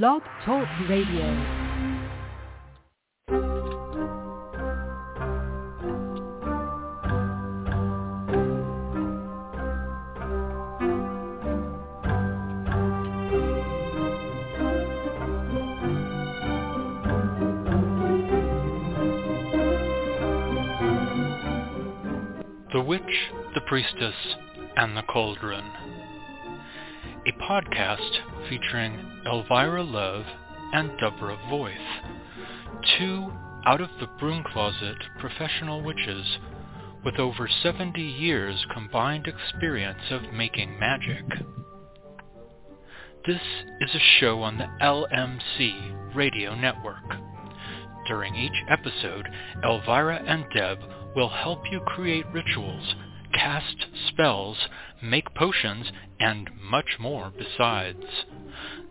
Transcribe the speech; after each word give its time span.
Blog 0.00 0.22
Talk 0.46 0.66
Radio. 0.88 1.20
The 22.72 22.80
Witch, 22.80 23.02
the 23.54 23.60
Priestess, 23.66 24.14
and 24.76 24.96
the 24.96 25.02
Cauldron. 25.02 25.64
A 27.24 27.30
podcast 27.30 28.48
featuring 28.48 28.98
Elvyra 29.24 29.88
Love 29.88 30.24
and 30.72 30.90
Deborah 30.98 31.38
Voith, 31.48 31.76
two 32.98 33.32
out 33.64 33.80
of 33.80 33.90
the 34.00 34.08
broom 34.18 34.42
closet 34.42 34.96
professional 35.20 35.84
witches 35.84 36.38
with 37.04 37.20
over 37.20 37.48
70 37.62 38.02
years 38.02 38.66
combined 38.74 39.28
experience 39.28 40.02
of 40.10 40.32
making 40.32 40.76
magic. 40.80 41.24
This 43.24 43.40
is 43.80 43.94
a 43.94 44.18
show 44.18 44.42
on 44.42 44.58
the 44.58 44.68
LMC 44.82 46.16
radio 46.16 46.56
network. 46.56 47.08
During 48.08 48.34
each 48.34 48.64
episode, 48.68 49.28
Elvyra 49.64 50.24
and 50.26 50.44
Deb 50.52 50.80
will 51.14 51.28
help 51.28 51.60
you 51.70 51.78
create 51.86 52.26
rituals, 52.32 52.96
cast 53.32 53.86
spells, 54.08 54.56
make 55.02 55.34
potions, 55.34 55.90
and 56.20 56.50
much 56.60 56.98
more 56.98 57.32
besides. 57.36 58.04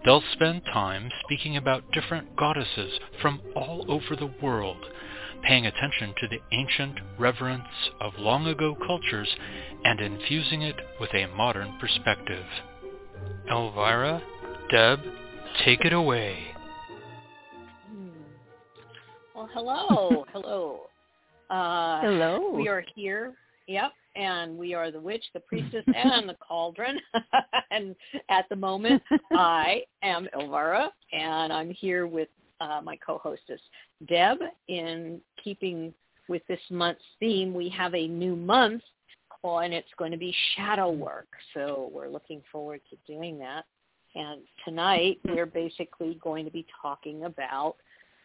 They'll 0.03 0.23
spend 0.33 0.63
time 0.65 1.09
speaking 1.23 1.57
about 1.57 1.91
different 1.91 2.35
goddesses 2.35 2.99
from 3.21 3.41
all 3.55 3.85
over 3.87 4.15
the 4.15 4.33
world, 4.41 4.85
paying 5.43 5.65
attention 5.65 6.13
to 6.19 6.27
the 6.27 6.39
ancient 6.51 6.99
reverence 7.17 7.89
of 7.99 8.13
long 8.17 8.47
ago 8.47 8.75
cultures 8.85 9.29
and 9.83 9.99
infusing 9.99 10.61
it 10.61 10.75
with 10.99 11.13
a 11.13 11.27
modern 11.27 11.77
perspective. 11.79 12.45
Elvyra, 13.49 14.21
Deb, 14.69 14.99
take 15.63 15.85
it 15.85 15.93
away. 15.93 16.47
Well, 19.35 19.49
hello, 19.53 20.25
hello. 20.33 20.81
Uh, 21.49 21.99
Hello. 22.01 22.51
We 22.55 22.69
are 22.69 22.83
here. 22.95 23.33
Yep. 23.67 23.91
And 24.15 24.57
we 24.57 24.73
are 24.73 24.91
the 24.91 24.99
witch, 24.99 25.23
the 25.33 25.39
priestess, 25.39 25.85
and 25.95 26.27
the 26.27 26.35
cauldron. 26.45 26.99
and 27.71 27.95
at 28.29 28.47
the 28.49 28.55
moment, 28.55 29.01
I 29.31 29.83
am 30.03 30.27
Elvyra, 30.35 30.89
and 31.13 31.51
I'm 31.53 31.71
here 31.71 32.07
with 32.07 32.29
uh, 32.59 32.81
my 32.83 32.97
co-hostess, 32.97 33.61
Deb. 34.07 34.37
In 34.67 35.21
keeping 35.43 35.93
with 36.27 36.41
this 36.47 36.59
month's 36.69 37.01
theme, 37.19 37.53
we 37.53 37.69
have 37.69 37.95
a 37.95 38.07
new 38.07 38.35
month, 38.35 38.83
and 39.43 39.73
it's 39.73 39.89
going 39.97 40.11
to 40.11 40.17
be 40.17 40.33
shadow 40.55 40.91
work. 40.91 41.27
So 41.53 41.89
we're 41.93 42.09
looking 42.09 42.41
forward 42.51 42.81
to 42.89 43.11
doing 43.11 43.39
that. 43.39 43.65
And 44.13 44.41
tonight, 44.65 45.19
we're 45.25 45.45
basically 45.45 46.19
going 46.21 46.45
to 46.45 46.51
be 46.51 46.65
talking 46.81 47.23
about 47.23 47.75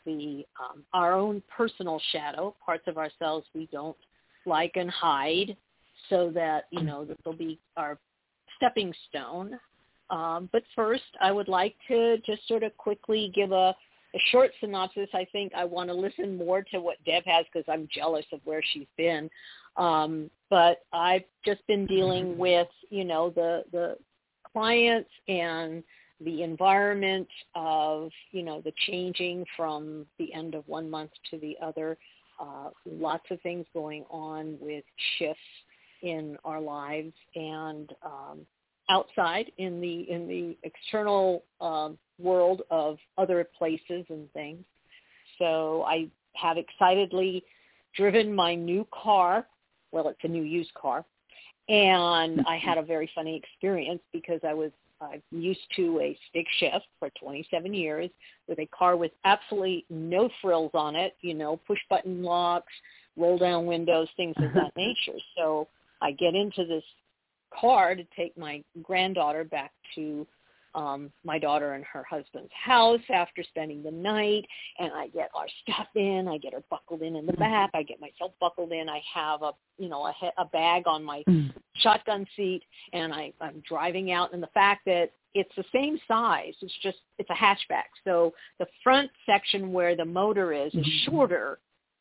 the 0.05 0.45
um, 0.61 0.85
our 0.93 1.13
own 1.13 1.43
personal 1.55 2.01
shadow, 2.13 2.55
parts 2.65 2.85
of 2.87 2.97
ourselves 2.97 3.47
we 3.55 3.69
don't 3.73 3.97
like 4.47 4.73
and 4.77 4.91
hide, 4.91 5.57
so 6.09 6.31
that 6.35 6.65
you 6.71 6.83
know 6.83 7.05
that 7.05 7.17
they'll 7.25 7.35
be 7.35 7.59
our 7.77 7.99
stepping 8.57 8.93
stone. 9.09 9.59
Um, 10.11 10.49
but 10.53 10.63
first, 10.75 11.03
I 11.21 11.33
would 11.33 11.49
like 11.49 11.75
to 11.89 12.19
just 12.19 12.47
sort 12.47 12.63
of 12.63 12.77
quickly 12.77 13.33
give 13.35 13.51
a, 13.53 13.75
a 14.15 14.19
short 14.31 14.53
synopsis. 14.61 15.09
I 15.13 15.27
think 15.33 15.53
I 15.55 15.65
want 15.65 15.91
to 15.91 15.95
listen 15.95 16.37
more 16.37 16.63
to 16.71 16.81
what 16.81 17.03
Deb 17.05 17.25
has 17.27 17.45
because 17.53 17.67
I'm 17.69 17.89
jealous 17.93 18.25
of 18.33 18.41
where 18.45 18.63
she's 18.73 18.87
been. 18.97 19.29
Um, 19.77 20.31
but 20.49 20.79
I've 20.93 21.25
just 21.45 21.67
been 21.67 21.87
dealing 21.87 22.39
with 22.39 22.69
you 22.91 23.05
know 23.05 23.31
the 23.31 23.65
the 23.73 23.97
clients 24.53 25.11
and 25.29 25.83
the 26.21 26.43
environment 26.43 27.29
of 27.55 28.11
you 28.31 28.43
know 28.43 28.61
the 28.63 28.73
changing 28.87 29.45
from 29.57 30.07
the 30.19 30.33
end 30.33 30.55
of 30.55 30.67
one 30.67 30.89
month 30.89 31.11
to 31.31 31.39
the 31.39 31.57
other 31.61 31.99
uh, 32.41 32.71
lots 32.85 33.25
of 33.31 33.41
things 33.43 33.67
going 33.75 34.05
on 34.11 34.57
with 34.61 34.85
shifts 35.19 35.41
in 36.07 36.37
our 36.45 36.61
lives 36.61 37.13
and 37.35 37.93
um, 38.05 38.39
outside 38.89 39.51
in 39.59 39.81
the 39.81 40.09
in 40.09 40.29
the 40.29 40.57
external 40.63 41.43
um, 41.61 41.99
world 42.21 42.63
of 42.71 42.97
other 43.19 43.47
places 43.59 44.05
and 44.09 44.33
things 44.33 44.65
so 45.39 45.83
i 45.87 46.07
have 46.35 46.57
excitedly 46.57 47.43
driven 47.97 48.33
my 48.35 48.55
new 48.55 48.87
car 48.95 49.47
well 49.91 50.09
it's 50.09 50.21
a 50.23 50.29
new 50.29 50.45
used 50.45 50.73
car 50.75 51.05
and 51.69 52.41
i 52.47 52.57
had 52.57 52.79
a 52.79 52.83
very 52.83 53.11
funny 53.13 53.37
experience 53.37 54.01
because 54.13 54.41
i 54.47 54.55
was 54.55 54.71
I'm 55.01 55.23
used 55.31 55.61
to 55.77 56.01
a 56.01 56.19
stick 56.31 56.47
shift 56.59 56.87
for 56.99 57.11
27 57.21 57.75
years 57.75 58.09
with 58.49 58.59
a 58.61 58.67
car 58.67 58.97
with 58.97 59.13
absolutely 59.27 59.85
no 59.91 60.31
frills 60.41 60.71
on 60.73 60.97
it, 60.97 61.17
you 61.21 61.35
know, 61.35 61.61
push 61.67 61.79
button 61.91 62.23
locks, 62.23 62.73
roll 63.17 63.37
down 63.37 63.67
windows, 63.67 64.09
things 64.17 64.35
of 64.39 64.55
that 64.55 64.73
nature. 64.77 65.19
So 65.37 65.69
I 66.01 66.13
get 66.13 66.35
into 66.35 66.65
this 66.65 66.85
car 67.59 67.95
to 67.95 68.05
take 68.17 68.37
my 68.37 68.63
granddaughter 68.83 69.45
back 69.45 69.73
to 69.95 70.27
um 70.75 71.11
my 71.25 71.39
daughter 71.39 71.73
and 71.73 71.85
her 71.85 72.05
husband's 72.09 72.51
house 72.53 73.01
after 73.09 73.43
spending 73.43 73.83
the 73.83 73.91
night 73.91 74.45
and 74.79 74.93
I 74.93 75.09
get 75.09 75.31
our 75.35 75.47
stuff 75.63 75.87
in, 75.95 76.29
I 76.29 76.39
get 76.39 76.53
her 76.53 76.63
buckled 76.71 77.03
in 77.03 77.17
in 77.17 77.25
the 77.25 77.33
mm-hmm. 77.33 77.41
back, 77.41 77.71
I 77.73 77.83
get 77.83 78.01
myself 78.01 78.33
buckled 78.41 78.73
in, 78.73 78.89
I 78.89 79.01
have 79.15 79.43
a 79.43 79.53
you 79.79 79.89
know 79.89 80.07
a, 80.07 80.13
he- 80.21 80.29
a 80.37 80.45
bag 80.45 80.83
on 80.87 81.03
my 81.03 81.23
mm. 81.29 81.53
shotgun 81.77 82.27
seat 82.37 82.63
and 82.93 83.13
I, 83.13 83.33
I'm 83.41 83.63
driving 83.67 84.13
out 84.13 84.35
and 84.35 84.43
the 84.43 84.49
fact 84.49 84.85
that 84.87 85.13
it's 85.37 85.55
the 85.55 85.65
same 85.71 85.99
size, 86.09 86.55
it's 86.63 86.73
just, 86.83 86.99
it's 87.19 87.29
a 87.29 87.35
hatchback. 87.35 87.91
So 88.05 88.33
the 88.59 88.67
front 88.83 89.11
section 89.27 89.71
where 89.71 89.95
the 89.95 90.05
motor 90.05 90.53
is 90.53 90.73
is 90.73 90.81
mm-hmm. 90.81 91.11
shorter 91.11 91.59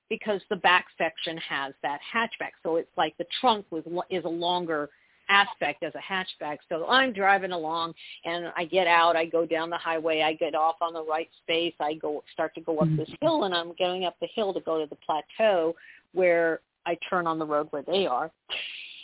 because 0.09 0.41
the 0.49 0.55
back 0.57 0.85
section 0.97 1.37
has 1.37 1.73
that 1.81 1.99
hatchback. 2.13 2.51
So 2.63 2.75
it's 2.75 2.89
like 2.97 3.17
the 3.17 3.25
trunk 3.41 3.65
was, 3.71 3.83
is 4.09 4.25
a 4.25 4.29
longer 4.29 4.89
aspect 5.29 5.83
as 5.83 5.93
a 5.95 6.13
hatchback. 6.13 6.57
So 6.69 6.85
I'm 6.87 7.13
driving 7.13 7.51
along 7.51 7.93
and 8.25 8.51
I 8.55 8.65
get 8.65 8.87
out, 8.87 9.15
I 9.15 9.25
go 9.25 9.45
down 9.45 9.69
the 9.69 9.77
highway, 9.77 10.21
I 10.21 10.33
get 10.33 10.55
off 10.55 10.75
on 10.81 10.93
the 10.93 11.03
right 11.03 11.29
space, 11.43 11.73
I 11.79 11.95
go 11.95 12.23
start 12.33 12.53
to 12.55 12.61
go 12.61 12.79
up 12.79 12.87
this 12.97 13.09
hill 13.21 13.45
and 13.45 13.53
I'm 13.53 13.73
going 13.79 14.05
up 14.05 14.15
the 14.21 14.27
hill 14.35 14.53
to 14.53 14.59
go 14.61 14.79
to 14.79 14.87
the 14.87 14.97
plateau 14.97 15.75
where 16.13 16.59
I 16.85 16.97
turn 17.09 17.27
on 17.27 17.39
the 17.39 17.45
road 17.45 17.67
where 17.71 17.83
they 17.83 18.05
are 18.05 18.31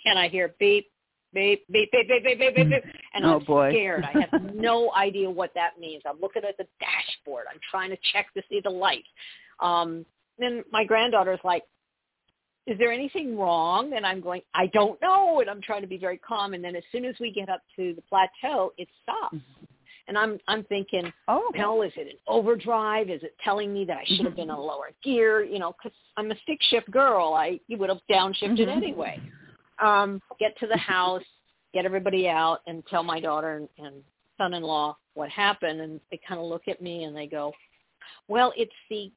and 0.05 0.19
I 0.19 0.27
hear 0.27 0.53
beep, 0.59 0.87
beep, 1.33 1.65
beep, 1.71 1.91
beep, 1.91 2.07
beep, 2.07 2.23
beep, 2.23 2.39
beep, 2.39 2.55
beep, 2.55 2.69
beep, 2.69 2.83
and 3.13 3.25
Oh, 3.25 3.37
I'm 3.37 3.43
boy. 3.43 3.71
scared. 3.71 4.03
I 4.03 4.13
have 4.19 4.29
no 4.53 4.93
idea 4.93 5.29
what 5.29 5.51
that 5.55 5.79
means. 5.79 6.03
I'm 6.07 6.19
looking 6.21 6.43
at 6.43 6.57
the 6.57 6.67
dashboard. 6.79 7.45
I'm 7.51 7.59
trying 7.69 7.89
to 7.89 7.97
check 8.13 8.33
to 8.35 8.43
see 8.49 8.61
the 8.63 8.69
lights. 8.69 9.07
Um, 9.59 10.05
then 10.41 10.63
my 10.71 10.83
granddaughter's 10.83 11.39
like, 11.43 11.63
is 12.67 12.77
there 12.77 12.91
anything 12.91 13.37
wrong? 13.37 13.93
And 13.95 14.05
I'm 14.05 14.21
going, 14.21 14.41
I 14.53 14.67
don't 14.67 15.01
know. 15.01 15.39
And 15.39 15.49
I'm 15.49 15.61
trying 15.61 15.81
to 15.81 15.87
be 15.87 15.97
very 15.97 16.17
calm. 16.17 16.53
And 16.53 16.63
then 16.63 16.75
as 16.75 16.83
soon 16.91 17.05
as 17.05 17.15
we 17.19 17.31
get 17.31 17.49
up 17.49 17.61
to 17.75 17.93
the 17.95 18.01
plateau, 18.03 18.71
it 18.77 18.87
stops. 19.01 19.37
And 20.07 20.17
I'm 20.17 20.39
I'm 20.47 20.63
thinking, 20.65 21.11
Oh. 21.27 21.51
hell, 21.55 21.81
is 21.83 21.91
it 21.95 22.07
an 22.07 22.17
overdrive? 22.27 23.09
Is 23.09 23.23
it 23.23 23.35
telling 23.43 23.73
me 23.73 23.85
that 23.85 23.97
I 23.97 24.03
should 24.05 24.25
have 24.25 24.35
been 24.35 24.49
in 24.49 24.55
a 24.55 24.59
lower 24.59 24.91
gear? 25.03 25.43
You 25.43 25.59
know, 25.59 25.73
because 25.73 25.95
I'm 26.17 26.31
a 26.31 26.35
stick 26.43 26.59
shift 26.69 26.89
girl. 26.91 27.33
I 27.33 27.59
you 27.67 27.77
would 27.77 27.89
have 27.89 27.99
downshifted 28.09 28.67
Mhm. 28.67 28.77
anyway. 28.77 29.19
Um, 29.79 30.21
get 30.39 30.57
to 30.59 30.67
the 30.67 30.77
house, 30.77 31.23
get 31.73 31.85
everybody 31.85 32.27
out, 32.27 32.61
and 32.67 32.85
tell 32.87 33.03
my 33.03 33.19
daughter 33.19 33.57
and, 33.57 33.69
and 33.77 34.03
son-in-law 34.37 34.97
what 35.13 35.29
happened. 35.29 35.81
And 35.81 35.99
they 36.11 36.19
kind 36.27 36.39
of 36.39 36.45
look 36.45 36.67
at 36.67 36.81
me 36.81 37.05
and 37.05 37.15
they 37.15 37.27
go, 37.27 37.53
"Well, 38.27 38.53
it's 38.57 38.71
the 38.89 39.11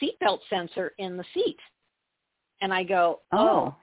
seatbelt 0.00 0.40
sensor 0.48 0.92
in 0.98 1.16
the 1.16 1.24
seat." 1.34 1.58
And 2.60 2.72
I 2.72 2.82
go, 2.82 3.20
Oh. 3.32 3.74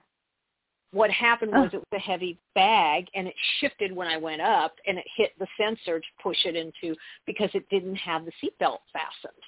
what 0.91 1.09
happened 1.11 1.51
was 1.51 1.69
Oh. 1.73 1.77
it 1.77 1.83
was 1.91 1.93
a 1.93 1.99
heavy 1.99 2.37
bag 2.53 3.09
and 3.15 3.27
it 3.27 3.35
shifted 3.59 3.93
when 3.93 4.07
I 4.07 4.17
went 4.17 4.41
up 4.41 4.79
and 4.87 4.97
it 4.97 5.05
hit 5.15 5.37
the 5.39 5.47
sensor 5.57 5.99
to 5.99 6.07
push 6.21 6.45
it 6.45 6.55
into 6.55 6.95
because 7.25 7.49
it 7.53 7.67
didn't 7.69 7.95
have 7.95 8.25
the 8.25 8.31
seatbelt 8.41 8.79
fastened 8.93 9.43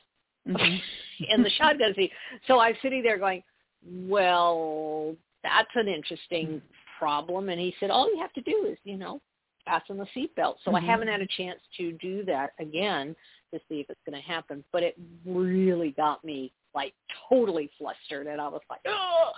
Mhm. 0.47 0.81
in 1.29 1.43
the 1.43 1.49
shotgun 1.51 1.93
seat. 1.95 2.11
So 2.47 2.59
I'm 2.59 2.75
sitting 2.81 3.01
there 3.01 3.17
going, 3.17 3.43
well, 3.81 5.15
that's 5.43 5.73
an 5.75 5.87
interesting 5.87 6.61
problem. 6.97 7.49
And 7.49 7.59
he 7.59 7.75
said, 7.79 7.91
all 7.91 8.07
you 8.13 8.19
have 8.19 8.33
to 8.33 8.41
do 8.41 8.65
is, 8.65 8.77
you 8.83 8.97
know, 8.97 9.21
fasten 9.65 9.97
the 9.97 10.05
seatbelt. 10.07 10.55
So 10.63 10.75
I 10.75 10.81
Mhm. 10.81 10.85
haven't 10.85 11.07
had 11.09 11.21
a 11.21 11.27
chance 11.27 11.61
to 11.77 11.91
do 11.93 12.23
that 12.23 12.53
again 12.59 13.15
to 13.53 13.59
see 13.69 13.79
if 13.79 13.89
it's 13.89 13.99
going 14.05 14.21
to 14.21 14.27
happen. 14.27 14.63
But 14.71 14.83
it 14.83 14.97
really 15.25 15.91
got 15.91 16.23
me 16.23 16.51
like 16.75 16.93
totally 17.29 17.69
flustered 17.77 18.27
and 18.27 18.39
I 18.39 18.47
was 18.47 18.61
like, 18.69 18.81
oh. 18.87 19.31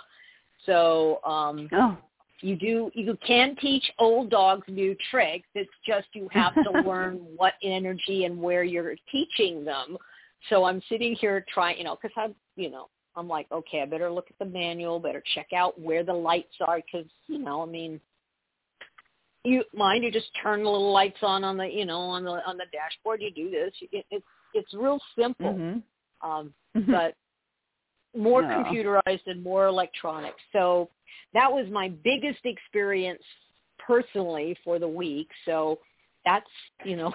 So 0.66 1.20
um 1.24 1.68
Oh. 1.72 1.96
you 2.40 2.56
do 2.56 2.90
you 2.94 3.16
can 3.26 3.56
teach 3.56 3.84
old 3.98 4.30
dogs 4.30 4.66
new 4.68 4.94
tricks. 5.10 5.48
It's 5.54 5.70
just 5.86 6.08
you 6.12 6.28
have 6.32 6.54
to 6.54 6.70
learn 6.86 7.14
what 7.36 7.54
energy 7.62 8.24
and 8.24 8.40
where 8.40 8.64
you're 8.64 8.94
teaching 9.10 9.64
them. 9.64 9.96
So 10.48 10.64
I'm 10.64 10.82
sitting 10.88 11.14
here 11.20 11.44
trying, 11.52 11.78
you 11.78 11.84
know, 11.84 11.98
because 12.00 12.14
I'm, 12.16 12.34
you 12.56 12.70
know, 12.70 12.88
I'm 13.16 13.28
like, 13.28 13.46
okay, 13.52 13.82
I 13.82 13.86
better 13.86 14.10
look 14.10 14.28
at 14.30 14.38
the 14.38 14.50
manual, 14.50 14.98
better 14.98 15.22
check 15.34 15.48
out 15.54 15.78
where 15.78 16.02
the 16.02 16.12
lights 16.12 16.54
are, 16.66 16.80
because 16.80 17.06
you 17.26 17.38
know, 17.38 17.62
I 17.62 17.66
mean, 17.66 18.00
you 19.44 19.64
mind 19.74 20.04
you 20.04 20.10
just 20.10 20.30
turn 20.42 20.62
the 20.62 20.70
little 20.70 20.92
lights 20.92 21.18
on 21.22 21.44
on 21.44 21.56
the, 21.56 21.66
you 21.66 21.84
know, 21.84 21.98
on 21.98 22.24
the 22.24 22.46
on 22.46 22.56
the 22.56 22.66
dashboard. 22.72 23.22
You 23.22 23.30
do 23.30 23.50
this. 23.50 23.72
It, 23.92 24.04
it's 24.10 24.24
it's 24.54 24.74
real 24.74 25.00
simple, 25.18 25.54
Mm-hmm. 25.54 26.28
um, 26.28 26.52
but 26.88 27.14
more 28.16 28.42
Yeah. 28.42 28.64
computerized 28.64 29.26
and 29.26 29.42
more 29.42 29.66
electronic. 29.66 30.34
So 30.52 30.90
that 31.32 31.50
was 31.50 31.66
my 31.70 31.88
biggest 32.02 32.40
experience 32.44 33.22
personally 33.78 34.56
for 34.64 34.78
the 34.78 34.88
week. 34.88 35.28
So 35.44 35.78
that's, 36.24 36.50
you 36.84 36.96
know, 36.96 37.12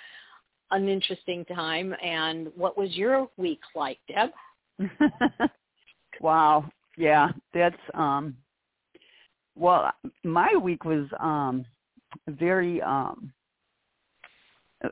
an 0.70 0.88
interesting 0.88 1.44
time. 1.44 1.94
And 2.02 2.48
what 2.56 2.76
was 2.78 2.96
your 2.96 3.28
week 3.36 3.60
like, 3.74 3.98
Deb? 4.08 4.30
wow. 6.20 6.64
Yeah, 6.96 7.28
that's 7.52 7.76
um 7.94 8.36
well 9.56 9.92
my 10.22 10.54
week 10.60 10.84
was 10.84 11.06
um 11.20 11.64
very 12.28 12.80
um 12.82 13.32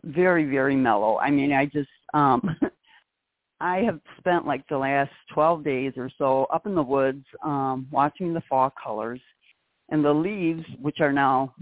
very 0.04 0.44
very 0.44 0.76
mellow. 0.76 1.18
I 1.18 1.30
mean, 1.30 1.52
I 1.52 1.66
just 1.66 1.88
um 2.14 2.56
I 3.60 3.78
have 3.78 4.00
spent 4.18 4.46
like 4.46 4.66
the 4.68 4.78
last 4.78 5.12
12 5.32 5.62
days 5.62 5.92
or 5.96 6.10
so 6.18 6.44
up 6.52 6.66
in 6.66 6.74
the 6.74 6.82
woods 6.82 7.24
um 7.44 7.86
watching 7.90 8.32
the 8.32 8.42
fall 8.48 8.72
colors 8.82 9.20
and 9.90 10.04
the 10.04 10.12
leaves 10.12 10.64
which 10.80 11.00
are 11.00 11.12
now 11.12 11.54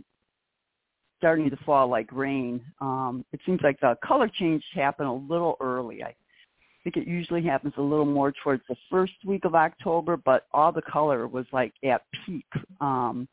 starting 1.18 1.50
to 1.50 1.56
fall 1.66 1.88
like 1.88 2.10
rain. 2.12 2.60
Um 2.80 3.24
it 3.32 3.40
seems 3.44 3.60
like 3.62 3.80
the 3.80 3.96
color 4.04 4.28
change 4.28 4.64
happened 4.74 5.08
a 5.08 5.12
little 5.12 5.56
early. 5.60 6.02
I 6.02 6.14
think 6.82 6.96
it 6.96 7.06
usually 7.06 7.42
happens 7.42 7.74
a 7.76 7.82
little 7.82 8.04
more 8.06 8.32
towards 8.42 8.62
the 8.68 8.76
first 8.90 9.12
week 9.24 9.44
of 9.44 9.54
October, 9.54 10.16
but 10.16 10.46
all 10.52 10.72
the 10.72 10.82
color 10.82 11.28
was 11.28 11.46
like 11.52 11.72
at 11.84 12.02
peak 12.24 12.46
um 12.80 13.28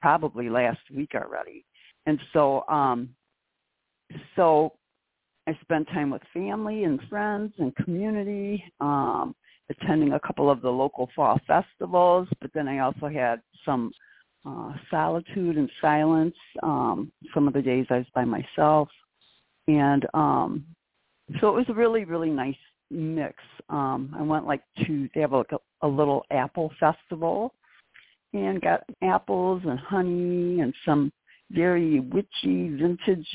probably 0.00 0.48
last 0.48 0.80
week 0.94 1.10
already. 1.14 1.64
And 2.06 2.20
so 2.32 2.64
um 2.68 3.10
so 4.36 4.72
I 5.46 5.56
spent 5.62 5.86
time 5.88 6.10
with 6.10 6.22
family 6.32 6.84
and 6.84 7.00
friends 7.08 7.52
and 7.58 7.74
community, 7.76 8.62
um, 8.80 9.34
attending 9.70 10.12
a 10.12 10.20
couple 10.20 10.50
of 10.50 10.60
the 10.60 10.70
local 10.70 11.08
fall 11.14 11.40
festivals, 11.46 12.28
but 12.40 12.50
then 12.52 12.66
I 12.68 12.80
also 12.80 13.08
had 13.08 13.40
some 13.64 13.92
uh, 14.44 14.72
solitude 14.90 15.56
and 15.56 15.70
silence. 15.80 16.34
Um, 16.62 17.12
some 17.34 17.46
of 17.48 17.54
the 17.54 17.62
days 17.62 17.86
I 17.90 17.98
was 17.98 18.06
by 18.14 18.24
myself. 18.24 18.88
And 19.68 20.06
um, 20.14 20.64
so 21.40 21.48
it 21.48 21.54
was 21.54 21.76
really, 21.76 22.04
really 22.04 22.30
nice 22.30 22.56
mix. 22.90 23.34
Um, 23.68 24.14
I 24.18 24.22
went 24.22 24.46
like 24.46 24.62
to, 24.86 25.08
they 25.14 25.20
have 25.20 25.32
like 25.32 25.52
a, 25.52 25.86
a 25.86 25.88
little 25.88 26.24
apple 26.30 26.72
festival 26.78 27.52
and 28.32 28.60
got 28.60 28.82
apples 29.02 29.62
and 29.64 29.78
honey 29.78 30.60
and 30.60 30.74
some 30.84 31.12
very 31.50 32.00
witchy 32.00 32.68
vintage 32.70 33.28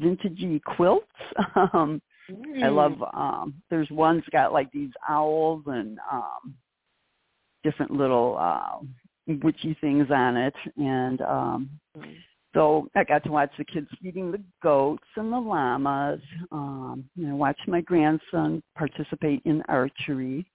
vintagey 0.00 0.62
quilts. 0.62 1.06
Um, 1.74 2.00
I 2.62 2.68
Hmm. 2.68 2.74
love 2.74 3.02
um 3.14 3.54
there's 3.68 3.90
one's 3.90 4.22
got 4.30 4.52
like 4.52 4.70
these 4.72 4.92
owls 5.08 5.64
and 5.66 5.98
um 6.10 6.54
different 7.64 7.90
little 7.90 8.36
uh 8.38 8.78
witchy 9.42 9.76
things 9.80 10.06
on 10.10 10.36
it 10.36 10.54
and 10.76 11.20
um 11.22 11.70
Mm. 11.98 12.16
So 12.54 12.88
I 12.94 13.04
got 13.04 13.24
to 13.24 13.30
watch 13.30 13.50
the 13.56 13.64
kids 13.64 13.88
feeding 14.02 14.30
the 14.30 14.42
goats 14.62 15.04
and 15.16 15.32
the 15.32 15.38
llamas. 15.38 16.20
Um, 16.50 17.04
you 17.16 17.26
know, 17.26 17.36
watch 17.36 17.58
my 17.66 17.80
grandson 17.80 18.62
participate 18.76 19.40
in 19.44 19.62
archery 19.68 20.46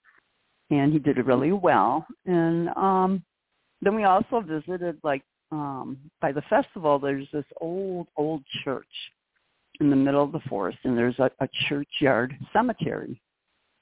and 0.69 0.93
he 0.93 0.99
did 0.99 1.17
it 1.17 1.25
really 1.25 1.51
well. 1.51 2.05
And 2.25 2.69
um 2.69 3.23
then 3.81 3.95
we 3.95 4.03
also 4.03 4.41
visited 4.41 4.97
like 5.03 5.23
um 5.51 5.97
by 6.21 6.31
the 6.31 6.41
festival 6.49 6.99
there's 6.99 7.27
this 7.33 7.45
old, 7.61 8.07
old 8.15 8.43
church 8.63 8.85
in 9.79 9.89
the 9.89 9.95
middle 9.95 10.23
of 10.23 10.31
the 10.31 10.41
forest 10.49 10.77
and 10.83 10.97
there's 10.97 11.17
a, 11.19 11.31
a 11.39 11.47
churchyard 11.67 12.35
cemetery, 12.53 13.21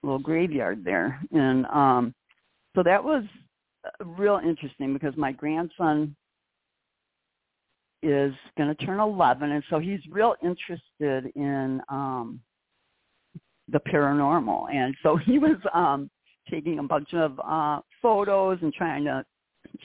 a 0.04 0.06
little 0.06 0.20
graveyard 0.20 0.84
there. 0.86 1.20
And 1.32 1.66
um 1.68 2.14
so 2.76 2.84
that 2.84 3.04
was 3.04 3.24
uh, 3.86 4.06
real 4.06 4.40
interesting 4.44 4.94
because 4.94 5.16
my 5.18 5.32
grandson 5.34 6.16
is 8.04 8.34
going 8.58 8.74
to 8.76 8.86
turn 8.86 9.00
11 9.00 9.52
and 9.52 9.64
so 9.70 9.80
he's 9.80 10.00
real 10.12 10.36
interested 10.44 11.32
in 11.36 11.82
um 11.90 12.40
the 13.72 13.80
paranormal. 13.80 14.72
And 14.74 14.96
so 15.02 15.16
he 15.26 15.40
was 15.40 15.58
um 15.74 16.10
taking 16.50 16.80
a 16.80 16.84
bunch 16.84 17.14
of 17.14 17.40
uh 17.44 17.80
photos 18.02 18.60
and 18.62 18.74
trying 18.74 19.06
to 19.06 19.26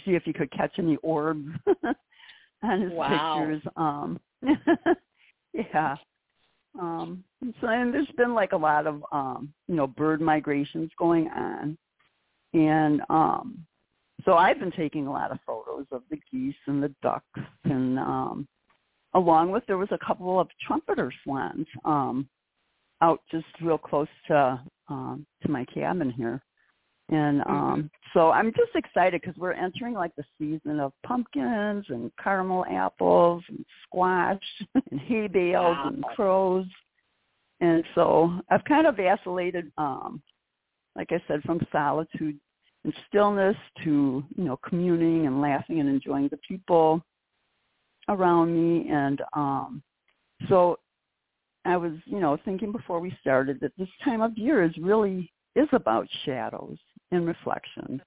see 0.05 0.13
if 0.13 0.23
he 0.25 0.33
could 0.33 0.51
catch 0.53 0.73
any 0.79 0.97
orbs 0.97 1.49
on 2.63 2.81
his 2.83 2.93
Wow. 2.93 3.39
pictures 3.39 3.63
um 3.77 4.21
yeah. 5.55 5.97
Um 6.79 7.25
and 7.41 7.55
so 7.61 7.69
and 7.69 7.93
there's 7.95 8.07
been 8.17 8.35
like 8.35 8.53
a 8.53 8.57
lot 8.57 8.87
of 8.87 9.03
um 9.13 9.53
you 9.67 9.75
know 9.77 9.87
bird 9.87 10.21
migrations 10.21 10.91
going 10.99 11.29
on. 11.29 11.79
And 12.53 13.01
um 13.09 13.65
so 14.25 14.35
I've 14.35 14.59
been 14.59 14.73
taking 14.73 15.07
a 15.07 15.13
lot 15.13 15.31
of 15.31 15.39
photos 15.47 15.87
of 15.93 16.03
the 16.11 16.19
geese 16.31 16.55
and 16.67 16.83
the 16.83 16.95
ducks 17.03 17.41
and 17.65 17.99
um 17.99 18.49
along 19.15 19.51
with 19.51 19.65
there 19.67 19.79
was 19.79 19.89
a 19.91 20.07
couple 20.07 20.39
of 20.39 20.49
trumpeter 20.67 21.13
swans 21.25 21.67
um 21.85 22.29
out 23.03 23.21
just 23.31 23.47
real 23.63 23.79
close 23.79 24.09
to 24.29 24.61
um 24.89 25.27
to 25.43 25.51
my 25.51 25.65
cabin 25.67 26.11
here. 26.11 26.43
And 27.09 27.43
um 27.43 27.91
so 28.15 28.31
I'm 28.31 28.53
just 28.53 28.75
excited 28.75 29.21
because 29.21 29.37
we're 29.37 29.53
entering 29.53 29.95
like 29.95 30.15
the 30.17 30.25
season 30.39 30.81
of 30.81 30.93
pumpkins 31.07 31.85
and 31.89 32.11
caramel 32.23 32.65
apples 32.71 33.43
and 33.49 33.65
squash 33.85 34.43
and 34.91 35.01
hay 35.01 35.29
bales 35.29 35.77
and 35.85 36.03
crows. 36.17 36.67
And 37.61 37.85
so 37.95 38.41
I've 38.51 38.65
kind 38.65 38.87
of 38.87 38.97
vacillated 38.97 39.71
um 39.79 40.23
like 40.97 41.13
I 41.13 41.23
said 41.29 41.43
from 41.43 41.61
solitude 41.73 42.39
and 42.85 42.95
stillness 43.09 43.57
to 43.85 44.25
you 44.37 44.45
know 44.45 44.59
communing 44.67 45.27
and 45.27 45.41
laughing 45.41 45.81
and 45.81 45.89
enjoying 45.89 46.29
the 46.29 46.39
people 46.39 47.03
around 48.09 48.55
me. 48.55 48.89
And 48.91 49.23
um 49.35 49.83
so 50.49 50.79
I 51.65 51.77
was 51.77 51.93
you 52.07 52.21
know 52.21 52.39
thinking 52.45 52.73
before 52.73 53.01
we 53.01 53.17
started 53.21 53.59
that 53.61 53.73
this 53.77 53.89
time 54.05 54.23
of 54.23 54.37
year 54.39 54.63
is 54.63 54.77
really 54.79 55.31
is 55.57 55.69
about 55.73 56.09
shadows 56.25 56.79
and 57.11 57.27
reflection 57.27 58.01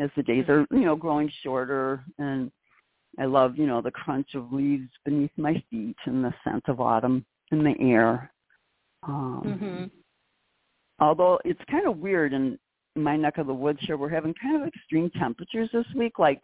as 0.00 0.10
the 0.16 0.22
days 0.22 0.44
are 0.48 0.66
you 0.70 0.84
know 0.84 0.96
growing 0.96 1.30
shorter. 1.42 2.04
And 2.18 2.50
I 3.18 3.24
love 3.24 3.56
you 3.56 3.66
know 3.66 3.80
the 3.80 3.90
crunch 3.90 4.34
of 4.34 4.52
leaves 4.52 4.90
beneath 5.04 5.32
my 5.36 5.62
feet 5.70 5.96
and 6.04 6.24
the 6.24 6.34
scent 6.44 6.64
of 6.68 6.80
autumn 6.80 7.24
in 7.50 7.64
the 7.64 7.74
air. 7.80 8.30
Um 9.02 9.42
Mhm. 9.44 9.90
although 11.00 11.40
it's 11.44 11.64
kind 11.70 11.86
of 11.88 11.98
weird 11.98 12.32
in 12.32 12.58
my 12.96 13.16
neck 13.16 13.38
of 13.38 13.46
the 13.46 13.54
woods 13.54 13.78
here 13.82 13.96
we're 13.96 14.08
having 14.08 14.34
kind 14.40 14.60
of 14.60 14.68
extreme 14.68 15.10
temperatures 15.18 15.70
this 15.72 15.86
week 15.96 16.18
like 16.18 16.40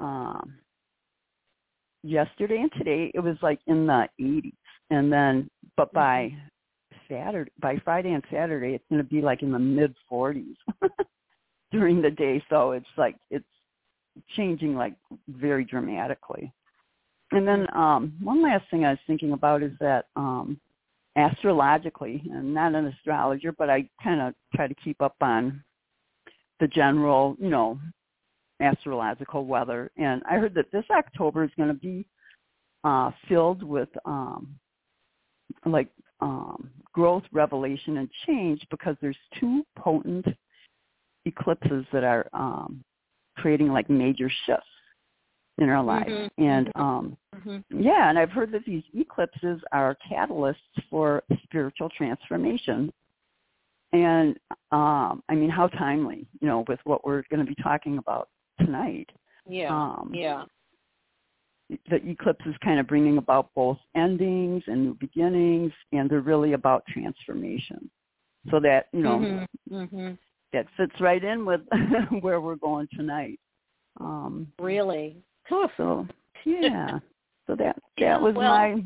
um 0.00 0.54
yesterday 2.02 2.58
and 2.60 2.72
today 2.72 3.10
it 3.14 3.20
was 3.20 3.36
like 3.42 3.60
in 3.66 3.86
the 3.86 4.08
80s 4.20 4.52
and 4.90 5.12
then 5.12 5.48
but 5.76 5.92
by 5.92 6.32
saturday 7.08 7.50
by 7.60 7.76
friday 7.84 8.12
and 8.12 8.24
saturday 8.32 8.74
it's 8.74 8.84
going 8.90 9.02
to 9.02 9.08
be 9.08 9.20
like 9.20 9.42
in 9.42 9.52
the 9.52 9.58
mid 9.58 9.94
40s 10.10 10.56
during 11.70 12.02
the 12.02 12.10
day. 12.10 12.42
So 12.48 12.72
it's 12.72 12.86
like 12.96 13.16
it's 13.30 13.44
changing 14.36 14.74
like 14.74 14.94
very 15.28 15.64
dramatically. 15.64 16.52
And 17.32 17.46
then 17.46 17.66
um 17.74 18.12
one 18.20 18.42
last 18.42 18.64
thing 18.70 18.84
i 18.84 18.90
was 18.90 18.98
thinking 19.06 19.32
about 19.32 19.62
is 19.62 19.72
that 19.80 20.06
um 20.16 20.60
astrologically 21.16 22.22
and 22.32 22.54
not 22.54 22.74
an 22.74 22.86
astrologer 22.86 23.52
but 23.52 23.68
i 23.68 23.88
kind 24.02 24.20
of 24.20 24.34
try 24.54 24.66
to 24.68 24.74
keep 24.76 25.00
up 25.02 25.16
on 25.20 25.62
the 26.60 26.68
general 26.68 27.36
you 27.40 27.48
know 27.48 27.78
astrological 28.60 29.46
weather. 29.46 29.90
And 29.96 30.22
i 30.30 30.34
heard 30.34 30.54
that 30.54 30.70
this 30.72 30.84
october 30.90 31.44
is 31.44 31.50
going 31.56 31.68
to 31.68 31.74
be 31.74 32.06
uh 32.84 33.10
filled 33.28 33.62
with 33.62 33.88
um 34.04 34.54
like 35.66 35.88
um 36.20 36.70
growth 36.92 37.24
revelation 37.32 37.96
and 37.98 38.08
change 38.26 38.64
because 38.70 38.96
there's 39.00 39.16
two 39.38 39.64
potent 39.76 40.26
eclipses 41.24 41.84
that 41.92 42.04
are 42.04 42.28
um 42.32 42.84
creating 43.36 43.68
like 43.68 43.88
major 43.90 44.30
shifts 44.46 44.66
in 45.60 45.68
our 45.68 45.82
lives 45.82 46.10
Mhm. 46.10 46.30
and 46.38 46.72
um 46.74 47.16
Mhm. 47.36 47.64
yeah, 47.70 48.08
and 48.10 48.18
I've 48.18 48.30
heard 48.32 48.50
that 48.52 48.64
these 48.64 48.82
eclipses 48.94 49.62
are 49.72 49.96
catalysts 50.10 50.56
for 50.90 51.22
spiritual 51.44 51.88
transformation. 51.90 52.92
And 53.92 54.38
um, 54.72 55.22
I 55.28 55.34
mean, 55.34 55.50
how 55.50 55.66
timely, 55.68 56.26
you 56.40 56.46
know, 56.48 56.64
with 56.68 56.80
what 56.84 57.04
we're 57.04 57.22
going 57.30 57.44
to 57.44 57.54
be 57.54 57.60
talking 57.62 57.98
about 57.98 58.28
tonight. 58.58 59.10
Yeah. 59.48 59.74
Um, 59.74 60.10
yeah. 60.14 60.44
the 61.88 61.96
eclipse 62.08 62.44
is 62.46 62.54
kind 62.62 62.78
of 62.80 62.86
bringing 62.86 63.18
about 63.18 63.52
both 63.54 63.78
endings 63.94 64.62
and 64.66 64.84
new 64.84 64.94
beginnings, 64.94 65.72
and 65.92 66.08
they're 66.10 66.20
really 66.20 66.52
about 66.52 66.84
transformation. 66.86 67.90
So 68.50 68.58
that 68.60 68.88
you 68.92 69.02
know 69.02 69.18
Mm-hmm. 69.18 69.74
Mm-hmm. 69.76 70.10
that 70.52 70.66
fits 70.76 71.00
right 71.00 71.22
in 71.22 71.44
with 71.44 71.60
where 72.20 72.40
we're 72.40 72.56
going 72.56 72.88
tonight. 72.94 73.38
Um, 74.00 74.52
Really. 74.58 75.16
So 75.76 76.06
yeah, 76.44 76.98
so 77.46 77.54
that 77.56 77.76
Yeah, 77.96 78.14
that 78.14 78.22
was 78.22 78.34
well- 78.34 78.50
my 78.50 78.82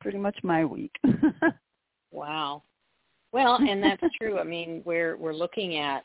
pretty 0.00 0.18
much 0.18 0.38
my 0.42 0.64
week. 0.64 0.94
Wow. 2.12 2.64
Well, 3.32 3.54
and 3.56 3.80
that's 3.82 4.02
true. 4.20 4.38
I 4.40 4.44
mean, 4.44 4.82
we're 4.84 5.16
we're 5.16 5.32
looking 5.32 5.76
at 5.78 6.02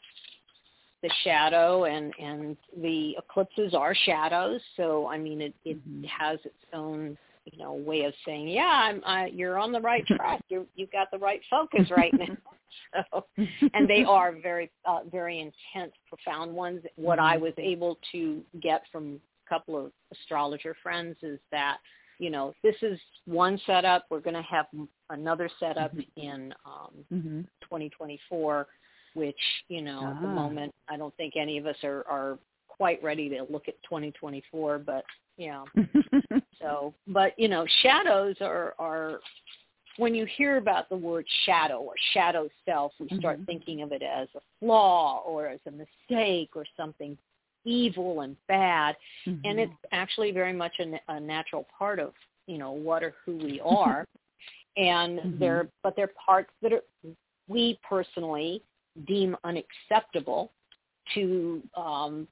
the 1.01 1.09
shadow 1.23 1.85
and 1.85 2.13
and 2.21 2.55
the 2.81 3.15
eclipses 3.17 3.73
are 3.73 3.95
shadows, 4.05 4.61
so 4.77 5.07
I 5.07 5.17
mean 5.17 5.41
it 5.41 5.55
it 5.65 5.77
Mhm. 5.87 6.05
has 6.07 6.39
its 6.45 6.63
own, 6.73 7.17
you 7.45 7.57
know, 7.57 7.73
way 7.73 8.03
of 8.03 8.13
saying, 8.25 8.47
yeah, 8.49 8.83
I'm 8.85 9.01
I, 9.05 9.27
you're 9.27 9.57
on 9.57 9.71
the 9.71 9.81
right 9.81 10.05
track. 10.15 10.41
You 10.49 10.67
you've 10.75 10.91
got 10.91 11.09
the 11.11 11.17
right 11.17 11.41
focus 11.49 11.89
right 11.89 12.13
now. 12.13 12.37
So, 12.93 13.25
and 13.73 13.89
they 13.89 14.03
are 14.03 14.33
very 14.33 14.69
uh, 14.85 14.99
very 15.11 15.39
intense, 15.39 15.93
profound 16.09 16.53
ones. 16.53 16.81
What 16.97 17.19
I 17.19 17.37
was 17.37 17.53
able 17.57 17.97
to 18.11 18.43
get 18.61 18.83
from 18.91 19.19
couple 19.47 19.77
of 19.77 19.91
astrologer 20.11 20.75
friends 20.81 21.15
is 21.21 21.39
that 21.51 21.77
you 22.19 22.29
know 22.29 22.53
this 22.63 22.75
is 22.81 22.99
one 23.25 23.59
setup. 23.65 24.05
We're 24.09 24.19
going 24.21 24.35
to 24.35 24.41
have 24.43 24.67
another 25.09 25.49
setup 25.59 25.93
in 26.17 26.53
um, 26.65 26.91
hmm 27.09 27.41
2024, 27.61 28.67
which 29.15 29.35
you 29.69 29.81
know 29.81 30.11
at 30.11 30.21
the 30.21 30.27
Ah. 30.27 30.33
moment 30.35 30.73
I 30.89 30.97
don't 30.97 31.15
think 31.17 31.35
any 31.35 31.57
of 31.57 31.65
us 31.65 31.77
are 31.83 32.05
are 32.07 32.39
quite 32.67 33.01
ready 33.03 33.29
to 33.29 33.43
look 33.49 33.67
at 33.67 33.81
2024. 33.83 34.79
But 34.79 35.03
yeah, 35.37 35.63
so 36.61 36.93
but 37.07 37.37
you 37.37 37.47
know 37.47 37.65
shadows 37.81 38.37
are 38.41 38.75
are 38.79 39.19
when 39.97 40.13
you 40.13 40.25
hear 40.37 40.57
about 40.57 40.89
the 40.89 40.95
word 40.95 41.25
shadow 41.45 41.79
or 41.79 41.93
shadow 42.13 42.49
self, 42.65 42.91
we 42.99 43.07
start 43.17 43.39
Mhm. 43.39 43.45
thinking 43.45 43.81
of 43.81 43.91
it 43.93 44.01
as 44.03 44.27
a 44.35 44.41
flaw 44.59 45.21
or 45.25 45.47
as 45.47 45.59
a 45.67 45.71
mistake 45.71 46.49
or 46.55 46.65
something 46.75 47.17
evil 47.65 48.21
and 48.21 48.35
bad 48.47 48.95
and 49.43 49.59
it's 49.59 49.73
actually 49.91 50.31
very 50.31 50.53
much 50.53 50.73
a, 50.79 51.13
a 51.13 51.19
natural 51.19 51.67
part 51.77 51.99
of 51.99 52.13
you 52.47 52.57
know 52.57 52.71
what 52.71 53.03
or 53.03 53.13
who 53.25 53.37
we 53.37 53.59
are 53.65 54.05
and 54.77 55.19
Mhm. 55.19 55.39
they're 55.39 55.67
but 55.83 55.95
they're 55.95 56.11
parts 56.25 56.51
that 56.61 56.73
are 56.73 56.83
we 57.47 57.79
personally 57.87 58.61
deem 59.07 59.35
unacceptable 59.43 60.51
to 61.13 61.61
um 61.75 62.27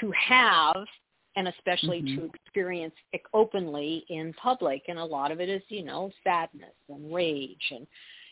to 0.00 0.12
have 0.12 0.76
and 1.36 1.48
especially 1.48 2.02
Mhm. 2.02 2.14
to 2.14 2.30
experience 2.34 2.94
openly 3.32 4.04
in 4.08 4.32
public 4.34 4.82
and 4.88 4.98
a 4.98 5.04
lot 5.04 5.30
of 5.30 5.40
it 5.40 5.48
is 5.48 5.62
you 5.68 5.82
know 5.82 6.10
sadness 6.22 6.74
and 6.88 7.12
rage 7.12 7.70
and 7.70 7.86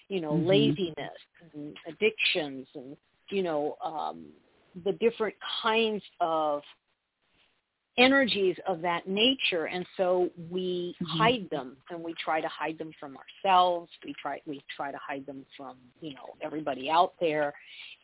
you 0.08 0.20
know 0.20 0.34
Mhm. 0.34 0.46
laziness 0.46 1.18
and 1.54 1.76
addictions 1.86 2.66
and 2.74 2.96
you 3.30 3.42
know 3.42 3.76
um 3.82 4.32
the 4.84 4.92
different 4.92 5.34
kinds 5.62 6.02
of 6.20 6.62
energies 7.98 8.56
of 8.66 8.80
that 8.80 9.06
nature 9.06 9.66
and 9.66 9.86
so 9.98 10.30
we 10.50 10.96
Mhm. 10.98 11.06
hide 11.06 11.50
them 11.50 11.76
and 11.90 12.02
we 12.02 12.14
try 12.14 12.40
to 12.40 12.48
hide 12.48 12.78
them 12.78 12.90
from 12.94 13.18
ourselves 13.18 13.90
we 14.02 14.14
try 14.14 14.40
we 14.46 14.62
try 14.74 14.90
to 14.90 14.96
hide 14.96 15.26
them 15.26 15.44
from 15.56 15.76
you 16.00 16.14
know 16.14 16.34
everybody 16.40 16.88
out 16.88 17.12
there 17.20 17.52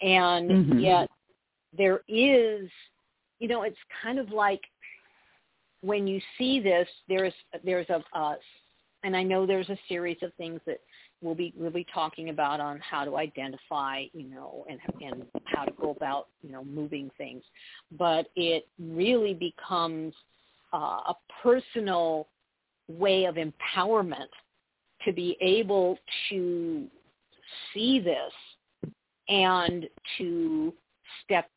and 0.03 0.51
Mhm. 0.51 0.83
yet 0.83 1.11
there 1.73 2.03
is 2.07 2.71
you 3.39 3.49
know 3.49 3.63
it's 3.63 3.83
kind 4.03 4.19
of 4.19 4.31
like 4.31 4.69
when 5.81 6.07
you 6.07 6.21
see 6.37 6.61
this 6.61 6.89
there's 7.09 7.35
there's 7.65 7.89
a 7.89 8.05
uh, 8.13 8.37
and 9.05 9.17
I 9.17 9.23
know 9.23 9.47
there's 9.47 9.71
a 9.71 9.79
series 9.89 10.23
of 10.23 10.35
things 10.35 10.61
that 10.67 10.81
we'll 11.23 11.35
be 11.35 11.53
we'll 11.57 11.71
be 11.71 11.87
talking 11.93 12.29
about 12.31 12.61
on 12.61 12.81
how 12.81 13.05
to 13.05 13.17
identify, 13.17 14.05
you 14.13 14.29
know, 14.29 14.65
and 14.69 14.79
and 15.01 15.25
how 15.45 15.65
to 15.65 15.73
go 15.73 15.91
about, 15.91 16.29
you 16.43 16.51
know, 16.53 16.65
moving 16.65 17.11
things. 17.19 17.43
But 17.99 18.31
it 18.37 18.67
really 18.79 19.35
becomes 19.35 20.15
uh, 20.73 21.13
a 21.13 21.17
personal 21.43 22.29
way 22.89 23.25
of 23.25 23.37
empowerment 23.37 24.29
to 25.05 25.13
be 25.13 25.37
able 25.41 25.99
to 26.29 26.87
see 27.73 28.01
this 28.01 28.33
and 29.29 29.87
to 30.17 30.73
step 31.25 31.49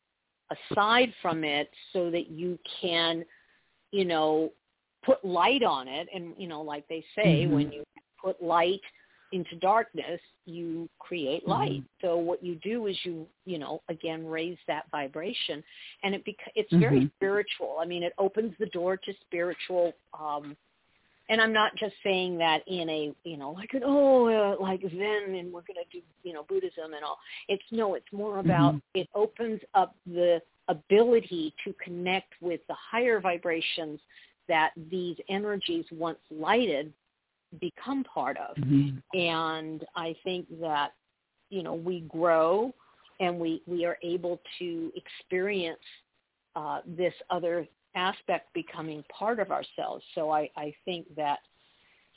aside 0.72 1.14
from 1.22 1.44
it 1.44 1.70
so 1.94 2.12
that 2.12 2.30
you 2.30 2.60
can, 2.82 3.24
you 3.92 4.06
know, 4.06 4.52
put 5.04 5.24
light 5.26 5.64
on 5.64 5.88
it 5.88 6.08
and 6.14 6.34
you 6.38 6.48
know 6.48 6.62
like 6.62 6.88
they 6.88 7.04
say 7.16 7.46
Mhm. 7.46 7.52
when 7.52 7.72
you 7.72 7.84
put 8.22 8.42
light 8.42 8.82
into 9.32 9.56
darkness 9.58 10.20
you 10.46 10.90
create 11.00 11.48
light 11.48 11.82
Mhm. 11.82 11.86
so 12.02 12.18
what 12.18 12.44
you 12.44 12.56
do 12.56 12.88
is 12.88 12.98
you 13.06 13.28
you 13.46 13.58
know 13.58 13.82
again 13.90 14.26
raise 14.28 14.58
that 14.68 14.90
vibration 14.92 15.64
and 16.04 16.14
it 16.16 16.24
bec- 16.26 16.52
it's 16.56 16.72
very 16.74 17.02
Mhm. 17.02 17.12
spiritual 17.16 17.78
i 17.80 17.86
mean 17.86 18.04
it 18.04 18.14
opens 18.18 18.56
the 18.58 18.66
door 18.68 18.98
to 18.98 19.14
spiritual 19.22 19.94
um 20.20 20.58
and 21.30 21.40
i'm 21.42 21.54
not 21.54 21.76
just 21.76 21.96
saying 22.04 22.38
that 22.38 22.62
in 22.68 22.90
a 22.90 23.14
you 23.24 23.38
know 23.38 23.52
like 23.52 23.74
an 23.74 23.84
oh 23.86 24.28
uh, 24.28 24.56
like 24.60 24.82
zen 24.82 25.36
and 25.36 25.54
we're 25.54 25.62
going 25.62 25.78
to 25.84 25.90
do 25.92 26.02
you 26.24 26.34
know 26.34 26.44
buddhism 26.44 26.94
and 26.94 27.04
all 27.06 27.18
it's 27.48 27.64
no 27.72 27.94
it's 27.94 28.12
more 28.12 28.40
about 28.40 28.76
Mhm. 28.76 28.82
it 28.96 29.10
opens 29.16 29.62
up 29.74 29.96
the 30.06 30.42
ability 30.68 31.54
to 31.64 31.74
connect 31.74 32.34
with 32.42 32.66
the 32.68 32.74
higher 32.74 33.20
vibrations 33.20 34.00
that 34.48 34.72
these 34.90 35.18
energies 35.30 35.86
once 35.92 36.20
lighted 36.30 36.94
become 37.60 38.04
part 38.04 38.38
of 38.38 38.56
Mhm. 38.58 39.02
and 39.14 39.86
i 39.96 40.16
think 40.24 40.48
that 40.60 40.94
you 41.50 41.64
know 41.64 41.74
we 41.74 42.02
grow 42.02 42.74
and 43.20 43.40
we 43.40 43.62
we 43.68 43.86
are 43.86 43.98
able 44.02 44.40
to 44.58 44.92
experience 44.96 45.84
uh, 46.56 46.82
this 46.86 47.14
other 47.30 47.68
aspect 47.96 48.54
becoming 48.54 49.04
part 49.04 49.40
of 49.40 49.52
ourselves 49.52 50.04
so 50.16 50.30
i 50.30 50.50
i 50.56 50.74
think 50.86 51.06
that 51.16 51.40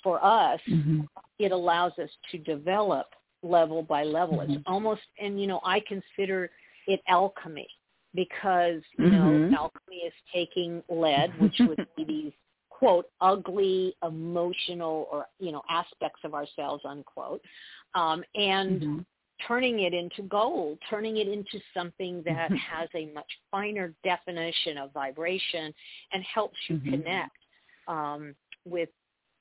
for 0.02 0.24
us 0.24 0.60
Mhm. 0.68 1.06
it 1.38 1.50
allows 1.52 1.98
us 1.98 2.10
to 2.30 2.38
develop 2.38 3.14
level 3.42 3.82
by 3.82 4.04
level 4.04 4.40
it's 4.40 4.52
Mhm. 4.52 4.62
almost 4.66 5.02
and 5.18 5.40
you 5.40 5.46
know 5.46 5.60
i 5.64 5.80
consider 5.80 6.50
it 6.86 7.02
alchemy 7.08 7.68
because 8.14 8.82
you 8.96 9.10
know 9.10 9.32
Mhm. 9.32 9.52
alchemy 9.52 9.96
is 10.04 10.14
taking 10.32 10.82
lead 10.88 11.36
which 11.40 11.58
would 11.60 11.86
be 11.96 12.04
these 12.04 12.32
quote 12.84 13.06
ugly 13.22 13.96
emotional 14.02 15.08
or 15.10 15.26
you 15.38 15.50
know 15.50 15.62
aspects 15.70 16.20
of 16.22 16.34
ourselves 16.34 16.82
unquote 16.84 17.40
um, 17.94 18.22
and 18.34 18.82
Mhm. 18.82 19.06
turning 19.48 19.80
it 19.80 19.94
into 19.94 20.22
gold 20.22 20.78
turning 20.90 21.16
it 21.16 21.26
into 21.26 21.58
something 21.72 22.22
that 22.24 22.50
Mhm. 22.52 22.58
has 22.58 22.88
a 22.94 23.06
much 23.06 23.30
finer 23.50 23.94
definition 24.04 24.76
of 24.76 24.92
vibration 24.92 25.74
and 26.12 26.22
helps 26.24 26.58
you 26.68 26.76
Mhm. 26.76 26.90
connect 26.90 27.38
um, 27.88 28.36
with 28.66 28.90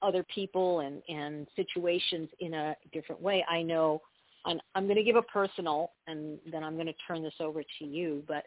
other 0.02 0.24
people 0.24 0.80
and 0.80 1.04
and 1.10 1.48
situations 1.56 2.30
in 2.40 2.54
a 2.54 2.78
different 2.94 3.22
way 3.22 3.46
i 3.50 3.62
know 3.62 4.02
and 4.46 4.62
I'm 4.76 4.86
going 4.86 4.98
to 4.98 5.04
give 5.04 5.16
a 5.16 5.22
personal, 5.22 5.94
and 6.08 6.38
then 6.52 6.64
I'm 6.64 6.76
going 6.76 6.88
to 6.88 6.94
turn 7.08 7.24
this 7.24 7.36
over 7.40 7.64
to 7.64 7.86
you. 7.86 8.24
But 8.28 8.44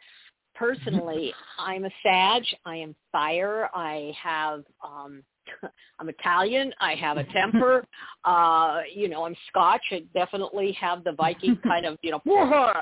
personally, 0.58 1.32
I'm 1.58 1.84
a 1.84 1.90
Sag. 2.02 2.42
I 2.64 2.76
am 2.76 2.94
fire. 3.12 3.68
I 3.74 4.12
have, 4.22 4.64
um, 4.84 5.22
I'm 5.98 6.08
Italian. 6.08 6.72
I 6.80 6.94
have 6.94 7.16
a 7.18 7.24
temper. 7.32 7.84
Uh, 8.24 8.80
you 8.92 9.08
know, 9.08 9.24
I'm 9.24 9.36
Scotch. 9.48 9.82
I 9.92 10.02
definitely 10.12 10.72
have 10.72 11.04
the 11.04 11.12
Viking 11.12 11.56
kind 11.62 11.86
of, 11.86 11.96
you 12.02 12.10
know. 12.10 12.72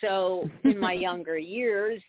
So 0.00 0.48
in 0.62 0.78
my 0.78 0.92
younger 0.92 1.36
years, 1.36 2.00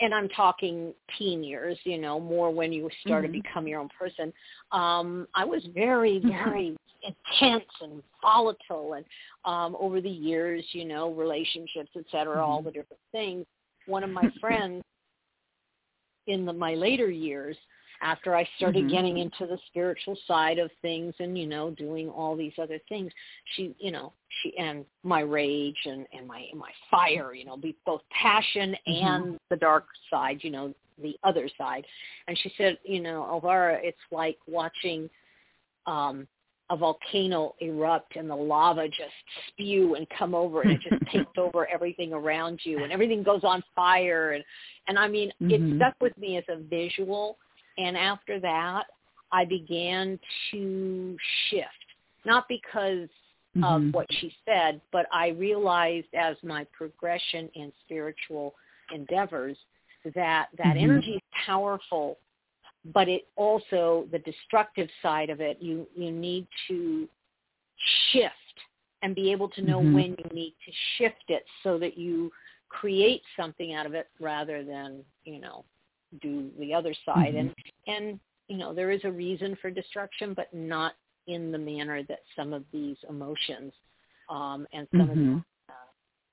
and 0.00 0.14
I'm 0.14 0.28
talking 0.28 0.92
teen 1.18 1.42
years, 1.42 1.78
you 1.84 1.98
know, 1.98 2.20
more 2.20 2.50
when 2.50 2.72
you 2.72 2.88
start 3.00 3.24
Mhm. 3.24 3.26
to 3.28 3.32
become 3.32 3.66
your 3.66 3.80
own 3.80 3.88
person. 3.98 4.32
Um, 4.72 5.26
I 5.34 5.44
was 5.44 5.64
very, 5.74 6.18
very 6.20 6.76
intense 7.02 7.70
and 7.80 8.02
volatile, 8.20 8.94
and 8.94 9.04
um, 9.44 9.76
over 9.80 10.00
the 10.00 10.10
years, 10.10 10.64
you 10.72 10.84
know, 10.84 11.10
relationships, 11.12 11.90
et 11.96 12.04
cetera, 12.10 12.44
all 12.44 12.60
Mhm. 12.60 12.64
the 12.64 12.70
different 12.72 13.02
things. 13.10 13.46
One 13.88 14.04
of 14.04 14.10
my 14.10 14.28
friends 14.40 14.82
in 16.26 16.44
the, 16.44 16.52
my 16.52 16.74
later 16.74 17.10
years, 17.10 17.56
after 18.00 18.36
I 18.36 18.44
started 18.56 18.84
Mhm. 18.84 18.90
getting 18.90 19.18
into 19.18 19.46
the 19.46 19.58
spiritual 19.66 20.16
side 20.26 20.58
of 20.58 20.70
things 20.82 21.14
and 21.18 21.36
you 21.36 21.46
know 21.46 21.70
doing 21.70 22.08
all 22.08 22.36
these 22.36 22.56
other 22.58 22.78
things, 22.88 23.12
she 23.56 23.74
you 23.80 23.90
know 23.90 24.12
she 24.42 24.56
and 24.56 24.84
my 25.02 25.20
rage 25.20 25.78
and 25.84 26.06
and 26.12 26.26
my 26.28 26.48
my 26.54 26.70
fire, 26.90 27.34
you 27.34 27.44
know, 27.44 27.56
be 27.56 27.74
both 27.84 28.02
passion 28.10 28.76
Mhm. 28.86 29.04
and 29.04 29.40
the 29.50 29.56
dark 29.56 29.86
side, 30.10 30.44
you 30.44 30.50
know, 30.50 30.74
the 30.98 31.18
other 31.24 31.48
side. 31.58 31.86
And 32.28 32.38
she 32.38 32.50
said, 32.56 32.78
you 32.84 33.00
know, 33.00 33.22
Elvyra, 33.22 33.80
it's 33.82 33.98
like 34.12 34.38
watching 34.46 35.10
um 35.86 36.28
a 36.70 36.76
volcano 36.76 37.54
erupt 37.60 38.16
and 38.16 38.28
the 38.28 38.34
lava 38.34 38.86
just 38.88 39.14
spew 39.48 39.94
and 39.94 40.06
come 40.10 40.34
over 40.34 40.62
and 40.62 40.70
it 40.70 40.80
just 40.80 40.96
takes 41.12 41.32
over 41.36 41.66
everything 41.72 42.12
around 42.12 42.60
you 42.64 42.84
and 42.84 42.92
everything 42.92 43.22
goes 43.22 43.42
on 43.42 43.62
fire 43.74 44.32
and 44.32 44.44
and 44.86 44.98
I 44.98 45.08
mean 45.08 45.32
Mhm. 45.40 45.50
it 45.50 45.76
stuck 45.76 45.94
with 46.00 46.16
me 46.18 46.36
as 46.36 46.44
a 46.48 46.56
visual 46.56 47.38
and 47.78 47.96
after 47.96 48.38
that 48.40 48.84
I 49.32 49.44
began 49.44 50.18
to 50.50 51.16
shift 51.48 51.68
not 52.24 52.46
because 52.48 53.08
Mhm. 53.56 53.88
of 53.88 53.94
what 53.94 54.06
she 54.12 54.34
said 54.44 54.80
but 54.92 55.06
I 55.10 55.28
realized 55.28 56.14
as 56.14 56.36
my 56.42 56.64
progression 56.64 57.48
in 57.54 57.72
spiritual 57.84 58.54
endeavors 58.92 59.56
that 60.14 60.48
that 60.56 60.76
Mhm. 60.76 60.82
energy 60.82 61.14
is 61.16 61.22
powerful 61.32 62.18
but 62.92 63.08
it 63.08 63.28
also 63.36 64.06
the 64.12 64.18
destructive 64.20 64.88
side 65.02 65.30
of 65.30 65.40
it 65.40 65.58
you 65.60 65.86
you 65.94 66.10
need 66.10 66.46
to 66.68 67.08
shift 68.12 68.34
and 69.02 69.14
be 69.14 69.30
able 69.30 69.48
to 69.48 69.62
know 69.62 69.80
Mhm. 69.80 69.92
when 69.94 70.16
you 70.18 70.30
need 70.32 70.54
to 70.64 70.72
shift 70.96 71.30
it 71.30 71.46
so 71.62 71.78
that 71.78 71.96
you 71.96 72.32
create 72.68 73.22
something 73.36 73.74
out 73.74 73.86
of 73.86 73.94
it 73.94 74.08
rather 74.20 74.64
than 74.64 75.04
you 75.24 75.38
know 75.38 75.64
do 76.20 76.50
the 76.58 76.72
other 76.74 76.94
side 77.04 77.34
Mhm. 77.34 77.40
and 77.40 77.54
and 77.86 78.20
you 78.48 78.56
know 78.56 78.72
there 78.74 78.90
is 78.90 79.04
a 79.04 79.10
reason 79.10 79.54
for 79.56 79.70
destruction 79.70 80.34
but 80.34 80.52
not 80.52 80.96
in 81.26 81.52
the 81.52 81.58
manner 81.58 82.02
that 82.02 82.24
some 82.34 82.52
of 82.52 82.64
these 82.70 82.96
emotions 83.08 83.72
um 84.28 84.66
and 84.72 84.88
some 84.90 85.10
of 85.10 85.16
these 85.16 85.42
uh, 85.68 85.72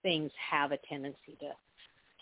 things 0.01 0.31
have 0.35 0.71
a 0.71 0.77
tendency 0.77 1.35
to 1.39 1.55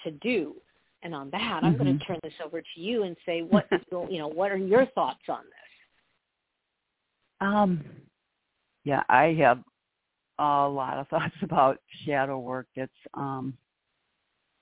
to 0.03 0.11
do. 0.11 0.61
And 1.03 1.13
on 1.13 1.29
that, 1.31 1.59
I'm 1.63 1.77
going 1.77 1.99
to 1.99 2.05
turn 2.05 2.17
this 2.23 2.33
over 2.43 2.61
to 2.61 2.79
you 2.79 3.03
and 3.03 3.15
say, 3.25 3.41
what 3.49 3.67
you 3.91 4.19
know, 4.19 4.29
what 4.29 4.51
are 4.51 4.57
your 4.57 4.85
thoughts 4.87 5.23
on 5.29 5.41
this? 5.43 5.63
Um, 7.41 7.83
yeah, 8.85 9.03
I 9.09 9.35
have 9.39 9.59
a 10.39 10.67
lot 10.67 10.97
of 10.97 11.07
thoughts 11.09 11.35
about 11.41 11.77
shadow 12.05 12.39
work. 12.39 12.67
It's 12.75 12.91
um, 13.13 13.53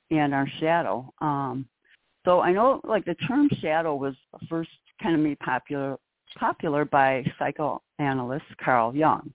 and 0.10 0.34
our 0.34 0.48
shadow. 0.60 1.14
Um, 1.22 1.66
so 2.26 2.42
I 2.42 2.52
know, 2.52 2.82
like 2.84 3.06
the 3.06 3.16
term 3.16 3.50
shadow 3.62 3.96
was 3.96 4.16
first 4.50 4.70
kind 5.02 5.16
of 5.16 5.22
made 5.22 5.40
popular 5.40 5.98
popular 6.38 6.86
by 6.86 7.26
psychoanalyst 7.38 8.46
Carl 8.64 8.96
Jung, 8.96 9.34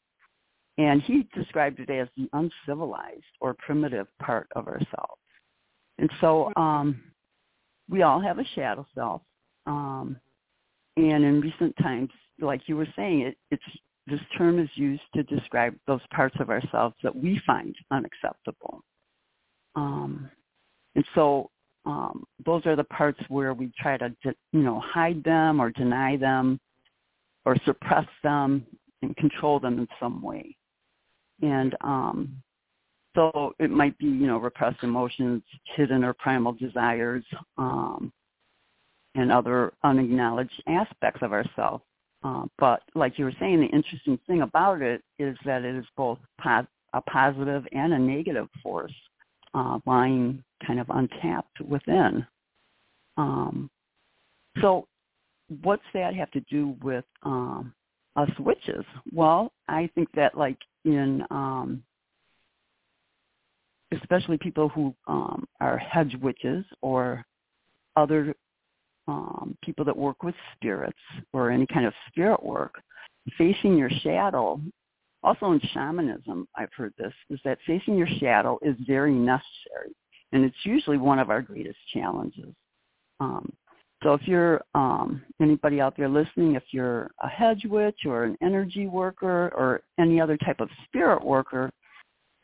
and 0.78 1.02
he 1.02 1.26
described 1.34 1.80
it 1.80 1.90
as 1.90 2.08
the 2.16 2.28
uncivilized 2.32 3.22
or 3.40 3.54
primitive 3.54 4.06
part 4.20 4.48
of 4.56 4.66
ourselves. 4.66 5.20
And 5.98 6.10
so 6.20 6.52
um, 6.56 7.00
we 7.88 8.02
all 8.02 8.20
have 8.20 8.38
a 8.38 8.44
shadow 8.54 8.86
self. 8.94 9.22
Um, 9.66 10.16
and 10.96 11.24
in 11.24 11.40
recent 11.40 11.74
times, 11.78 12.10
like 12.40 12.62
you 12.66 12.76
were 12.76 12.88
saying, 12.96 13.20
it, 13.20 13.36
it's 13.50 13.62
this 14.06 14.20
term 14.38 14.58
is 14.58 14.68
used 14.74 15.02
to 15.14 15.22
describe 15.24 15.74
those 15.86 16.00
parts 16.14 16.36
of 16.38 16.48
ourselves 16.48 16.94
that 17.02 17.14
we 17.14 17.40
find 17.44 17.74
unacceptable. 17.90 18.82
Um, 19.74 20.30
and 20.94 21.04
so 21.14 21.50
um, 21.84 22.24
those 22.44 22.64
are 22.66 22.76
the 22.76 22.84
parts 22.84 23.20
where 23.28 23.52
we 23.52 23.72
try 23.78 23.96
to, 23.96 24.10
de- 24.22 24.34
you 24.52 24.62
know, 24.62 24.80
hide 24.80 25.22
them 25.24 25.60
or 25.60 25.70
deny 25.70 26.16
them 26.16 26.60
or 27.44 27.56
suppress 27.64 28.06
them 28.22 28.64
and 29.02 29.16
control 29.16 29.58
them 29.58 29.78
in 29.78 29.88
some 29.98 30.22
way. 30.22 30.56
And 31.42 31.76
um, 31.82 32.42
so 33.16 33.54
it 33.58 33.70
might 33.70 33.98
be, 33.98 34.06
you 34.06 34.26
know, 34.26 34.38
repressed 34.38 34.84
emotions, 34.84 35.42
hidden 35.74 36.04
or 36.04 36.12
primal 36.12 36.52
desires, 36.52 37.24
um, 37.58 38.12
and 39.16 39.32
other 39.32 39.72
unacknowledged 39.82 40.62
aspects 40.68 41.22
of 41.22 41.32
ourselves. 41.32 41.82
Uh, 42.22 42.44
but 42.58 42.82
like 42.94 43.18
you 43.18 43.24
were 43.24 43.32
saying, 43.40 43.60
the 43.60 43.66
interesting 43.66 44.18
thing 44.26 44.42
about 44.42 44.82
it 44.82 45.02
is 45.18 45.36
that 45.44 45.64
it 45.64 45.74
is 45.74 45.86
both 45.96 46.18
pos- 46.40 46.66
a 46.92 47.00
positive 47.00 47.66
and 47.72 47.92
a 47.92 47.98
negative 47.98 48.48
force 48.62 48.94
uh, 49.54 49.78
lying 49.86 50.42
kind 50.66 50.78
of 50.78 50.86
untapped 50.90 51.60
within. 51.62 52.26
Um, 53.16 53.70
so 54.60 54.86
what's 55.62 55.82
that 55.94 56.14
have 56.14 56.30
to 56.32 56.40
do 56.40 56.76
with 56.82 57.04
um, 57.22 57.72
us 58.16 58.30
witches? 58.38 58.84
Well, 59.12 59.52
I 59.68 59.88
think 59.94 60.08
that 60.14 60.36
like 60.36 60.58
in 60.84 61.22
um, 61.30 61.82
especially 64.00 64.38
people 64.38 64.68
who 64.68 64.94
um, 65.06 65.46
are 65.60 65.78
hedge 65.78 66.16
witches 66.20 66.64
or 66.82 67.24
other 67.96 68.34
um, 69.08 69.56
people 69.62 69.84
that 69.84 69.96
work 69.96 70.22
with 70.22 70.34
spirits 70.54 70.98
or 71.32 71.50
any 71.50 71.66
kind 71.66 71.86
of 71.86 71.92
spirit 72.08 72.42
work, 72.42 72.74
facing 73.38 73.76
your 73.76 73.90
shadow, 74.02 74.60
also 75.22 75.52
in 75.52 75.60
shamanism, 75.72 76.46
I've 76.56 76.72
heard 76.76 76.92
this, 76.98 77.12
is 77.30 77.40
that 77.44 77.58
facing 77.66 77.96
your 77.96 78.08
shadow 78.18 78.58
is 78.62 78.76
very 78.86 79.12
necessary. 79.12 79.94
And 80.32 80.44
it's 80.44 80.56
usually 80.64 80.98
one 80.98 81.18
of 81.18 81.30
our 81.30 81.42
greatest 81.42 81.78
challenges. 81.92 82.52
Um, 83.20 83.52
so 84.02 84.12
if 84.12 84.20
you're 84.26 84.60
um, 84.74 85.22
anybody 85.40 85.80
out 85.80 85.96
there 85.96 86.08
listening, 86.08 86.54
if 86.54 86.62
you're 86.70 87.10
a 87.22 87.28
hedge 87.28 87.64
witch 87.64 88.00
or 88.04 88.24
an 88.24 88.36
energy 88.42 88.86
worker 88.86 89.52
or 89.56 89.82
any 89.98 90.20
other 90.20 90.36
type 90.36 90.60
of 90.60 90.68
spirit 90.84 91.24
worker, 91.24 91.70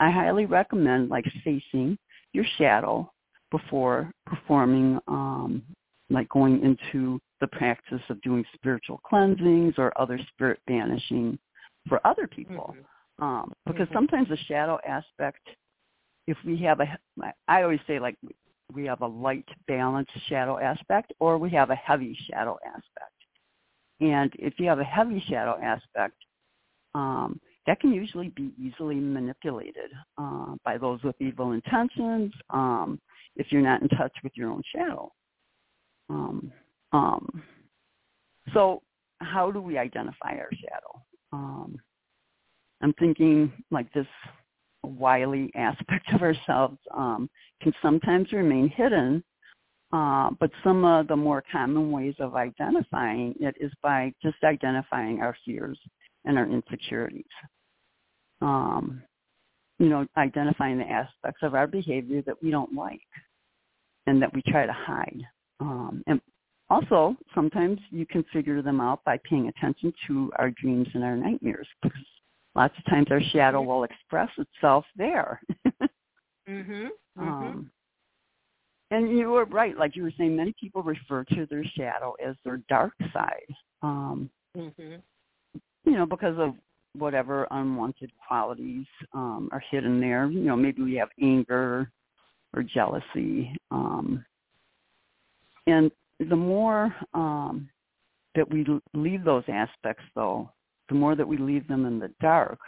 I 0.02 0.10
highly 0.10 0.46
recommend 0.46 1.10
like 1.10 1.24
facing 1.44 1.96
your 2.32 2.44
shadow 2.58 3.08
before 3.52 4.10
performing 4.26 4.98
um, 5.06 5.62
like 6.10 6.28
going 6.28 6.60
into 6.60 7.20
the 7.40 7.46
practice 7.46 8.00
of 8.08 8.20
doing 8.22 8.44
spiritual 8.52 9.00
cleansings 9.06 9.74
or 9.78 9.92
other 10.00 10.18
spirit 10.32 10.58
banishing 10.66 11.38
for 11.88 12.04
other 12.04 12.26
people. 12.26 12.74
Mm-hmm. 12.76 13.24
Um, 13.24 13.52
because 13.64 13.86
Mhm. 13.90 13.92
sometimes 13.92 14.28
the 14.28 14.36
shadow 14.48 14.80
aspect, 14.84 15.46
if 16.26 16.36
we 16.44 16.56
have 16.58 16.80
a, 16.80 16.98
I 17.46 17.62
always 17.62 17.80
say 17.86 18.00
like 18.00 18.16
we 18.72 18.84
have 18.86 19.02
a 19.02 19.06
light 19.06 19.48
balanced 19.68 20.18
shadow 20.26 20.58
aspect 20.58 21.12
or 21.20 21.38
we 21.38 21.50
have 21.50 21.70
a 21.70 21.76
heavy 21.76 22.14
shadow 22.28 22.58
aspect. 22.66 23.14
And 24.00 24.34
if 24.36 24.58
you 24.58 24.66
have 24.66 24.80
a 24.80 24.84
heavy 24.84 25.20
shadow 25.28 25.60
aspect, 25.62 26.16
um, 26.92 27.40
that 27.66 27.80
can 27.80 27.92
usually 27.92 28.28
be 28.30 28.52
easily 28.60 28.96
manipulated 28.96 29.90
uh, 30.18 30.54
by 30.64 30.78
those 30.78 31.02
with 31.02 31.14
evil 31.20 31.52
intentions 31.52 32.32
um, 32.50 33.00
if 33.36 33.46
you're 33.50 33.62
not 33.62 33.82
in 33.82 33.88
touch 33.90 34.12
with 34.24 34.32
your 34.34 34.50
own 34.50 34.62
shadow. 34.74 35.10
Um, 36.10 36.52
um, 36.92 37.42
so 38.52 38.82
how 39.20 39.50
do 39.50 39.60
we 39.60 39.78
identify 39.78 40.32
our 40.32 40.50
shadow? 40.50 41.02
Um, 41.32 41.78
I'm 42.82 42.92
thinking 42.94 43.52
like 43.70 43.92
this 43.92 44.06
wily 44.82 45.50
aspect 45.54 46.12
of 46.12 46.22
ourselves 46.22 46.78
um, 46.92 47.30
can 47.62 47.72
sometimes 47.80 48.32
remain 48.32 48.68
hidden, 48.68 49.22
uh, 49.92 50.30
but 50.40 50.50
some 50.64 50.84
of 50.84 51.06
the 51.06 51.16
more 51.16 51.44
common 51.52 51.92
ways 51.92 52.14
of 52.18 52.34
identifying 52.34 53.34
it 53.38 53.54
is 53.60 53.70
by 53.82 54.12
just 54.20 54.42
identifying 54.42 55.20
our 55.20 55.36
fears 55.44 55.78
and 56.24 56.38
our 56.38 56.48
insecurities. 56.48 57.24
Um, 58.40 59.02
you 59.78 59.88
know, 59.88 60.06
identifying 60.16 60.78
the 60.78 60.88
aspects 60.88 61.42
of 61.42 61.54
our 61.54 61.66
behavior 61.66 62.22
that 62.22 62.40
we 62.42 62.50
don't 62.50 62.74
like 62.74 63.00
and 64.06 64.20
that 64.22 64.32
we 64.34 64.42
try 64.42 64.66
to 64.66 64.72
hide. 64.72 65.20
Um, 65.60 66.02
and 66.06 66.20
also, 66.70 67.16
sometimes 67.34 67.78
you 67.90 68.06
can 68.06 68.24
figure 68.32 68.62
them 68.62 68.80
out 68.80 69.04
by 69.04 69.18
paying 69.28 69.48
attention 69.48 69.92
to 70.06 70.32
our 70.38 70.50
dreams 70.50 70.88
and 70.94 71.04
our 71.04 71.16
nightmares 71.16 71.68
because 71.82 72.00
lots 72.54 72.74
of 72.78 72.84
times 72.86 73.08
our 73.10 73.20
shadow 73.32 73.62
will 73.62 73.84
express 73.84 74.30
itself 74.38 74.84
there. 74.96 75.40
Mhm. 76.48 76.88
Mhm. 77.18 77.28
um, 77.28 77.70
and 78.90 79.18
you 79.18 79.30
were 79.30 79.44
right, 79.46 79.76
like 79.76 79.96
you 79.96 80.02
were 80.02 80.12
saying, 80.16 80.34
many 80.36 80.54
people 80.58 80.82
refer 80.82 81.24
to 81.24 81.46
their 81.46 81.64
shadow 81.64 82.14
as 82.24 82.36
their 82.44 82.58
dark 82.68 82.94
side. 83.12 83.54
Um, 83.82 84.30
Mhm. 84.56 85.02
You 85.84 85.92
know, 85.92 86.06
because 86.06 86.36
of 86.38 86.54
whatever 86.96 87.46
unwanted 87.50 88.10
qualities 88.26 88.86
um, 89.14 89.48
are 89.52 89.62
hidden 89.70 90.00
there. 90.00 90.26
You 90.26 90.40
know, 90.40 90.56
maybe 90.56 90.82
we 90.82 90.94
have 90.94 91.08
anger 91.20 91.90
or 92.54 92.62
jealousy. 92.62 93.54
Um, 93.70 94.24
and 95.66 95.90
the 96.28 96.36
more 96.36 96.94
um, 97.14 97.68
that 98.34 98.48
we 98.50 98.66
leave 98.94 99.24
those 99.24 99.44
aspects, 99.48 100.04
though, 100.14 100.50
the 100.88 100.94
more 100.94 101.14
that 101.14 101.26
we 101.26 101.36
leave 101.36 101.66
them 101.68 101.86
in 101.86 101.98
the 101.98 102.10
dark, 102.20 102.58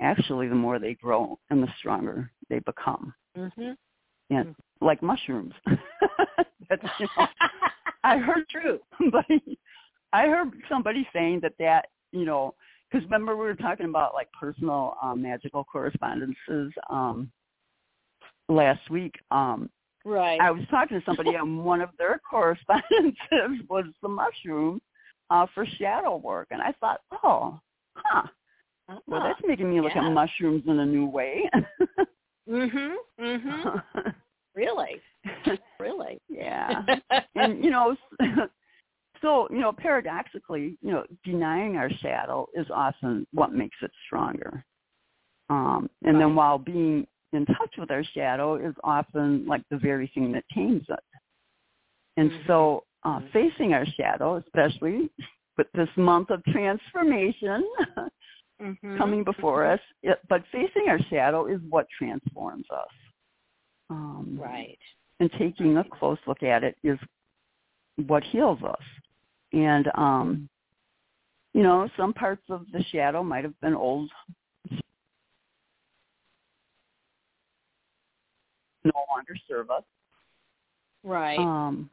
actually, 0.00 0.48
the 0.48 0.54
more 0.54 0.78
they 0.78 0.94
grow 0.94 1.38
and 1.50 1.62
the 1.62 1.68
stronger 1.78 2.30
they 2.48 2.60
become. 2.60 3.12
Mhm. 3.36 3.76
And 4.30 4.54
like 4.80 5.02
mushrooms. 5.02 5.54
That's, 6.68 6.82
you 6.98 7.08
know, 7.16 7.26
I 8.04 8.18
heard 8.18 8.48
True. 8.48 8.80
somebody, 8.98 9.58
I 10.12 10.26
heard 10.26 10.52
somebody 10.68 11.08
saying 11.12 11.40
that 11.40 11.54
that, 11.58 11.86
you 12.18 12.24
know, 12.24 12.54
because 12.90 13.04
remember 13.04 13.36
we 13.36 13.44
were 13.46 13.54
talking 13.54 13.86
about 13.86 14.14
like 14.14 14.28
personal 14.38 14.96
um, 15.02 15.22
magical 15.22 15.64
correspondences 15.64 16.72
um, 16.90 17.30
last 18.48 18.88
week. 18.90 19.14
Um, 19.30 19.70
Right. 20.04 20.40
I 20.40 20.52
was 20.52 20.62
talking 20.70 21.00
to 21.00 21.04
somebody 21.04 21.34
and 21.34 21.64
one 21.64 21.80
of 21.80 21.88
their 21.98 22.20
correspondences 22.30 23.66
was 23.68 23.86
the 24.02 24.08
mushroom 24.08 24.80
uh, 25.30 25.46
for 25.52 25.66
shadow 25.80 26.16
work, 26.18 26.46
and 26.52 26.62
I 26.62 26.72
thought, 26.78 27.00
oh, 27.24 27.58
huh, 27.96 28.22
Ah, 28.88 28.98
So 29.08 29.18
that's 29.18 29.40
making 29.44 29.68
me 29.68 29.80
look 29.80 29.92
yeah. 29.96 30.06
at 30.06 30.12
mushrooms 30.12 30.62
in 30.68 30.78
a 30.78 30.86
new 30.86 31.06
way. 31.06 31.50
mhm. 32.48 32.94
Mhm. 33.20 33.82
Really? 34.54 35.02
Really? 35.78 36.18
yeah. 36.30 36.82
and 37.34 37.62
you 37.62 37.70
know 37.70 37.94
so 39.22 39.48
you 39.50 39.58
know 39.60 39.72
paradoxically 39.72 40.76
you 40.82 40.90
know 40.92 41.04
denying 41.24 41.76
our 41.76 41.90
shadow 41.90 42.46
is 42.54 42.66
often 42.72 43.26
what 43.32 43.52
makes 43.52 43.76
it 43.82 43.90
stronger 44.06 44.64
um 45.50 45.88
and 46.04 46.20
then 46.20 46.34
while 46.34 46.58
being 46.58 47.06
in 47.32 47.44
touch 47.46 47.74
with 47.78 47.90
our 47.90 48.04
shadow 48.14 48.56
is 48.56 48.74
often 48.84 49.46
like 49.46 49.62
the 49.70 49.76
very 49.78 50.10
thing 50.14 50.32
that 50.32 50.44
tames 50.54 50.84
it 50.88 51.00
and 52.16 52.30
Mhm. 52.30 52.46
so 52.46 52.84
uh 53.04 53.20
Mhm. 53.20 53.32
facing 53.32 53.74
our 53.74 53.86
shadow 53.86 54.36
especially 54.36 55.10
with 55.56 55.70
this 55.72 55.88
month 55.96 56.30
of 56.30 56.42
transformation 56.44 57.66
Mhm. 58.60 58.98
coming 58.98 59.24
before 59.24 59.64
us 59.64 59.80
it, 60.02 60.20
but 60.28 60.42
facing 60.52 60.88
our 60.88 60.98
shadow 61.10 61.46
is 61.46 61.60
what 61.68 61.86
transforms 61.90 62.66
us 62.70 62.92
um 63.90 64.38
Right. 64.40 64.78
and 65.20 65.30
taking 65.32 65.76
a 65.78 65.84
close 65.84 66.18
look 66.26 66.42
at 66.42 66.62
it 66.64 66.76
is 66.82 66.98
what 68.06 68.22
heals 68.24 68.62
us. 68.62 68.82
And 69.52 69.88
um 69.94 70.48
you 71.54 71.62
know, 71.62 71.88
some 71.96 72.12
parts 72.12 72.42
of 72.50 72.66
the 72.72 72.84
shadow 72.92 73.22
might 73.22 73.44
have 73.44 73.58
been 73.60 73.74
old 73.74 74.10
no 78.84 78.92
longer 79.10 79.34
serve 79.48 79.70
us. 79.70 79.82
Right. 81.02 81.38
Um 81.38 81.90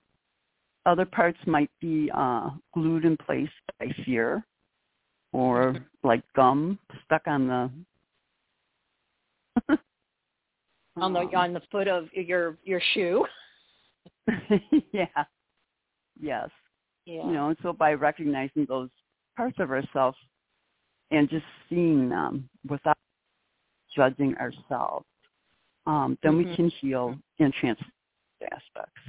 other 0.85 1.05
parts 1.05 1.39
might 1.45 1.71
be 1.79 2.11
uh 2.13 2.49
glued 2.73 3.05
in 3.05 3.15
place 3.17 3.49
by 3.79 3.87
fear 4.05 4.45
or 5.31 5.75
like 6.03 6.23
gum 6.35 6.79
stuck 7.05 7.23
on 7.27 7.47
the 7.47 7.69
on 10.97 11.13
the 11.13 11.19
Um, 11.19 11.35
on 11.35 11.53
the 11.53 11.61
foot 11.71 11.87
of 11.87 12.07
your 12.13 12.57
your 12.63 12.81
shoe. 12.93 13.25
yeah. 14.91 15.05
Yes. 16.19 16.49
Yeah. 17.05 17.25
you 17.27 17.33
know 17.33 17.49
and 17.49 17.57
so 17.61 17.73
by 17.73 17.93
recognizing 17.93 18.65
those 18.67 18.89
parts 19.35 19.57
of 19.59 19.71
ourselves 19.71 20.17
and 21.11 21.29
just 21.29 21.45
seeing 21.69 22.09
them 22.09 22.49
without 22.69 22.97
judging 23.95 24.35
ourselves 24.37 25.05
um 25.85 26.17
then 26.23 26.37
we 26.37 26.45
Mhm. 26.45 26.55
can 26.55 26.69
heal 26.69 27.17
and 27.39 27.53
transform 27.53 27.91
aspects 28.51 29.01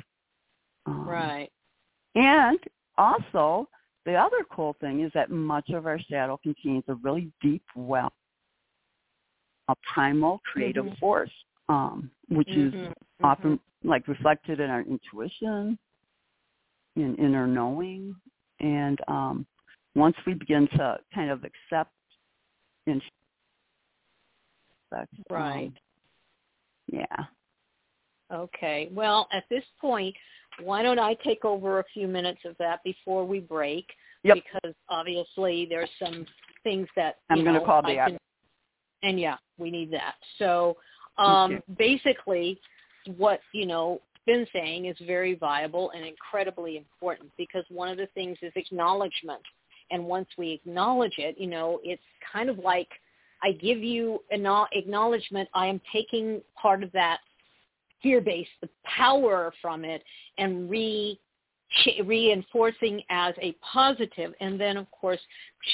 um, 0.86 1.06
Right. 1.08 1.50
and 2.14 2.58
also 2.96 3.68
the 4.04 4.14
other 4.14 4.44
cool 4.50 4.74
thing 4.80 5.00
is 5.00 5.12
that 5.14 5.30
much 5.30 5.70
of 5.70 5.86
our 5.86 5.98
shadow 5.98 6.36
contains 6.42 6.84
a 6.88 6.94
really 6.96 7.32
deep 7.40 7.64
well 7.76 8.12
a 9.68 9.74
primal 9.94 10.40
creative 10.52 10.86
Mhm. 10.86 10.98
force 10.98 11.30
um 11.68 12.10
which 12.28 12.48
is 12.56 12.74
Mhm. 12.74 12.90
often 13.22 13.60
like 13.84 14.06
reflected 14.08 14.60
in 14.60 14.70
our 14.70 14.82
intuition, 14.82 15.78
in 16.96 17.16
inner 17.16 17.46
knowing, 17.46 18.14
and 18.60 18.98
um, 19.08 19.46
once 19.94 20.16
we 20.26 20.34
begin 20.34 20.68
to 20.76 20.98
kind 21.14 21.30
of 21.30 21.44
accept 21.44 21.90
and 22.86 23.00
that's 24.90 25.10
Right. 25.30 25.72
yeah. 26.86 27.04
Okay. 28.32 28.88
Well, 28.92 29.28
at 29.32 29.44
this 29.48 29.64
point, 29.80 30.14
why 30.60 30.82
don't 30.82 30.98
I 30.98 31.14
take 31.14 31.44
over 31.44 31.80
a 31.80 31.84
few 31.92 32.06
minutes 32.06 32.40
of 32.44 32.56
that 32.58 32.82
before 32.84 33.24
we 33.24 33.40
break? 33.40 33.86
Yep. 34.22 34.36
Because 34.36 34.74
obviously 34.88 35.66
there's 35.66 35.90
some 35.98 36.26
things 36.62 36.88
that 36.96 37.18
I'm 37.28 37.44
gonna 37.44 37.60
call 37.60 37.84
I 37.84 37.96
back. 37.96 38.08
can- 38.08 38.18
and 39.02 39.20
yeah, 39.20 39.36
we 39.58 39.70
need 39.70 39.90
that. 39.90 40.14
So, 40.38 40.76
um, 41.18 41.62
basically, 41.76 42.60
what 43.16 43.40
you 43.52 43.66
know 43.66 44.00
been 44.26 44.46
saying 44.52 44.86
is 44.86 44.96
very 45.06 45.34
viable 45.34 45.90
and 45.90 46.04
incredibly 46.04 46.76
important 46.76 47.30
because 47.36 47.64
one 47.68 47.88
of 47.88 47.96
the 47.96 48.06
things 48.14 48.38
is 48.42 48.52
acknowledgement, 48.56 49.42
and 49.90 50.04
once 50.04 50.28
we 50.38 50.52
acknowledge 50.52 51.14
it, 51.18 51.36
you 51.38 51.46
know, 51.46 51.80
it's 51.82 52.02
kind 52.32 52.48
of 52.48 52.58
like 52.58 52.88
I 53.42 53.52
give 53.52 53.78
you 53.78 54.22
an 54.30 54.46
acknowledgement. 54.72 55.48
I 55.54 55.66
am 55.66 55.80
taking 55.92 56.40
part 56.60 56.82
of 56.82 56.90
that 56.92 57.18
fear 58.02 58.20
base, 58.20 58.48
the 58.60 58.68
power 58.84 59.52
from 59.60 59.84
it, 59.84 60.02
and 60.38 60.70
re 60.70 61.18
reinforcing 62.04 63.02
as 63.10 63.34
a 63.40 63.52
positive, 63.72 64.32
and 64.40 64.60
then 64.60 64.76
of 64.76 64.90
course 64.90 65.20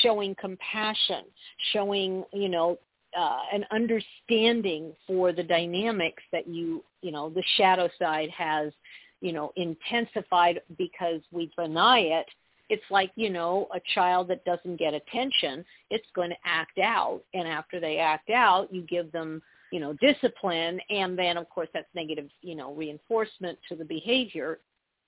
showing 0.03 0.35
compassion, 0.41 1.25
showing 1.73 2.25
you 2.33 2.49
know 2.49 2.79
uh, 3.19 3.41
an 3.53 3.65
understanding 3.71 4.93
for 5.07 5.33
the 5.33 5.43
dynamics 5.43 6.23
that 6.33 6.47
you 6.47 6.85
you 7.03 7.11
know 7.11 7.31
the 7.31 7.43
shadow 7.57 7.89
side 7.99 8.31
has 8.31 8.73
you 9.21 9.33
know 9.33 9.53
intensified 9.57 10.61
because 10.79 11.21
we 11.31 11.51
deny 11.59 12.01
it. 12.01 12.27
It's 12.69 12.83
like 12.91 13.11
you 13.17 13.31
know 13.31 13.69
a 13.75 13.81
child 13.95 14.29
that 14.29 14.45
doesn't 14.45 14.77
get 14.77 14.95
attention, 14.95 15.65
it's 15.91 16.07
going 16.15 16.31
to 16.31 16.37
act 16.45 16.79
out, 16.79 17.23
and 17.35 17.49
after 17.49 17.81
they 17.81 17.99
act 17.99 18.31
out, 18.31 18.73
you 18.73 18.83
give 18.83 19.11
them 19.13 19.43
you 19.73 19.81
know 19.81 19.95
discipline, 19.95 20.81
and 20.91 21.19
then 21.19 21.37
of 21.37 21.49
course 21.49 21.69
that's 21.75 21.89
negative 21.95 22.29
you 22.43 22.55
know 22.55 22.73
reinforcement 22.75 23.59
to 23.69 23.75
the 23.75 23.85
behavior 23.85 24.61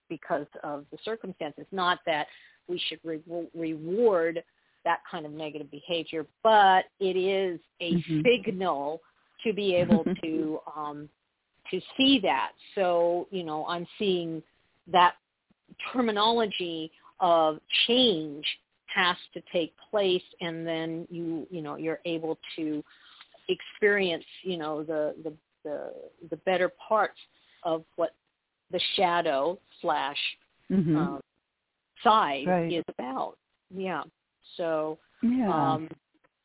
because 0.09 0.47
of 0.65 0.85
the 0.91 0.99
circumstances. 1.05 1.67
Not 1.73 2.01
that 2.07 2.27
we 2.69 2.81
should 2.89 3.01
re- 3.05 3.49
reward 3.55 4.43
that 4.85 5.01
kind 5.11 5.27
of 5.27 5.33
negative 5.33 5.71
behavior, 5.71 6.27
but 6.43 6.87
it 7.01 7.17
is 7.17 7.61
a 7.81 7.93
Mhm. 7.95 8.23
signal 8.25 9.01
to 9.45 9.53
be 9.53 9.75
able 9.75 10.05
to 10.23 10.61
um, 10.77 11.09
to 11.71 11.81
see 11.97 12.19
that. 12.21 12.53
So 12.75 13.29
you 13.31 13.45
know, 13.45 13.67
I'm 13.67 13.87
seeing 13.99 14.43
that 14.89 15.15
terminology 15.93 16.91
of 17.21 17.61
change 17.87 18.45
has 18.87 19.17
to 19.35 19.43
take 19.53 19.75
place, 19.91 20.23
and 20.41 20.67
then 20.67 21.07
you 21.11 21.47
you 21.51 21.63
know 21.63 21.77
you're 21.77 22.01
able 22.05 22.39
to 22.57 22.83
experience 23.49 24.25
you 24.43 24.57
know 24.57 24.83
the 24.83 25.15
the 25.23 25.33
the, 25.65 25.93
the 26.31 26.37
better 26.39 26.69
parts 26.89 27.19
of 27.63 27.85
what 27.97 28.15
the 28.73 28.81
shadow 28.97 29.59
slash 29.81 30.19
Mhm. 30.71 30.97
um, 30.97 31.21
side 32.03 32.47
Right. 32.49 32.73
is 32.73 32.85
about. 32.89 33.39
Yeah. 33.71 34.03
So 34.57 34.99
yeah. 35.23 35.73
um, 35.73 35.89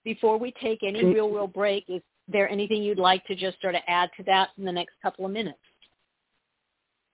before 0.04 0.38
we 0.38 0.54
take 0.62 0.80
any 0.84 1.04
real, 1.04 1.30
real 1.30 1.48
break, 1.48 1.86
is 1.88 2.02
there 2.28 2.50
anything 2.50 2.84
you'd 2.84 3.00
like 3.00 3.26
to 3.26 3.36
just 3.36 3.60
sort 3.62 3.76
of 3.76 3.82
add 3.88 4.10
to 4.17 4.24
that 4.24 4.50
in 4.58 4.65
the 4.65 4.72
next 4.72 4.93
couple 5.02 5.26
of 5.26 5.32
minutes? 5.32 5.60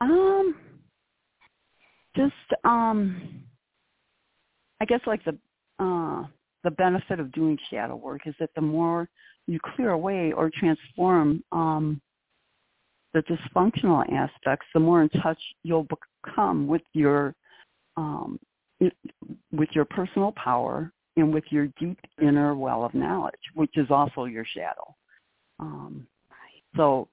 Um, 0.02 0.56
just 2.16 2.34
um, 2.64 3.44
I 4.84 4.86
guess 4.86 5.00
like 5.08 5.24
the 5.24 5.38
uh 5.80 6.26
the 6.66 6.72
benefit 6.72 7.20
of 7.20 7.32
doing 7.32 7.58
shadow 7.70 7.96
work 7.96 8.22
is 8.26 8.36
that 8.40 8.50
the 8.56 8.62
more 8.62 9.10
you 9.48 9.60
clear 9.76 9.92
away 9.92 10.34
or 10.34 10.52
transform 10.54 11.42
um 11.54 12.02
the 13.14 13.24
dysfunctional 13.24 14.04
aspects, 14.12 14.66
the 14.74 14.80
more 14.80 15.04
in 15.04 15.10
touch 15.10 15.40
you'll 15.64 15.88
become 16.26 16.68
with 16.68 16.82
your 16.94 17.34
um 17.96 18.38
with 19.52 19.70
your 19.74 19.86
personal 19.86 20.32
power 20.34 20.92
and 21.16 21.34
with 21.34 21.44
your 21.50 21.68
deep 21.80 22.00
inner 22.22 22.56
well 22.56 22.84
of 22.84 22.94
knowledge, 22.94 23.34
which 23.54 23.78
is 23.78 23.88
also 23.90 24.26
your 24.26 24.46
shadow. 24.46 24.96
Um, 25.60 26.08
so, 26.76 27.08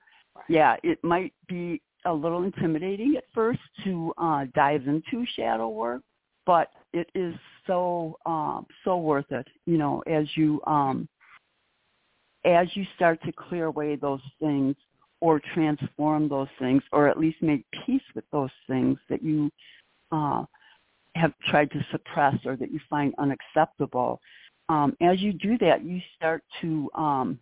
yeah, 0.49 0.77
it 0.83 1.03
might 1.05 1.35
be 1.49 1.83
a 2.07 2.13
little 2.13 2.45
intimidating 2.45 3.17
at 3.17 3.25
first 3.35 3.61
to 3.85 4.13
uh, 4.17 4.47
dive 4.55 4.87
into 4.87 5.27
shadow 5.37 5.69
work, 5.69 6.03
but 6.47 6.69
it 6.93 7.09
is 7.15 7.35
so 7.67 8.17
um, 8.27 8.67
so 8.85 8.97
worth 8.97 9.31
it. 9.31 9.47
You 9.67 9.79
know, 9.79 10.03
as 10.07 10.25
you 10.35 10.63
um, 10.67 11.09
as 12.45 12.69
you 12.75 12.85
start 12.97 13.23
to 13.25 13.33
clear 13.33 13.67
away 13.67 13.97
those 13.97 14.23
things 14.41 14.77
or 15.21 15.41
transform 15.53 16.29
those 16.29 16.49
things, 16.59 16.83
or 16.93 17.07
at 17.07 17.19
least 17.19 17.43
make 17.43 17.65
peace 17.85 18.03
with 18.15 18.25
those 18.33 18.51
things 18.67 18.99
that 19.11 19.23
you 19.23 19.51
uh, 20.11 20.45
have 21.15 21.33
tried 21.49 21.71
to 21.73 21.85
suppress 21.91 22.35
or 22.45 22.57
that 22.57 22.73
you 22.73 22.81
find 22.89 23.15
unacceptable. 23.19 24.21
Um, 24.69 24.97
as 25.01 25.21
you 25.21 25.33
do 25.33 25.59
that, 25.59 25.85
you 25.85 26.01
start 26.17 26.43
to 26.61 26.89
um, 26.95 27.39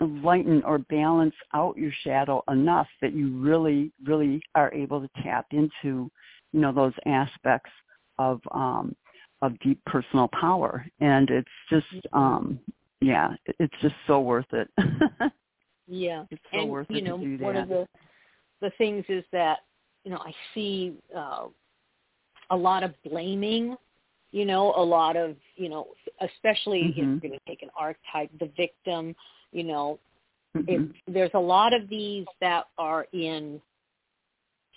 lighten 0.00 0.62
or 0.64 0.78
balance 0.78 1.34
out 1.54 1.76
your 1.76 1.92
shadow 2.04 2.42
enough 2.50 2.86
that 3.02 3.12
you 3.12 3.36
really, 3.40 3.92
really 4.04 4.40
are 4.54 4.72
able 4.72 5.00
to 5.00 5.08
tap 5.22 5.46
into, 5.50 6.10
you 6.52 6.60
know, 6.60 6.72
those 6.72 6.94
aspects 7.06 7.70
of 8.18 8.40
um, 8.52 8.94
of 9.42 9.58
deep 9.60 9.82
personal 9.86 10.28
power. 10.38 10.86
And 11.00 11.30
it's 11.30 11.48
just, 11.70 11.86
um, 12.12 12.60
yeah, 13.00 13.34
it- 13.46 13.56
it's 13.58 13.74
just 13.80 13.94
so 14.06 14.20
worth 14.20 14.52
it. 14.52 14.70
Yeah. 15.86 16.24
it's 16.30 16.42
so 16.52 16.60
and 16.60 16.70
worth 16.70 16.86
you 16.90 16.98
it 16.98 17.04
know, 17.04 17.18
to 17.18 17.24
do 17.24 17.38
that. 17.38 17.44
one 17.44 17.56
of 17.56 17.68
the 17.68 17.86
the 18.60 18.70
things 18.78 19.04
is 19.08 19.24
that 19.32 19.58
you 20.04 20.10
know 20.10 20.18
I 20.18 20.32
see 20.54 20.94
uh, 21.16 21.46
a 22.50 22.56
lot 22.56 22.82
of 22.82 22.94
blaming 23.02 23.76
you 24.32 24.44
know, 24.44 24.72
a 24.76 24.82
lot 24.82 25.16
of, 25.16 25.36
you 25.56 25.68
know, 25.68 25.88
especially 26.20 26.82
if 26.82 26.94
Mhm. 26.94 26.96
you're 26.96 27.06
going 27.18 27.32
to 27.32 27.40
take 27.46 27.62
an 27.62 27.70
archetype, 27.76 28.30
the 28.38 28.46
victim, 28.56 29.16
you 29.52 29.64
know, 29.64 29.98
Mhm. 30.54 30.68
it, 30.68 30.96
there's 31.06 31.34
a 31.34 31.40
lot 31.40 31.72
of 31.72 31.88
these 31.88 32.26
that 32.40 32.68
are 32.78 33.08
in 33.12 33.60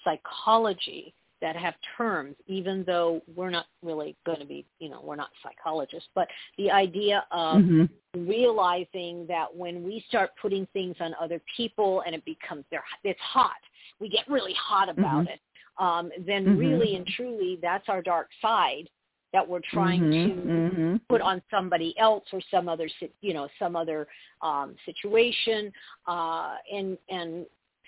psychology 0.03 1.13
that 1.39 1.55
have 1.55 1.75
terms, 1.97 2.35
even 2.47 2.83
though 2.85 3.21
we're 3.35 3.49
not 3.49 3.67
really 3.81 4.15
going 4.25 4.39
to 4.39 4.45
be, 4.45 4.65
you 4.79 4.89
know, 4.89 5.01
we're 5.01 5.15
not 5.15 5.29
psychologists, 5.43 6.09
but 6.15 6.27
the 6.57 6.71
idea 6.71 7.25
of 7.31 7.61
Mhm. 7.61 7.89
realizing 8.15 9.27
that 9.27 9.53
when 9.53 9.83
we 9.83 9.99
start 10.07 10.35
putting 10.37 10.65
things 10.67 10.95
on 10.99 11.13
other 11.15 11.41
people 11.57 12.01
and 12.01 12.15
it 12.15 12.23
becomes 12.25 12.63
they're 12.69 12.83
it's 13.03 13.19
hot 13.19 13.59
we 13.99 14.07
get 14.07 14.27
really 14.29 14.53
hot 14.53 14.87
about 14.87 15.25
Mhm. 15.25 15.29
it 15.29 15.41
um 15.77 16.11
then 16.25 16.45
Mhm. 16.45 16.57
really 16.57 16.95
and 16.95 17.07
truly 17.07 17.57
that's 17.61 17.89
our 17.89 18.01
dark 18.01 18.29
side 18.41 18.89
that 19.31 19.47
we're 19.47 19.61
trying 19.61 20.01
Mhm. 20.01 20.23
to 20.25 20.29
Mhm. 20.35 21.01
put 21.09 21.21
on 21.21 21.41
somebody 21.49 21.97
else 21.97 22.23
or 22.31 22.41
some 22.51 22.69
other 22.69 22.89
you 23.21 23.33
know 23.33 23.49
some 23.59 23.75
other 23.75 24.07
um 24.41 24.75
situation 24.85 25.71
uh 26.07 26.57
and 26.71 26.97
and 27.09 27.45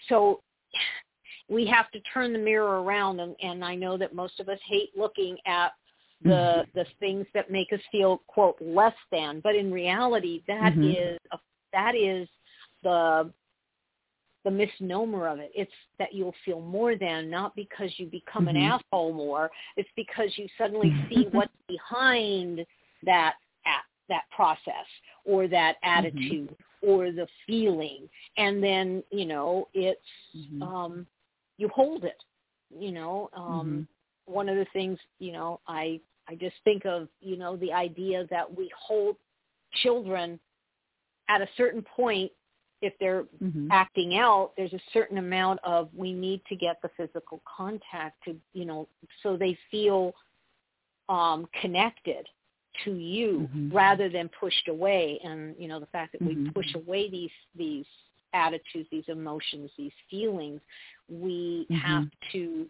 so 0.09 0.41
we 1.47 1.65
have 1.67 1.91
to 1.91 1.99
turn 2.01 2.33
the 2.33 2.39
mirror 2.39 2.81
around 2.81 3.19
and, 3.19 3.35
and 3.41 3.63
I 3.63 3.75
know 3.75 3.97
that 3.97 4.15
most 4.15 4.39
of 4.39 4.49
us 4.49 4.59
hate 4.65 4.89
looking 4.97 5.37
at 5.45 5.73
the 6.23 6.65
the 6.73 6.85
things 6.99 7.27
that 7.33 7.51
make 7.51 7.71
us 7.71 7.79
feel 7.91 8.17
quote 8.27 8.57
less 8.61 8.95
than 9.11 9.41
but 9.41 9.55
in 9.55 9.71
reality 9.71 10.41
that 10.47 10.73
Mhm. 10.73 11.13
is 11.13 11.19
a, 11.31 11.39
that 11.71 11.93
is 11.95 12.27
the 12.83 13.31
the 14.45 14.51
misnomer 14.51 15.27
of 15.27 15.39
it. 15.39 15.51
It's 15.53 15.71
that 15.99 16.13
you'll 16.13 16.35
feel 16.45 16.61
more 16.61 16.95
than 16.95 17.29
not 17.29 17.53
because 17.55 17.91
you 17.97 18.05
become 18.05 18.47
an 18.47 18.55
Mhm. 18.55 18.79
asshole 18.79 19.11
more. 19.11 19.51
It's 19.75 19.91
because 19.97 20.37
you 20.37 20.47
suddenly 20.57 20.95
see 21.09 21.27
what's 21.27 21.51
behind 21.67 22.65
that 23.03 23.35
at 23.65 23.83
that 24.07 24.29
process 24.29 24.85
or 25.25 25.47
that 25.47 25.77
attitude 25.83 26.55
or 26.81 27.11
the 27.11 27.27
feeling. 27.47 28.07
And 28.37 28.63
then 28.63 29.03
you 29.11 29.25
know 29.25 29.67
it's 29.73 30.07
Mhm. 30.33 30.61
um 30.61 31.07
you 31.57 31.67
hold 31.69 32.05
it 32.05 32.23
you 32.69 32.91
know. 32.91 33.29
Um 33.33 33.87
one 34.25 34.49
of 34.49 34.57
the 34.57 34.65
things 34.73 34.99
you 35.19 35.31
know 35.31 35.59
i 35.67 35.99
i 36.27 36.33
just 36.35 36.55
think 36.63 36.83
of 36.85 37.07
you 37.21 37.37
know 37.37 37.55
the 37.57 37.71
idea 37.71 38.25
that 38.25 38.51
we 38.55 38.71
hold 38.75 39.15
children 39.83 40.39
at 41.29 41.41
a 41.41 41.49
certain 41.55 41.83
point 41.83 42.31
if 42.85 42.93
they're 42.99 43.25
Mhm. 43.41 43.67
acting 43.71 44.17
out 44.17 44.51
there's 44.57 44.73
a 44.73 44.79
certain 44.93 45.17
amount 45.17 45.59
of 45.63 45.89
we 45.93 46.13
need 46.13 46.41
to 46.47 46.55
get 46.55 46.81
the 46.81 46.89
physical 46.95 47.41
contact 47.45 48.23
to 48.23 48.35
you 48.53 48.65
know 48.65 48.87
so 49.23 49.35
they 49.37 49.57
feel 49.71 50.13
um 51.09 51.47
connected 51.61 52.27
to 52.83 52.93
you 52.95 53.49
Mhm. 53.55 53.73
rather 53.73 54.09
than 54.09 54.29
pushed 54.39 54.67
away 54.67 55.19
and 55.23 55.55
you 55.57 55.67
know 55.67 55.79
the 55.79 55.85
fact 55.87 56.11
that 56.11 56.21
we 56.21 56.35
Mhm. 56.35 56.53
push 56.53 56.75
away 56.75 57.09
these 57.09 57.31
these 57.55 57.85
attitudes 58.33 58.87
these 58.91 59.07
emotions 59.07 59.71
these 59.77 59.93
feelings 60.09 60.61
we 61.09 61.67
Mhm. 61.69 61.81
have 61.81 62.05
to 62.31 62.69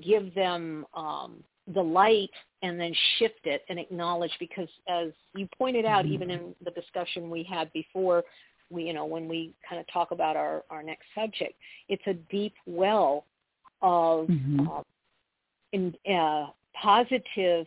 give 0.00 0.34
them 0.34 0.86
um 0.94 1.42
the 1.74 1.82
light 1.82 2.30
and 2.62 2.78
then 2.80 2.92
shift 3.18 3.40
it 3.44 3.64
and 3.68 3.78
acknowledge 3.78 4.32
because 4.40 4.68
as 4.88 5.12
you 5.34 5.46
pointed 5.56 5.84
out 5.84 6.04
Mhm. 6.04 6.12
even 6.14 6.30
in 6.30 6.54
the 6.64 6.70
discussion 6.72 7.30
we 7.30 7.42
had 7.42 7.72
before 7.72 8.24
we 8.72 8.84
you 8.84 8.92
know 8.92 9.04
when 9.04 9.28
we 9.28 9.52
kind 9.68 9.80
of 9.80 9.86
talk 9.92 10.10
about 10.10 10.36
our 10.36 10.64
our 10.70 10.82
next 10.82 11.06
subject 11.14 11.54
it's 11.88 12.02
a 12.06 12.14
deep 12.14 12.54
well 12.66 13.24
of 13.82 14.28
Mhm. 14.28 14.68
uh, 14.68 14.82
in 15.72 15.94
uh, 16.08 16.46
positive 16.74 17.66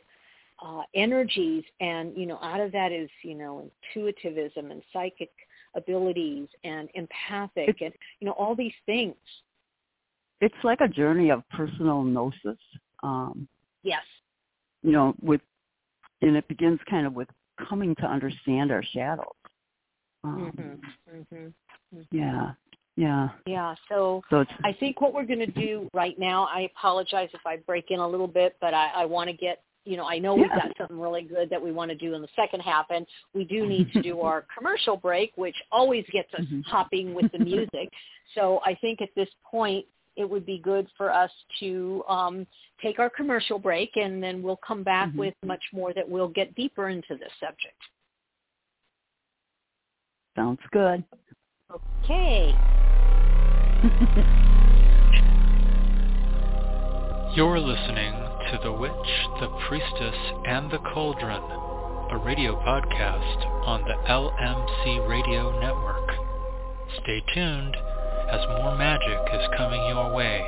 uh, 0.65 0.84
energies 0.94 1.63
and 1.80 2.15
you 2.18 2.26
know 2.26 2.39
out 2.41 2.60
of 2.60 2.72
that 2.72 2.91
is 2.91 3.10
you 3.22 3.36
know 3.36 3.70
intuitivism 3.96 4.72
and 4.72 4.82
psychic 4.94 5.32
abilities 5.76 6.48
and 6.63 6.89
empathic 6.94 7.70
It's- 7.70 7.82
and 7.82 7.94
you 8.20 8.26
know 8.28 8.34
all 8.34 8.56
these 8.56 8.78
things 8.86 9.15
It's 10.41 10.63
like 10.63 10.82
a 10.82 10.88
journey 10.88 11.30
of 11.32 11.48
personal 11.50 12.04
gnosis. 12.04 12.60
Um, 13.04 13.48
yes 13.84 14.04
you 14.84 14.91
know, 14.91 15.15
with 15.22 15.41
and 16.22 16.38
it 16.38 16.48
begins 16.48 16.80
kind 16.89 17.06
of 17.08 17.13
with 17.13 17.28
coming 17.68 17.96
to 17.96 18.06
understand 18.06 18.72
our 18.72 18.84
shadows. 18.94 19.26
Um, 20.26 20.80
mhm 21.12 21.24
mhm 21.32 21.54
Yeah, 22.12 22.52
yeah. 22.96 23.30
yeah 23.46 23.76
so 23.90 24.24
So 24.30 24.46
I 24.64 24.74
think 24.74 25.02
what 25.02 25.14
we're 25.14 25.26
going 25.26 25.40
to 25.40 25.46
do 25.48 25.88
right 25.94 26.18
now, 26.18 26.48
I 26.52 26.62
apologize 26.62 27.30
if 27.34 27.46
I 27.46 27.58
break 27.58 27.92
in 27.92 28.00
a 28.00 28.08
little 28.08 28.28
bit, 28.28 28.56
but 28.60 28.74
I, 28.74 28.88
I 28.96 29.06
want 29.06 29.30
to 29.30 29.36
get, 29.36 29.64
you 29.86 29.98
know, 29.98 30.06
I 30.06 30.18
know 30.18 30.34
we've 30.36 30.50
got 30.50 30.72
something 30.78 31.00
really 31.00 31.22
good 31.22 31.50
that 31.52 31.62
we 31.62 31.72
want 31.72 31.90
to 31.92 31.96
do 31.98 32.16
in 32.16 32.22
the 32.22 32.28
second 32.36 32.62
half, 32.62 32.88
and 32.90 33.06
we 33.34 33.44
do 33.46 33.68
need 33.68 33.92
to 33.94 34.02
do 34.02 34.22
our 34.28 34.46
commercial 34.58 34.98
break, 34.98 35.32
which 35.36 35.56
always 35.72 36.06
gets 36.12 36.34
us 36.34 36.42
Mhm. 36.42 36.64
hopping 36.66 37.14
with 37.14 37.32
the 37.32 37.40
music. 37.40 37.90
so 38.34 38.62
I 38.66 38.74
think 38.76 39.02
at 39.02 39.14
this 39.16 39.30
point, 39.50 39.86
it 40.18 40.30
would 40.30 40.46
be 40.46 40.58
good 40.60 40.88
for 40.98 41.12
us 41.12 41.32
to 41.60 42.04
um, 42.08 42.48
take 42.82 43.00
our 43.00 43.10
commercial 43.10 43.60
break, 43.60 43.92
and 43.98 44.24
then 44.24 44.42
we'll 44.42 44.60
come 44.66 44.82
back 44.82 45.12
with 45.18 45.34
much 45.44 45.64
more 45.74 45.94
that 45.94 46.08
we'll 46.08 46.30
get 46.30 46.56
deeper 46.56 46.88
into 46.88 47.16
this 47.18 47.32
subject. 47.40 47.76
Sounds 50.36 50.60
good. 50.71 51.04
Okay. 52.04 52.54
You're 57.36 57.60
listening 57.60 58.13
to 58.52 58.60
The 58.63 58.71
Witch, 58.71 58.91
the 59.41 59.50
Priestess, 59.67 60.15
and 60.45 60.71
the 60.71 60.78
Cauldron, 60.93 61.41
a 62.12 62.17
radio 62.24 62.56
podcast 62.56 63.45
on 63.65 63.82
the 63.84 63.95
LMC 64.08 65.08
Radio 65.10 65.60
Network. 65.60 66.12
Stay 67.04 67.21
tuned 67.34 67.76
as 68.32 68.39
more 68.60 68.78
magic 68.78 69.19
is 69.34 69.48
coming 69.58 69.84
your 69.88 70.13
way 70.13 70.41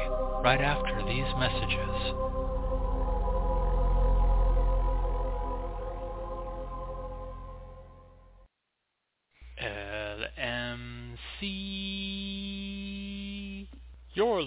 right 0.43 0.61
after 0.61 1.03
these 1.05 1.25
messages. 1.37 2.26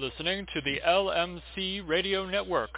Listening 0.00 0.46
to 0.54 0.62
the 0.62 0.80
LMC 0.88 1.86
Radio 1.86 2.24
Network, 2.24 2.70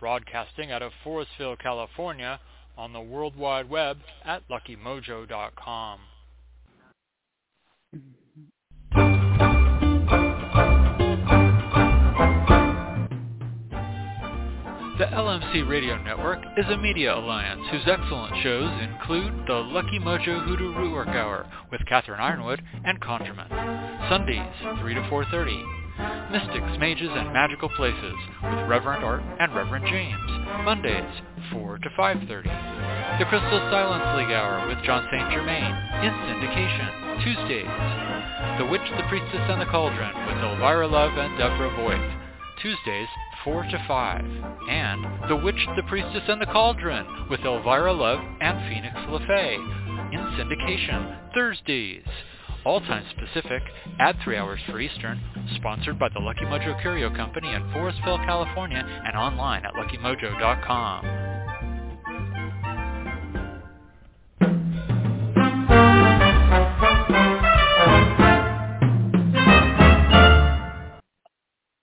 broadcasting 0.00 0.72
out 0.72 0.80
of 0.80 0.90
Forestville, 1.04 1.58
California, 1.58 2.40
on 2.78 2.94
the 2.94 3.00
World 3.00 3.36
Wide 3.36 3.68
Web 3.68 3.98
at 4.24 4.40
luckymojo.com. 4.48 5.98
The 14.98 15.08
LMC 15.08 15.68
Radio 15.68 16.02
Network 16.02 16.38
is 16.56 16.64
a 16.70 16.78
media 16.78 17.14
alliance 17.14 17.60
whose 17.70 17.82
excellent 17.86 18.34
shows 18.42 18.70
include 18.80 19.46
the 19.46 19.52
Lucky 19.52 19.98
Mojo 19.98 20.42
Hoodoo 20.46 20.72
Rootwork 20.72 21.08
Hour 21.08 21.46
with 21.70 21.84
Catherine 21.86 22.18
Yronwode 22.18 22.62
and 22.86 22.98
ConjureMan, 23.02 24.08
Sundays 24.08 24.80
3 24.80 24.94
to 24.94 25.02
4.30, 25.02 25.81
Mystics, 26.30 26.78
Mages, 26.78 27.10
and 27.12 27.32
Magical 27.32 27.68
Places 27.70 28.14
with 28.42 28.68
Reverend 28.68 29.04
Art 29.04 29.22
and 29.38 29.54
Reverend 29.54 29.84
James, 29.86 30.30
Mondays 30.64 31.20
4 31.52 31.78
to 31.78 31.88
5.30, 31.90 33.18
the 33.18 33.24
Crystal 33.26 33.60
Silence 33.70 34.16
League 34.16 34.32
Hour 34.32 34.66
with 34.68 34.82
John 34.84 35.06
St. 35.12 35.30
Germain 35.30 35.72
in 36.00 36.12
syndication, 36.24 37.22
Tuesdays, 37.22 38.58
The 38.58 38.66
Witch, 38.70 38.88
the 38.96 39.04
Priestess, 39.08 39.44
and 39.50 39.60
the 39.60 39.66
Cauldron 39.66 40.14
with 40.26 40.40
Elvyra 40.40 40.90
Love 40.90 41.12
and 41.18 41.36
Deborah 41.36 41.70
Voith, 41.76 42.18
Tuesdays 42.62 43.08
4 43.44 43.64
to 43.64 43.84
5, 43.86 44.24
and 44.70 45.28
The 45.28 45.36
Witch, 45.36 45.66
the 45.76 45.82
Priestess, 45.84 46.24
and 46.28 46.40
the 46.40 46.46
Cauldron 46.46 47.28
with 47.28 47.40
Elvyra 47.40 47.96
Love 47.96 48.20
and 48.40 48.56
Phoenix 48.72 48.94
LaFae 48.96 49.56
in 50.12 50.20
syndication 50.38 51.34
Thursdays. 51.34 52.04
All 52.64 52.80
times 52.80 53.08
Pacific, 53.18 53.62
add 53.98 54.16
3 54.22 54.36
hours 54.36 54.60
for 54.66 54.80
Eastern, 54.80 55.20
sponsored 55.56 55.98
by 55.98 56.08
the 56.10 56.20
Lucky 56.20 56.42
Mojo 56.42 56.80
Curio 56.80 57.14
Company 57.14 57.52
in 57.52 57.62
Forestville, 57.70 58.24
California, 58.24 58.78
and 58.78 59.16
online 59.16 59.64
at 59.66 59.74
luckymojo.com. 59.74 61.04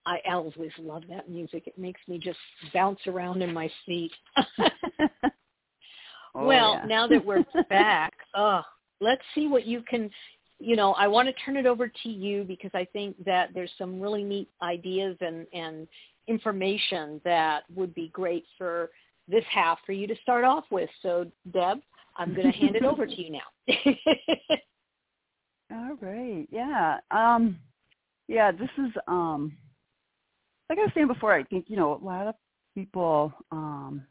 I 0.06 0.20
always 0.32 0.72
love 0.80 1.04
that 1.10 1.30
music. 1.30 1.68
It 1.68 1.78
makes 1.78 2.02
me 2.08 2.18
just 2.20 2.39
bounce 2.74 3.00
around 3.06 3.42
in 3.42 3.54
my 3.54 3.70
seat. 3.86 4.12
Oh, 6.36 6.46
well, 6.46 6.74
yeah. 6.76 6.86
now 6.86 7.08
that 7.08 7.26
we're 7.26 7.44
back, 7.70 8.13
uh, 8.36 8.62
let's 9.02 9.24
see 9.34 9.48
what 9.48 9.65
you 9.65 9.82
can, 9.89 10.10
you 10.60 10.76
know, 10.76 10.93
I 10.93 11.08
want 11.08 11.28
to 11.28 11.34
turn 11.43 11.58
it 11.58 11.65
over 11.65 11.88
to 11.88 12.10
you 12.10 12.43
because 12.43 12.72
I 12.74 12.86
think 12.91 13.15
that 13.26 13.50
there's 13.54 13.72
some 13.78 14.00
really 14.00 14.24
neat 14.24 14.50
ideas 14.62 15.15
and, 15.22 15.48
and 15.54 15.88
information 16.28 17.22
that 17.24 17.63
would 17.74 17.95
be 17.95 18.10
great 18.10 18.45
for 18.58 18.89
this 19.28 19.45
half 19.52 19.80
for 19.86 19.93
you 19.93 20.06
to 20.08 20.15
start 20.22 20.43
off 20.43 20.65
with. 20.69 20.89
So, 21.02 21.26
Deb, 21.54 21.80
I'm 22.17 22.34
going 22.34 22.52
to 22.52 22.58
hand 22.58 22.76
it 22.76 22.84
over 22.84 23.06
to 23.06 23.22
you 23.22 23.32
now. 23.32 23.39
All 25.72 25.98
right. 26.02 26.48
Yeah. 26.52 26.98
Um, 27.12 27.58
yeah. 28.28 28.52
This 28.52 28.69
is 28.78 28.91
um, 29.08 29.56
like 30.69 30.80
I 30.80 30.84
was 30.84 30.91
saying 30.93 31.08
before. 31.08 31.34
I 31.34 31.43
think 31.43 31.65
you 31.67 31.78
know 31.78 32.00
a 32.02 32.04
lot 32.04 32.28
of 32.28 32.36
people 32.76 33.34
um, 33.52 34.04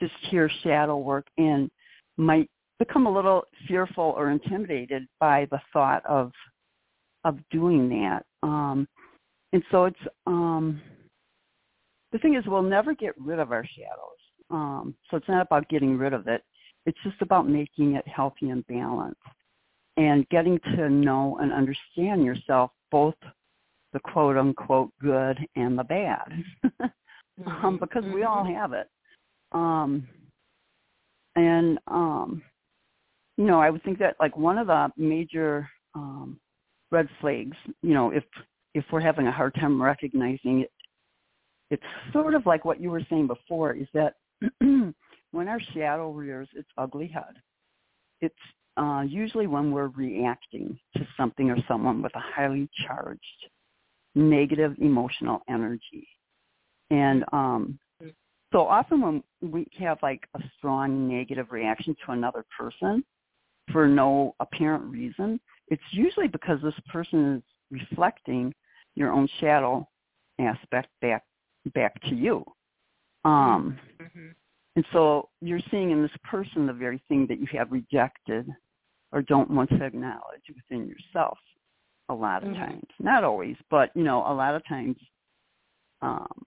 just 0.00 0.14
hear 0.30 0.50
shadow 0.62 0.96
work 0.96 1.26
and 1.36 1.70
might 2.16 2.50
become 2.80 3.06
a 3.06 3.12
little 3.12 3.44
fearful 3.68 4.14
or 4.16 4.30
intimidated 4.30 5.06
by 5.20 5.46
the 5.52 5.60
thought 5.72 6.04
of 6.06 6.32
of 7.24 7.38
doing 7.50 7.88
that. 7.90 8.24
Um, 8.42 8.88
and 9.52 9.62
so 9.70 9.84
it's 9.84 10.00
um, 10.26 10.80
the 12.12 12.18
thing 12.18 12.34
is 12.34 12.44
we'll 12.46 12.62
never 12.62 12.94
get 12.94 13.14
rid 13.20 13.38
of 13.38 13.52
our 13.52 13.64
shadows. 13.64 14.18
Um, 14.50 14.94
so 15.10 15.18
it's 15.18 15.28
not 15.28 15.42
about 15.42 15.68
getting 15.68 15.96
rid 15.96 16.14
of 16.14 16.26
it. 16.26 16.42
It's 16.86 16.98
just 17.04 17.20
about 17.20 17.48
making 17.48 17.94
it 17.94 18.08
healthy 18.08 18.48
and 18.48 18.66
balanced 18.66 19.20
and 19.98 20.26
getting 20.30 20.58
to 20.76 20.88
know 20.88 21.38
and 21.42 21.52
understand 21.52 22.24
yourself, 22.24 22.70
both 22.90 23.14
the 23.92 24.00
quote 24.00 24.38
unquote 24.38 24.90
good 25.02 25.38
and 25.56 25.78
the 25.78 25.84
bad, 25.84 26.42
um, 27.46 27.76
because 27.78 28.04
we 28.14 28.24
all 28.24 28.44
Mm-hmm. 28.44 28.54
have 28.54 28.72
it. 28.72 28.88
Um, 29.52 30.08
and 31.36 31.78
um, 31.86 32.42
you 33.40 33.46
know, 33.46 33.58
I 33.58 33.70
would 33.70 33.82
think 33.84 33.98
that 34.00 34.16
like 34.20 34.36
one 34.36 34.58
of 34.58 34.66
the 34.66 34.88
major 34.98 35.66
um, 35.94 36.38
red 36.90 37.08
flags, 37.22 37.56
you 37.82 37.94
know, 37.94 38.10
if 38.10 38.22
if 38.74 38.84
we're 38.92 39.00
having 39.00 39.28
a 39.28 39.32
hard 39.32 39.54
time 39.54 39.80
recognizing 39.80 40.60
it, 40.60 40.70
it's 41.70 41.82
sort 42.12 42.34
of 42.34 42.44
like 42.44 42.66
what 42.66 42.82
you 42.82 42.90
were 42.90 43.00
saying 43.08 43.28
before, 43.28 43.72
is 43.72 43.86
that 43.94 44.16
when 44.60 44.94
our 45.48 45.58
shadow 45.72 46.10
rears 46.10 46.48
its 46.54 46.68
ugly 46.76 47.06
head, 47.06 47.32
it's 48.20 48.34
uh, 48.76 49.04
usually 49.08 49.46
when 49.46 49.70
we're 49.70 49.88
reacting 49.88 50.78
to 50.98 51.06
something 51.16 51.50
or 51.50 51.56
someone 51.66 52.02
with 52.02 52.14
a 52.16 52.22
highly 52.34 52.68
charged 52.86 53.22
negative 54.14 54.74
emotional 54.82 55.40
energy. 55.48 56.06
And 56.90 57.24
um, 57.32 57.78
so 58.52 58.66
often 58.66 59.00
when 59.00 59.22
we 59.40 59.66
have 59.78 59.96
like 60.02 60.28
a 60.34 60.40
strong 60.58 61.08
negative 61.08 61.46
reaction 61.52 61.96
to 62.04 62.12
another 62.12 62.44
person 62.58 63.02
for 63.72 63.86
no 63.86 64.34
apparent 64.40 64.84
reason, 64.84 65.40
it's 65.68 65.82
usually 65.92 66.28
because 66.28 66.60
this 66.62 66.74
person 66.88 67.36
is 67.36 67.42
reflecting 67.70 68.52
your 68.94 69.12
own 69.12 69.28
shadow 69.40 69.86
aspect 70.38 70.88
back 71.00 71.24
back 71.74 72.00
to 72.02 72.14
you. 72.14 72.44
Um, 73.24 73.78
Mhm. 74.00 74.34
and 74.76 74.86
so 74.92 75.28
you're 75.40 75.60
seeing 75.70 75.90
in 75.90 76.02
this 76.02 76.16
person 76.24 76.66
the 76.66 76.72
very 76.72 76.98
thing 77.08 77.26
that 77.26 77.38
you 77.38 77.46
have 77.52 77.70
rejected 77.70 78.48
or 79.12 79.22
don't 79.22 79.50
want 79.50 79.68
to 79.70 79.84
acknowledge 79.84 80.42
within 80.48 80.86
yourself 80.86 81.38
a 82.08 82.14
lot 82.14 82.42
of 82.42 82.48
Mhm. 82.50 82.56
times. 82.56 82.90
Not 82.98 83.24
always, 83.24 83.56
but 83.68 83.94
you 83.94 84.04
know, 84.04 84.20
a 84.26 84.32
lot 84.34 84.54
of 84.54 84.64
times 84.66 84.96
um 86.02 86.46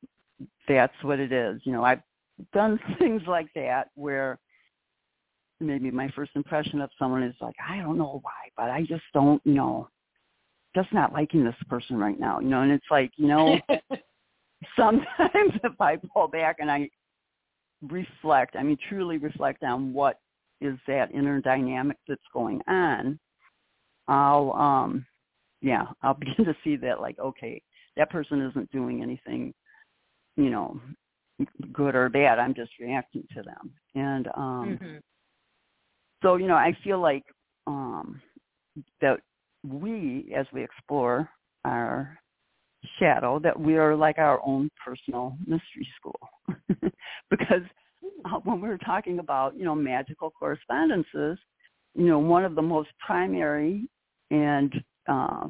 that's 0.67 1.03
what 1.03 1.19
it 1.19 1.31
is. 1.31 1.65
You 1.65 1.71
know, 1.73 1.83
I've 1.83 2.03
done 2.53 2.79
things 2.99 3.21
like 3.27 3.51
that 3.53 3.89
where 3.95 4.39
maybe 5.63 5.91
my 5.91 6.09
first 6.09 6.31
impression 6.35 6.81
of 6.81 6.89
someone 6.99 7.23
is 7.23 7.35
like, 7.41 7.55
I 7.67 7.77
don't 7.77 7.97
know 7.97 8.19
why, 8.21 8.49
but 8.55 8.69
I 8.69 8.81
just 8.83 9.03
don't, 9.13 9.41
you 9.45 9.53
know, 9.53 9.89
just 10.75 10.91
not 10.93 11.13
liking 11.13 11.43
this 11.43 11.55
person 11.69 11.97
right 11.97 12.19
now, 12.19 12.39
you 12.39 12.49
know, 12.49 12.61
and 12.61 12.71
it's 12.71 12.85
like, 12.89 13.11
you 13.15 13.27
know, 13.27 13.59
sometimes 14.77 15.53
if 15.63 15.79
I 15.79 15.97
pull 16.13 16.27
back 16.27 16.57
and 16.59 16.71
I 16.71 16.89
reflect, 17.81 18.55
I 18.55 18.63
mean, 18.63 18.77
truly 18.89 19.17
reflect 19.17 19.63
on 19.63 19.93
what 19.93 20.19
is 20.61 20.77
that 20.87 21.11
inner 21.13 21.41
dynamic 21.41 21.97
that's 22.07 22.21
going 22.33 22.61
on, 22.67 23.19
I'll, 24.07 24.53
um, 24.53 25.05
yeah, 25.61 25.85
I'll 26.01 26.13
begin 26.19 26.45
to 26.45 26.55
see 26.63 26.75
that 26.77 27.01
like, 27.01 27.19
okay, 27.19 27.61
that 27.97 28.09
person 28.09 28.41
isn't 28.41 28.71
doing 28.71 29.01
anything, 29.01 29.53
you 30.35 30.49
know, 30.49 30.79
good 31.71 31.95
or 31.95 32.09
bad. 32.09 32.39
I'm 32.39 32.53
just 32.53 32.71
reacting 32.79 33.27
to 33.35 33.43
them. 33.43 33.71
And, 33.95 34.27
um, 34.35 34.79
Mhm. 34.81 34.99
So, 36.23 36.37
you 36.37 36.47
know, 36.47 36.55
I 36.55 36.75
feel 36.83 36.99
like, 36.99 37.25
um, 37.67 38.19
that 39.01 39.19
we, 39.63 40.33
as 40.35 40.47
we 40.51 40.63
explore 40.63 41.29
our 41.65 42.17
shadow 42.99 43.39
that 43.39 43.59
we 43.59 43.77
are 43.77 43.95
like 43.95 44.17
our 44.17 44.41
own 44.45 44.69
personal 44.83 45.37
mystery 45.45 45.87
school. 45.97 46.19
Because 47.29 47.63
uh, 48.25 48.39
when 48.43 48.61
we 48.61 48.67
were 48.67 48.77
talking 48.77 49.19
about 49.19 49.57
you 49.57 49.65
know 49.65 49.75
magical 49.75 50.31
correspondences 50.31 51.37
you 51.95 52.07
know 52.07 52.19
one 52.19 52.45
of 52.45 52.55
the 52.55 52.61
most 52.61 52.89
primary 53.05 53.87
and 54.31 54.73
uh, 55.07 55.47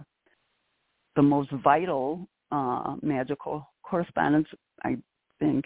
the 1.15 1.21
most 1.21 1.49
vital 1.63 2.27
uh, 2.51 2.95
magical 3.01 3.67
correspondence 3.83 4.47
i 4.83 4.95
think 5.39 5.65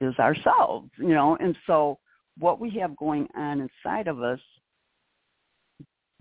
is 0.00 0.14
ourselves 0.18 0.90
you 0.98 1.08
know? 1.08 1.36
And 1.40 1.56
so 1.66 1.98
what 2.38 2.60
we 2.60 2.70
have 2.70 2.96
going 2.96 3.26
on 3.36 3.60
inside 3.60 4.08
of 4.08 4.22
us 4.22 4.40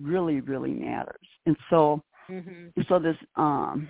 really 0.01 0.41
really 0.41 0.73
matters 0.73 1.27
and 1.45 1.57
so 1.69 2.01
Mhm. 2.29 2.71
so 2.87 2.99
this 2.99 3.17
um 3.35 3.87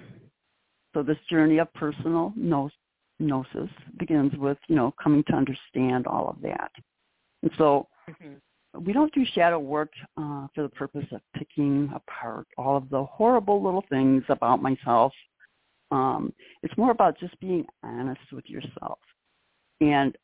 so 0.93 1.03
this 1.03 1.17
journey 1.29 1.57
of 1.57 1.71
personal 1.73 2.33
gnosis 2.35 3.69
begins 3.97 4.33
with 4.37 4.57
you 4.67 4.75
know 4.75 4.93
coming 5.01 5.23
to 5.25 5.33
understand 5.33 6.07
all 6.07 6.29
of 6.29 6.39
that 6.41 6.71
and 7.43 7.51
so 7.57 7.87
Mhm. 8.07 8.41
we 8.79 8.93
don't 8.93 9.13
do 9.13 9.25
shadow 9.25 9.59
work 9.59 9.91
uh, 10.17 10.47
for 10.53 10.61
the 10.63 10.69
purpose 10.69 11.11
of 11.11 11.21
picking 11.33 11.91
apart 11.93 12.47
all 12.57 12.77
of 12.77 12.89
the 12.89 13.03
horrible 13.03 13.61
little 13.61 13.83
things 13.89 14.23
about 14.29 14.61
myself 14.61 15.13
um, 15.91 16.33
it's 16.63 16.77
more 16.77 16.91
about 16.91 17.17
just 17.17 17.37
being 17.39 17.65
honest 17.83 18.31
with 18.31 18.49
yourself 18.49 18.99
and 19.81 20.17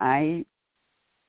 i 0.00 0.44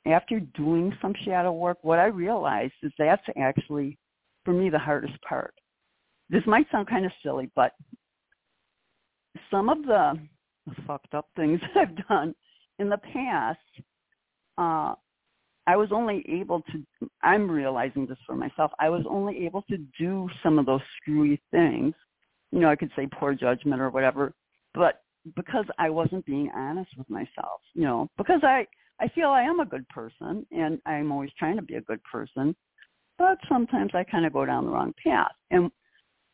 after 0.06 0.40
doing 0.40 0.92
some 1.02 1.14
shadow 1.26 1.52
work 1.52 1.78
what 1.82 2.00
i 2.00 2.06
realized 2.06 2.74
is 2.84 2.92
that's 2.98 3.22
actually 3.38 3.98
for 4.44 4.54
me 4.54 4.70
the 4.70 4.80
hardest 4.80 5.14
part 5.28 5.54
this 6.32 6.44
might 6.48 6.66
sound 6.72 6.88
kind 6.88 7.06
of 7.06 7.12
silly, 7.22 7.52
but 7.56 7.74
some 9.52 9.68
of 9.68 9.84
the 9.84 10.14
fucked 10.88 11.14
up 11.14 11.28
things 11.36 11.60
I've 11.76 12.08
done 12.08 12.34
in 12.80 12.90
the 12.90 12.98
past, 12.98 13.60
uh, 14.58 14.96
I 15.68 15.76
was 15.76 15.90
only 15.92 16.26
able 16.28 16.62
to, 16.72 17.10
I'm 17.22 17.52
realizing 17.52 18.08
this 18.08 18.18
for 18.26 18.36
myself, 18.36 18.72
I 18.80 18.90
was 18.90 19.04
only 19.10 19.46
able 19.46 19.62
to 19.64 19.78
do 20.00 20.28
some 20.42 20.58
of 20.58 20.66
those 20.66 20.82
screwy 20.98 21.40
things. 21.52 21.94
You 22.52 22.60
know, 22.60 22.70
I 22.70 22.76
could 22.76 22.92
say 22.96 23.08
poor 23.12 23.36
judgment 23.36 23.82
or 23.82 23.90
whatever, 23.90 24.34
but 24.74 25.02
because 25.36 25.66
I 25.78 25.90
wasn't 25.90 26.26
being 26.26 26.50
honest 26.56 26.92
with 26.98 27.10
myself, 27.10 27.62
you 27.74 27.84
know, 27.84 28.10
because 28.18 28.40
I, 28.44 28.66
I 29.02 29.08
feel 29.10 29.30
I 29.30 29.42
am 29.42 29.60
a 29.60 29.66
good 29.66 29.88
person 29.90 30.46
and 30.52 30.80
I'm 30.86 31.12
always 31.12 31.32
trying 31.38 31.56
to 31.56 31.62
be 31.64 31.76
a 31.76 31.82
good 31.82 32.02
person, 32.04 32.56
but 33.18 33.38
sometimes 33.50 33.92
I 33.94 34.04
kind 34.04 34.26
of 34.26 34.34
go 34.34 34.46
down 34.46 34.66
the 34.66 34.72
wrong 34.72 34.94
path. 35.04 35.32
And 35.50 35.72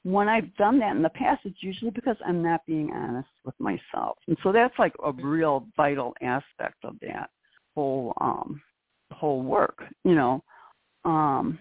when 0.04 0.28
I've 0.28 0.54
done 0.56 0.78
that 0.80 0.96
in 0.96 1.02
the 1.02 1.10
past, 1.10 1.42
it's 1.46 1.64
usually 1.64 1.92
because 1.92 2.18
I'm 2.26 2.44
not 2.44 2.66
being 2.66 2.92
honest 2.94 3.30
with 3.46 3.56
myself. 3.60 4.18
And 4.28 4.38
so 4.44 4.52
that's 4.52 4.78
like 4.78 4.94
a 5.04 5.12
real 5.12 5.68
vital 5.76 6.14
aspect 6.22 6.78
of 6.84 6.96
that 7.02 7.30
whole 7.76 8.14
um 8.22 8.62
whole 9.12 9.42
work, 9.42 9.84
you 10.04 10.16
know. 10.16 10.44
Um 11.06 11.58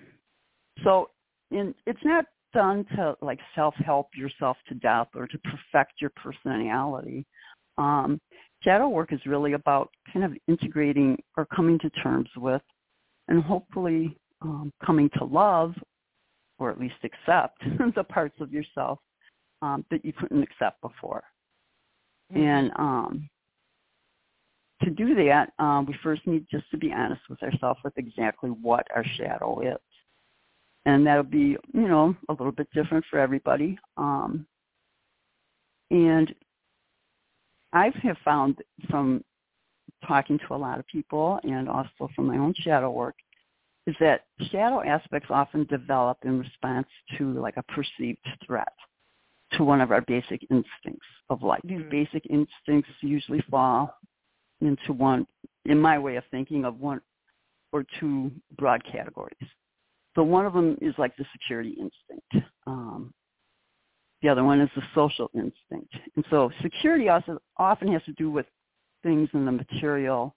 so 0.85 1.11
in 1.51 1.75
it's 1.87 2.05
not 2.05 2.25
done 2.53 2.85
to 2.97 3.17
like 3.21 3.41
self 3.55 3.75
help 3.77 4.09
yourself 4.15 4.57
to 4.69 4.75
death 4.75 5.09
or 5.15 5.27
to 5.27 5.39
perfect 5.39 6.01
your 6.01 6.11
personality. 6.17 7.27
Um 7.79 8.21
shadow 8.67 8.89
work 8.89 9.13
is 9.13 9.21
really 9.27 9.53
about 9.53 9.91
kind 10.13 10.25
of 10.25 10.33
integrating 10.49 11.17
or 11.37 11.47
coming 11.47 11.79
to 11.79 11.91
terms 11.91 12.29
with 12.37 12.63
and 13.29 13.43
hopefully 13.43 14.17
um, 14.43 14.73
coming 14.85 15.09
to 15.19 15.25
love 15.25 15.75
or 16.59 16.71
at 16.71 16.81
least 16.81 16.95
accept 17.05 17.63
the 17.95 18.05
parts 18.05 18.37
of 18.41 18.53
yourself 18.53 18.99
um, 19.63 19.85
that 19.91 20.05
you 20.05 20.13
couldn't 20.13 20.43
accept 20.43 20.81
before. 20.81 21.23
And 22.35 22.73
um, 22.77 23.29
to 24.83 24.91
do 24.91 25.15
that, 25.15 25.53
um, 25.59 25.87
we 25.87 25.95
first 26.03 26.27
need 26.27 26.47
just 26.51 26.69
to 26.71 26.77
be 26.77 26.93
honest 26.93 27.23
with 27.31 27.43
ourselves 27.43 27.79
with 27.85 27.97
exactly 27.97 28.51
what 28.51 28.87
our 28.95 29.05
shadow 29.17 29.61
is. 29.61 29.79
And 30.87 31.07
that'll 31.07 31.25
be, 31.25 31.57
you 31.73 31.89
know, 31.89 32.15
a 32.29 32.33
little 32.33 32.53
bit 32.53 32.69
different 32.73 33.05
for 33.11 33.19
everybody. 33.19 33.79
Um, 33.97 34.47
and 35.91 36.35
I 37.73 37.91
have 38.03 38.17
found 38.25 38.59
from 38.89 39.25
talking 40.07 40.39
to 40.47 40.55
a 40.55 40.57
lot 40.57 40.79
of 40.79 40.87
people 40.87 41.41
and 41.45 41.69
also 41.69 42.09
from 42.15 42.27
my 42.27 42.37
own 42.37 42.55
shadow 42.59 42.91
work 42.91 43.17
is 43.87 43.95
that 44.01 44.25
shadow 44.51 44.83
aspects 44.83 45.29
often 45.31 45.65
develop 45.65 46.19
in 46.25 46.39
response 46.39 46.87
to 47.17 47.33
like 47.41 47.57
a 47.57 47.63
perceived 47.65 48.27
threat 48.45 48.73
to 49.53 49.65
one 49.65 49.81
of 49.81 49.93
our 49.93 50.01
basic 50.03 50.43
instincts 50.51 51.07
of 51.31 51.43
life. 51.43 51.61
These 51.65 51.83
Mhm. 51.83 51.91
basic 51.91 52.27
instincts 52.27 52.91
usually 53.01 53.41
fall 53.43 53.97
into 54.61 54.93
one 54.93 55.27
in 55.65 55.81
my 55.81 55.99
way 55.99 56.17
of 56.17 56.25
thinking, 56.27 56.65
of 56.65 56.81
one 56.81 57.01
or 57.73 57.85
two 57.99 58.33
broad 58.57 58.83
categories. 58.85 59.37
So 60.15 60.23
one 60.23 60.47
of 60.47 60.55
them 60.55 60.79
is 60.81 60.97
like 60.99 61.15
the 61.17 61.27
security 61.33 61.71
instinct. 61.71 62.51
Um, 62.67 63.13
the 64.23 64.29
other 64.29 64.45
one 64.45 64.61
is 64.61 64.71
the 64.75 64.83
social 64.95 65.31
instinct. 65.35 65.93
And 66.17 66.25
so 66.31 66.51
security 66.63 67.09
also 67.09 67.39
often 67.59 67.93
has 67.93 68.03
to 68.05 68.13
do 68.13 68.31
with 68.31 68.47
things 69.03 69.29
in 69.35 69.45
the 69.45 69.53
material, 69.53 70.35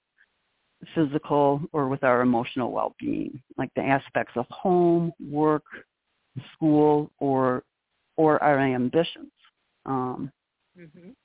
physical, 0.93 1.61
or 1.71 1.88
with 1.88 2.03
our 2.03 2.21
emotional 2.21 2.71
well-being, 2.71 3.41
like 3.57 3.69
the 3.75 3.82
aspects 3.82 4.34
of 4.36 4.45
home, 4.49 5.11
work, 5.32 5.63
school, 6.53 7.11
or 7.19 7.63
or 8.17 8.41
our 8.43 8.59
ambitions. 8.59 9.32
Um, 9.86 10.32
Mhm. 10.77 11.15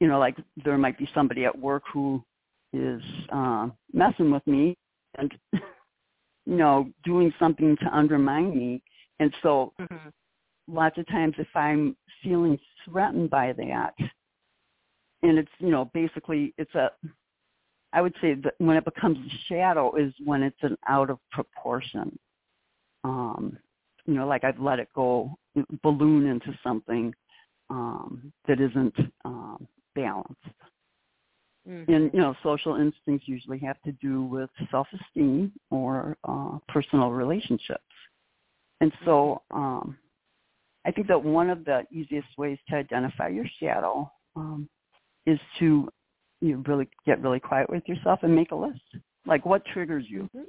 you 0.00 0.08
know, 0.08 0.18
like 0.18 0.36
there 0.64 0.78
might 0.78 0.98
be 0.98 1.08
somebody 1.14 1.44
at 1.44 1.58
work 1.58 1.82
who 1.92 2.24
is 2.72 3.02
uh, 3.30 3.68
messing 3.92 4.30
with 4.30 4.46
me 4.46 4.76
and 5.16 5.38
you 6.46 6.56
know 6.56 6.90
doing 7.04 7.32
something 7.38 7.76
to 7.76 7.96
undermine 7.96 8.56
me, 8.56 8.82
and 9.20 9.34
so 9.42 9.72
Mhm. 9.78 10.12
Lots 10.68 10.98
of 10.98 11.06
times 11.08 11.34
if 11.38 11.48
I'm 11.54 11.96
feeling 12.22 12.58
threatened 12.84 13.30
by 13.30 13.52
that, 13.54 13.94
and 15.22 15.38
it's 15.38 15.50
you 15.58 15.70
know 15.70 15.90
basically 15.94 16.54
it's 16.58 16.74
a 16.74 16.90
I 17.92 18.02
would 18.02 18.14
say 18.20 18.34
that 18.34 18.54
when 18.58 18.76
it 18.76 18.84
becomes 18.84 19.18
a 19.18 19.30
shadow 19.48 19.94
is 19.96 20.12
when 20.24 20.42
it's 20.42 20.62
an 20.62 20.76
out 20.88 21.10
of 21.10 21.18
proportion. 21.30 22.18
Um, 23.04 23.58
you 24.06 24.14
know, 24.14 24.26
like 24.26 24.44
I've 24.44 24.60
let 24.60 24.78
it 24.78 24.88
go 24.94 25.36
balloon 25.82 26.26
into 26.26 26.58
something 26.62 27.14
um, 27.70 28.32
that 28.46 28.60
isn't 28.60 28.94
um, 29.24 29.66
balanced. 29.94 30.34
Mhm. 31.66 31.88
And 31.88 32.10
you 32.14 32.20
know, 32.20 32.34
social 32.42 32.76
instincts 32.76 33.28
usually 33.28 33.58
have 33.58 33.80
to 33.82 33.92
do 33.92 34.22
with 34.22 34.50
self-esteem 34.70 35.52
or 35.70 36.16
uh, 36.24 36.58
personal 36.68 37.10
relationships. 37.10 37.82
And 38.80 38.92
so, 39.04 39.42
um, 39.50 39.98
I 40.86 40.90
think 40.90 41.06
that 41.08 41.22
one 41.22 41.50
of 41.50 41.64
the 41.64 41.82
easiest 41.90 42.28
ways 42.38 42.58
to 42.68 42.76
identify 42.76 43.28
your 43.28 43.46
shadow 43.60 44.10
um, 44.36 44.68
is 45.26 45.38
to 45.58 45.88
you 46.40 46.56
know, 46.56 46.62
really 46.66 46.88
get 47.04 47.20
really 47.20 47.40
quiet 47.40 47.68
with 47.68 47.82
yourself 47.86 48.20
and 48.22 48.34
make 48.34 48.52
a 48.52 48.56
list. 48.56 48.80
Like 49.26 49.44
what 49.44 49.64
triggers 49.66 50.04
you 50.08 50.28
Mhm. 50.34 50.46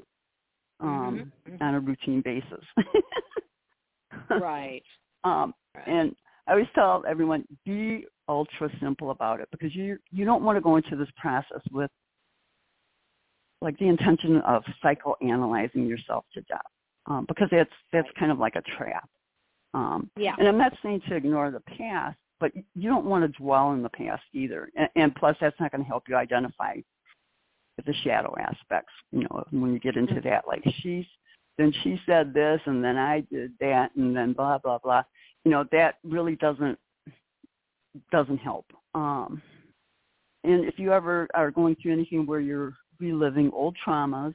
um, 0.81 1.31
Mhm. 1.45 1.61
on 1.61 1.75
a 1.75 1.79
routine 1.79 2.21
basis. 2.21 2.65
Right. 4.29 4.83
um, 5.23 5.53
Right. 5.75 5.87
and 5.87 6.15
I 6.47 6.51
always 6.51 6.67
tell 6.73 7.03
everyone 7.07 7.45
be 7.65 8.05
ultra 8.27 8.69
simple 8.79 9.11
about 9.11 9.39
it 9.39 9.49
because 9.51 9.75
you 9.75 9.99
you 10.11 10.25
don't 10.25 10.43
want 10.43 10.55
to 10.55 10.61
go 10.61 10.75
into 10.77 10.95
this 10.95 11.09
process 11.17 11.61
with 11.71 11.91
like 13.61 13.77
the 13.77 13.87
intention 13.87 14.37
of 14.41 14.63
psychoanalyzing 14.83 15.87
yourself 15.87 16.25
to 16.33 16.41
death 16.41 16.61
um, 17.07 17.25
because 17.27 17.49
that's 17.51 17.73
that's 17.91 18.07
kind 18.17 18.31
of 18.31 18.39
like 18.39 18.55
a 18.55 18.61
trap. 18.77 19.09
Um, 19.73 20.09
yeah. 20.15 20.35
and 20.37 20.47
I'm 20.47 20.57
not 20.57 20.73
saying 20.81 21.01
to 21.07 21.15
ignore 21.15 21.51
the 21.51 21.59
past, 21.61 22.17
but 22.39 22.51
you 22.55 22.89
don't 22.89 23.05
want 23.05 23.23
to 23.23 23.41
dwell 23.41 23.73
in 23.73 23.83
the 23.83 23.89
past 23.89 24.23
either. 24.33 24.69
And, 24.75 24.89
and 24.95 25.15
plus, 25.15 25.35
that's 25.39 25.59
not 25.59 25.71
going 25.71 25.83
to 25.83 25.87
help 25.87 26.03
you 26.07 26.15
identify 26.15 26.77
the 27.85 27.93
shadow 28.03 28.35
aspects. 28.39 28.93
You 29.11 29.21
know, 29.21 29.43
when 29.51 29.73
you 29.73 29.79
get 29.79 29.95
into 29.95 30.15
Mhm. 30.15 30.23
that, 30.23 30.47
like 30.47 30.63
she's 30.81 31.05
then 31.57 31.73
she 31.83 31.99
said 32.05 32.33
this, 32.33 32.61
and 32.67 32.81
then 32.81 32.97
I 32.97 33.19
did 33.19 33.51
that, 33.59 33.93
and 33.95 34.15
then 34.15 34.31
blah 34.31 34.57
blah 34.57 34.77
blah. 34.77 35.03
You 35.43 35.51
know, 35.51 35.65
that 35.71 35.97
really 36.03 36.37
doesn't 36.37 36.79
doesn't 38.11 38.37
help. 38.37 38.65
Um, 38.95 39.41
and 40.45 40.63
if 40.65 40.79
you 40.79 40.93
ever 40.93 41.27
are 41.33 41.51
going 41.51 41.75
through 41.75 41.93
anything 41.93 42.25
where 42.25 42.39
you're 42.39 42.73
reliving 42.99 43.51
old 43.51 43.75
traumas, 43.85 44.33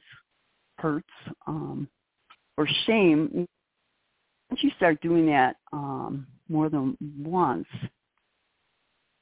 hurts, 0.77 1.09
um, 1.47 1.89
or 2.57 2.67
shame, 2.85 3.47
once 4.49 4.63
you 4.63 4.71
start 4.77 5.01
doing 5.01 5.25
that 5.27 5.57
um, 5.73 6.27
more 6.49 6.69
than 6.69 6.97
once, 7.19 7.67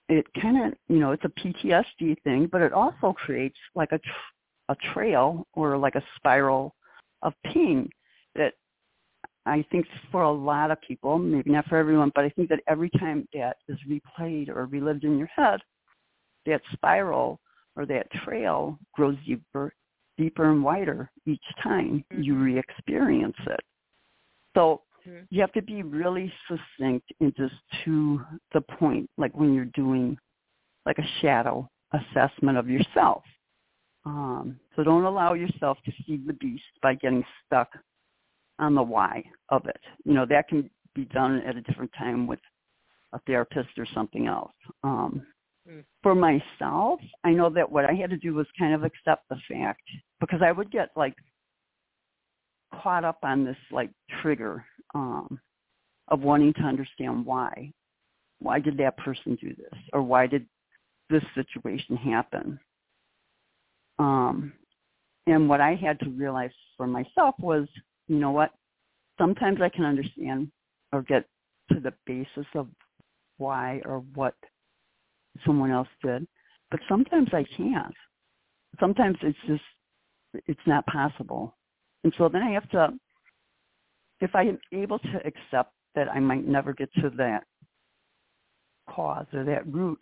it 0.09 0.25
kind 0.39 0.65
of, 0.65 0.73
you 0.89 0.99
know, 0.99 1.11
it's 1.11 1.23
a 1.25 1.29
PTSD 1.29 2.21
thing, 2.23 2.49
but 2.51 2.61
it 2.61 2.73
also 2.73 3.13
creates 3.13 3.57
like 3.73 3.91
a, 3.91 3.97
tr- 3.99 4.69
a 4.69 4.75
trail 4.93 5.47
or 5.53 5.77
like 5.77 5.95
a 5.95 6.03
spiral 6.17 6.75
of 7.21 7.33
pain 7.45 7.89
that 8.35 8.53
I 9.45 9.65
think 9.71 9.85
for 10.11 10.23
a 10.23 10.31
lot 10.31 10.71
of 10.71 10.81
people, 10.81 11.17
maybe 11.17 11.51
not 11.51 11.67
for 11.67 11.77
everyone, 11.77 12.11
but 12.15 12.25
I 12.25 12.29
think 12.29 12.49
that 12.49 12.61
every 12.67 12.89
time 12.91 13.27
that 13.33 13.57
is 13.67 13.77
replayed 13.89 14.49
or 14.49 14.65
relived 14.65 15.03
in 15.03 15.17
your 15.17 15.29
head, 15.33 15.59
that 16.45 16.61
spiral 16.73 17.39
or 17.75 17.85
that 17.85 18.11
trail 18.23 18.77
grows 18.93 19.17
deeper, 19.25 19.73
deeper 20.17 20.51
and 20.51 20.63
wider 20.63 21.09
each 21.25 21.43
time 21.61 22.03
you 22.11 22.35
Mhm. 22.35 22.43
re-experience 22.43 23.37
it. 23.47 23.59
So 24.55 24.83
Mhm. 25.05 25.27
you 25.29 25.41
have 25.41 25.51
to 25.53 25.61
be 25.61 25.83
really 25.83 26.31
succinct 26.47 27.11
and 27.19 27.35
just 27.35 27.55
to 27.83 28.25
the 28.53 28.61
point, 28.61 29.09
like 29.17 29.35
when 29.35 29.53
you're 29.53 29.65
doing 29.65 30.17
like 30.85 30.97
a 30.97 31.07
shadow 31.21 31.69
assessment 31.91 32.57
of 32.57 32.69
yourself. 32.69 33.23
Um, 34.05 34.59
so 34.75 34.83
don't 34.83 35.03
allow 35.05 35.33
yourself 35.33 35.77
to 35.83 35.91
feed 36.03 36.27
the 36.27 36.33
beast 36.33 36.63
by 36.81 36.95
getting 36.95 37.23
stuck 37.45 37.77
on 38.59 38.75
the 38.75 38.83
why 38.83 39.23
of 39.49 39.65
it. 39.65 39.79
You 40.03 40.13
know, 40.13 40.25
that 40.25 40.47
can 40.47 40.69
be 40.93 41.05
done 41.05 41.41
at 41.41 41.55
a 41.55 41.61
different 41.61 41.91
time 41.93 42.27
with 42.27 42.41
a 43.13 43.19
therapist 43.19 43.77
or 43.77 43.85
something 43.85 44.27
else. 44.27 44.53
Um, 44.83 45.25
Mm. 45.69 45.83
For 46.01 46.13
myself, 46.13 46.99
I 47.23 47.31
know 47.31 47.49
that 47.51 47.71
what 47.71 47.85
I 47.85 47.93
had 47.93 48.09
to 48.09 48.17
do 48.17 48.33
was 48.33 48.47
kind 48.57 48.73
of 48.73 48.83
accept 48.83 49.27
the 49.29 49.37
fact 49.49 49.81
because 50.19 50.41
I 50.41 50.51
would 50.51 50.71
get 50.71 50.89
like 50.95 51.15
caught 52.81 53.05
up 53.05 53.19
on 53.23 53.45
this 53.45 53.57
like 53.71 53.91
trigger 54.21 54.65
um, 54.93 55.39
of 56.09 56.21
wanting 56.21 56.53
to 56.53 56.61
understand 56.61 57.25
why. 57.25 57.71
Why 58.39 58.59
did 58.59 58.77
that 58.77 58.97
person 58.97 59.37
do 59.41 59.55
this? 59.55 59.79
Or 59.93 60.01
why 60.01 60.27
did 60.27 60.45
this 61.09 61.23
situation 61.35 61.95
happen? 61.95 62.59
Um, 63.99 64.53
and 65.27 65.47
what 65.47 65.61
I 65.61 65.75
had 65.75 65.99
to 66.01 66.09
realize 66.09 66.51
for 66.75 66.87
myself 66.87 67.35
was, 67.39 67.67
you 68.07 68.17
know 68.17 68.31
what? 68.31 68.51
Sometimes 69.17 69.61
I 69.61 69.69
can 69.69 69.85
understand 69.85 70.51
or 70.91 71.03
get 71.03 71.25
to 71.71 71.79
the 71.79 71.93
basis 72.05 72.47
of 72.55 72.67
why 73.37 73.81
or 73.85 73.99
what 74.15 74.35
someone 75.45 75.71
else 75.71 75.87
did, 76.03 76.27
but 76.71 76.79
sometimes 76.89 77.29
I 77.31 77.45
can't. 77.55 77.93
Sometimes 78.79 79.17
it's 79.21 79.37
just 79.47 79.63
it's 80.47 80.67
not 80.67 80.85
possible. 80.87 81.55
And 82.03 82.13
so 82.17 82.27
then 82.27 82.41
I 82.41 82.51
have 82.51 82.69
to 82.71 82.93
if 84.23 84.33
I 84.35 84.43
am 84.43 84.57
able 84.71 84.99
to 84.99 85.17
accept 85.25 85.73
that 85.95 86.07
I 86.09 86.19
might 86.19 86.47
never 86.47 86.73
get 86.73 86.89
to 86.95 87.09
that 87.17 87.43
cause 88.89 89.25
or 89.33 89.43
that 89.43 89.67
root, 89.67 89.99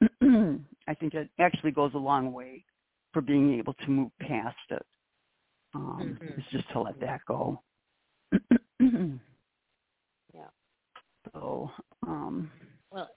I 0.22 0.94
think 0.94 1.14
it 1.14 1.28
actually 1.38 1.72
goes 1.72 1.92
a 1.94 1.98
long 1.98 2.32
way 2.32 2.64
for 3.12 3.20
being 3.20 3.58
able 3.58 3.74
to 3.74 3.90
move 3.90 4.10
past 4.20 4.56
it. 4.70 4.82
Um, 5.74 6.18
Mhm. 6.22 6.38
It's 6.38 6.50
just 6.50 6.68
to 6.70 6.80
let 6.80 6.98
that 7.00 7.20
go. 7.26 7.60
Yeah. 10.34 10.48
So, 11.32 11.70
um, 12.06 12.50
Well, 12.92 13.08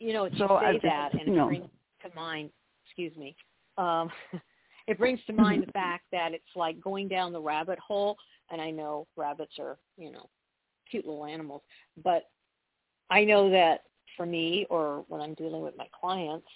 you 0.00 0.12
know, 0.14 0.24
you 0.24 0.36
So 0.38 0.58
say 0.60 0.72
just- 0.72 0.82
that, 0.84 1.12
and 1.12 1.22
it 1.28 1.32
know. 1.34 1.46
brings 1.46 1.70
to 2.02 2.14
mind. 2.16 2.50
Excuse 2.86 3.14
me. 3.16 3.36
Um, 3.78 4.10
it 4.88 4.98
brings 4.98 5.22
to 5.26 5.32
mind 5.32 5.62
Mm-hmm. 5.62 5.66
the 5.68 5.72
fact 5.84 6.04
that 6.12 6.32
it's 6.34 6.56
like 6.56 6.80
going 6.80 7.08
down 7.08 7.32
the 7.32 7.40
rabbit 7.40 7.78
hole. 7.78 8.16
And 8.50 8.60
I 8.60 8.70
know 8.70 9.06
rabbits 9.16 9.58
are, 9.58 9.76
you 9.96 10.10
know, 10.10 10.28
cute 10.90 11.06
little 11.06 11.26
animals, 11.26 11.62
but 12.02 12.30
I 13.10 13.24
know 13.24 13.50
that 13.50 13.82
for 14.16 14.26
me, 14.26 14.66
or 14.70 15.04
when 15.08 15.20
I'm 15.20 15.34
dealing 15.34 15.62
with 15.62 15.76
my 15.76 15.88
clients, 15.98 16.46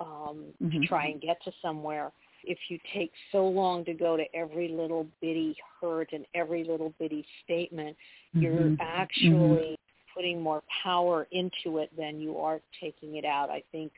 um, 0.00 0.54
to 0.60 0.66
Mhm. 0.78 0.88
try 0.88 1.06
and 1.06 1.20
get 1.20 1.42
to 1.42 1.52
somewhere, 1.60 2.12
if 2.44 2.58
you 2.70 2.78
take 2.92 3.12
so 3.32 3.46
long 3.46 3.84
to 3.84 3.94
go 3.94 4.16
to 4.16 4.24
every 4.34 4.68
little 4.68 5.04
bitty 5.20 5.56
hurt 5.80 6.12
and 6.12 6.24
every 6.34 6.64
little 6.64 6.90
bitty 6.98 7.26
statement, 7.42 7.96
you're 8.34 8.70
Mhm. 8.70 8.76
actually 8.80 9.78
putting 10.14 10.40
more 10.40 10.62
power 10.82 11.26
into 11.32 11.78
it 11.78 11.94
than 11.96 12.20
you 12.20 12.38
are 12.38 12.60
taking 12.80 13.16
it 13.16 13.24
out. 13.24 13.50
I 13.50 13.60
think 13.72 13.92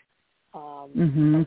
um, 0.52 0.90
Mhm. 0.94 1.46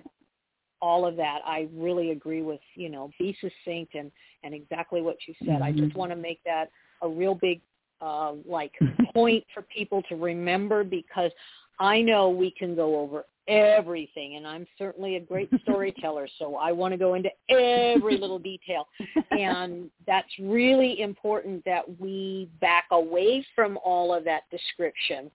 All 0.84 1.06
of 1.06 1.16
that, 1.16 1.40
I 1.46 1.70
really 1.74 2.12
agree 2.12 2.42
with. 2.42 2.60
You 2.76 2.90
know, 2.90 3.10
be 3.18 3.36
succinct 3.40 3.96
and 3.96 4.12
and 4.44 4.54
exactly 4.54 5.02
what 5.02 5.16
you 5.28 5.34
said. 5.46 5.62
I 5.62 5.72
just 5.72 5.94
Mhm. 5.94 5.96
want 5.96 6.12
to 6.12 6.18
make 6.18 6.44
that 6.44 6.70
a 7.02 7.08
real 7.08 7.36
big 7.36 7.62
uh, 8.02 8.34
like 8.46 8.74
point 9.14 9.46
for 9.54 9.62
people 9.64 10.04
to 10.10 10.16
remember 10.16 10.84
because 10.84 11.32
I 11.80 12.02
know 12.02 12.30
we 12.30 12.52
can 12.52 12.76
go 12.76 13.00
over 13.00 13.26
everything 13.48 14.36
and 14.36 14.46
I'm 14.48 14.68
certainly 14.78 15.16
a 15.16 15.20
great 15.20 15.50
storyteller 15.64 16.28
so 16.40 16.56
I 16.56 16.72
want 16.72 16.94
to 16.94 16.98
go 16.98 17.14
into 17.16 17.30
every 17.50 18.18
little 18.18 18.40
detail 18.40 18.88
and 19.32 19.90
that's 20.08 20.30
really 20.40 21.02
important 21.02 21.64
that 21.66 21.84
we 22.00 22.50
back 22.62 22.86
away 22.92 23.46
from 23.54 23.78
all 23.84 24.14
of 24.14 24.24
that 24.24 24.44
description 24.50 25.30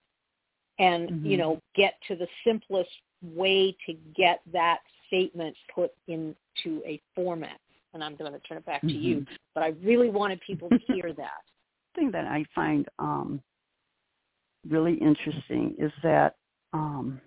and 0.79 1.11
you 1.23 1.37
Mhm. 1.37 1.39
know 1.39 1.63
get 1.75 1.95
to 2.09 2.17
the 2.17 2.29
simplest 2.47 2.91
way 3.23 3.77
to 3.85 3.93
get 4.17 4.41
that 4.53 4.79
statement 5.09 5.57
put 5.75 5.91
into 6.07 6.83
a 6.87 7.01
format. 7.15 7.59
And 7.95 8.05
I'm 8.05 8.17
going 8.17 8.33
to 8.33 8.39
turn 8.41 8.59
it 8.59 8.67
back 8.67 8.79
mm-hmm. 8.79 8.89
to 8.89 8.95
you. 8.95 9.27
But 9.55 9.65
I 9.65 9.75
really 9.83 10.11
wanted 10.11 10.41
people 10.47 10.69
to 10.69 10.79
hear 10.87 11.13
that. 11.15 11.41
Thing 11.97 12.11
that 12.13 12.27
I 12.27 12.45
find 12.55 12.87
um, 12.99 13.43
really 14.69 14.95
interesting 14.95 15.75
is 15.79 15.91
that 16.03 16.37
um, 16.73 17.21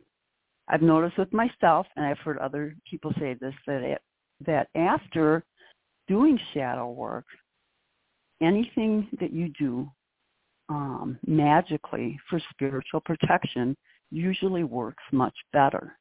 I've 0.69 0.82
noticed 0.82 1.17
with 1.17 1.34
myself, 1.34 1.88
and 1.95 2.05
I've 2.05 2.19
heard 2.19 2.38
other 2.38 2.75
people 2.89 3.11
say 3.19 3.36
this, 3.41 3.53
that 3.67 3.82
it, 3.82 4.01
that 4.45 4.69
after 4.75 5.43
doing 6.07 6.39
shadow 6.53 6.89
work, 6.89 7.25
anything 8.41 9.07
that 9.19 9.34
you 9.34 9.49
do 9.59 9.89
um, 10.69 11.19
magically 11.27 12.17
for 12.29 12.41
spiritual 12.51 13.01
protection 13.01 13.75
usually 14.11 14.63
works 14.63 15.03
much 15.11 15.36
better. 15.51 15.97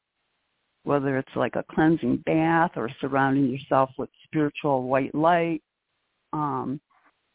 Whether 0.85 1.19
it's 1.19 1.37
like 1.37 1.57
a 1.57 1.65
cleansing 1.71 2.23
bath 2.27 2.73
or 2.77 2.91
surrounding 3.01 3.51
yourself 3.51 3.91
with 3.99 4.09
spiritual 4.25 4.85
white 4.85 5.15
light, 5.15 5.63
um, 6.33 6.81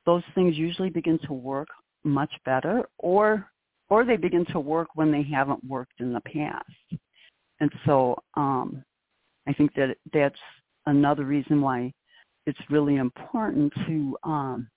those 0.06 0.24
things 0.34 0.58
usually 0.58 0.90
begin 0.90 1.20
to 1.28 1.34
work 1.34 1.68
much 2.04 2.32
better 2.46 2.88
or 3.00 3.50
or 3.90 4.04
they 4.04 4.18
begin 4.18 4.46
to 4.46 4.60
work 4.60 4.88
when 4.96 5.12
they 5.12 5.22
haven't 5.22 5.64
worked 5.64 6.00
in 6.00 6.12
the 6.12 6.22
past. 6.22 7.00
And 7.60 7.72
so 7.86 8.18
um, 8.34 8.84
I 9.48 9.54
think 9.54 9.74
that 9.76 9.96
that's 10.12 10.40
another 10.88 11.24
reason 11.24 11.62
why 11.62 11.94
it's 12.46 12.60
really 12.70 12.96
important 12.96 13.72
to 13.88 14.18
um, 14.24 14.68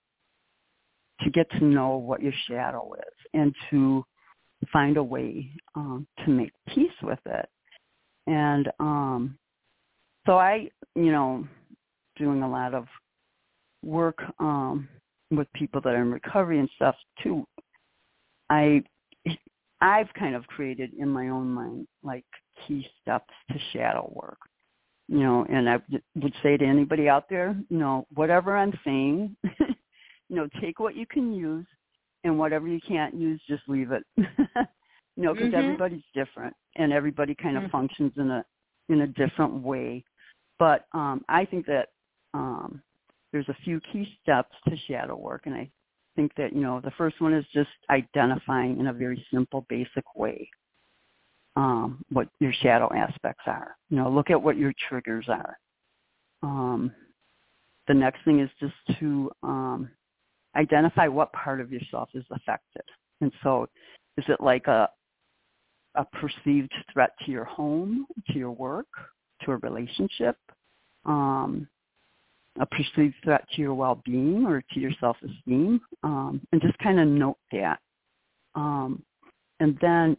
to 1.21 1.29
get 1.29 1.49
to 1.51 1.63
know 1.63 1.97
what 1.97 2.21
your 2.21 2.33
shadow 2.47 2.93
is 2.93 3.13
and 3.33 3.53
to 3.69 4.03
find 4.71 4.97
a 4.97 5.03
way 5.03 5.49
um, 5.75 6.07
to 6.23 6.31
make 6.31 6.51
peace 6.67 6.91
with 7.03 7.19
it. 7.25 7.49
And 8.29 8.71
um, 8.79 9.37
so 10.27 10.37
I, 10.37 10.69
you 10.95 11.11
know, 11.11 11.47
doing 12.15 12.43
a 12.43 12.49
lot 12.49 12.75
of 12.75 12.85
work 13.83 14.19
um, 14.39 14.87
with 15.31 15.47
people 15.53 15.81
that 15.81 15.95
are 15.95 16.01
in 16.01 16.11
recovery 16.11 16.59
and 16.59 16.69
stuff 16.75 16.95
too. 17.23 17.43
I 18.51 18.83
I've 19.81 20.13
kind 20.13 20.35
of 20.35 20.45
created 20.45 20.91
in 20.93 21.09
my 21.09 21.29
own 21.29 21.49
mind 21.49 21.87
like 22.03 22.25
key 22.67 22.87
steps 23.01 23.33
to 23.51 23.57
shadow 23.73 24.11
work. 24.13 24.37
You 25.07 25.19
know, 25.19 25.45
and 25.49 25.67
I 25.67 25.79
would 26.21 26.33
say 26.43 26.55
to 26.55 26.65
anybody 26.65 27.09
out 27.09 27.29
there, 27.29 27.55
you 27.69 27.77
know, 27.79 28.05
whatever 28.13 28.55
I'm 28.55 28.77
saying, 28.85 29.35
you 29.43 30.35
know, 30.35 30.47
take 30.61 30.79
what 30.79 30.95
you 30.95 31.07
can 31.07 31.33
use 31.33 31.65
and 32.23 32.37
whatever 32.37 32.67
you 32.67 32.79
can't 32.87 33.15
use, 33.15 33.41
just 33.47 33.63
leave 33.67 33.91
it. 33.91 34.03
you 35.19 35.25
know, 35.25 35.33
because 35.33 35.49
mm-hmm. 35.49 35.65
everybody's 35.65 36.03
different 36.15 36.55
and 36.77 36.93
everybody 36.93 37.35
kind 37.35 37.57
of 37.57 37.63
mm-hmm. 37.63 37.71
functions 37.71 38.13
in 38.15 38.31
a 38.31 38.45
in 38.87 39.01
a 39.01 39.07
different 39.07 39.53
way. 39.61 40.01
But 40.57 40.85
um, 40.93 41.25
I 41.27 41.43
think 41.43 41.65
that 41.65 41.89
um, 42.33 42.81
there's 43.33 43.49
a 43.49 43.57
few 43.65 43.81
key 43.91 44.07
steps 44.21 44.55
to 44.69 44.77
shadow 44.87 45.17
work, 45.17 45.41
and 45.45 45.53
I 45.53 45.69
think 46.15 46.31
that 46.37 46.53
you 46.53 46.61
know 46.61 46.79
the 46.79 46.91
first 46.91 47.19
one 47.19 47.33
is 47.33 47.43
just 47.53 47.69
identifying 47.89 48.79
in 48.79 48.87
a 48.87 48.93
very 48.93 49.25
simple, 49.29 49.65
basic 49.67 50.05
way 50.15 50.49
um, 51.57 52.01
what 52.13 52.29
your 52.39 52.53
shadow 52.53 52.89
aspects 52.95 53.43
are. 53.45 53.75
You 53.89 53.97
know, 53.97 54.09
look 54.09 54.29
at 54.29 54.41
what 54.41 54.57
your 54.57 54.73
triggers 54.87 55.25
are. 55.27 55.57
Um, 56.43 56.93
the 57.89 57.93
next 57.93 58.23
thing 58.23 58.39
is 58.39 58.49
just 58.57 58.99
to 59.01 59.29
um, 59.43 59.89
identify 60.55 61.09
what 61.09 61.33
part 61.33 61.59
of 61.59 61.73
yourself 61.73 62.07
is 62.13 62.23
affected. 62.31 62.83
And 63.19 63.33
so 63.43 63.67
is 64.17 64.23
it 64.29 64.39
like 64.39 64.67
a 64.67 64.89
a 65.99 66.05
perceived 66.05 66.71
threat 66.91 67.11
to 67.25 67.31
your 67.31 67.43
home, 67.43 68.07
to 68.27 68.37
your 68.37 68.51
work, 68.51 68.87
to 69.43 69.51
a 69.51 69.57
relationship, 69.57 70.37
um, 71.05 71.67
a 72.59 72.65
perceived 72.65 73.15
threat 73.23 73.45
to 73.53 73.61
your 73.61 73.73
well-being 73.73 74.45
or 74.45 74.63
to 74.73 74.79
your 74.79 74.91
self-esteem, 74.99 75.79
um, 76.03 76.41
and 76.51 76.61
just 76.61 76.77
kind 76.79 76.99
of 76.99 77.07
note 77.07 77.37
that. 77.51 77.79
Um, 78.55 79.03
and 79.59 79.77
then 79.81 80.17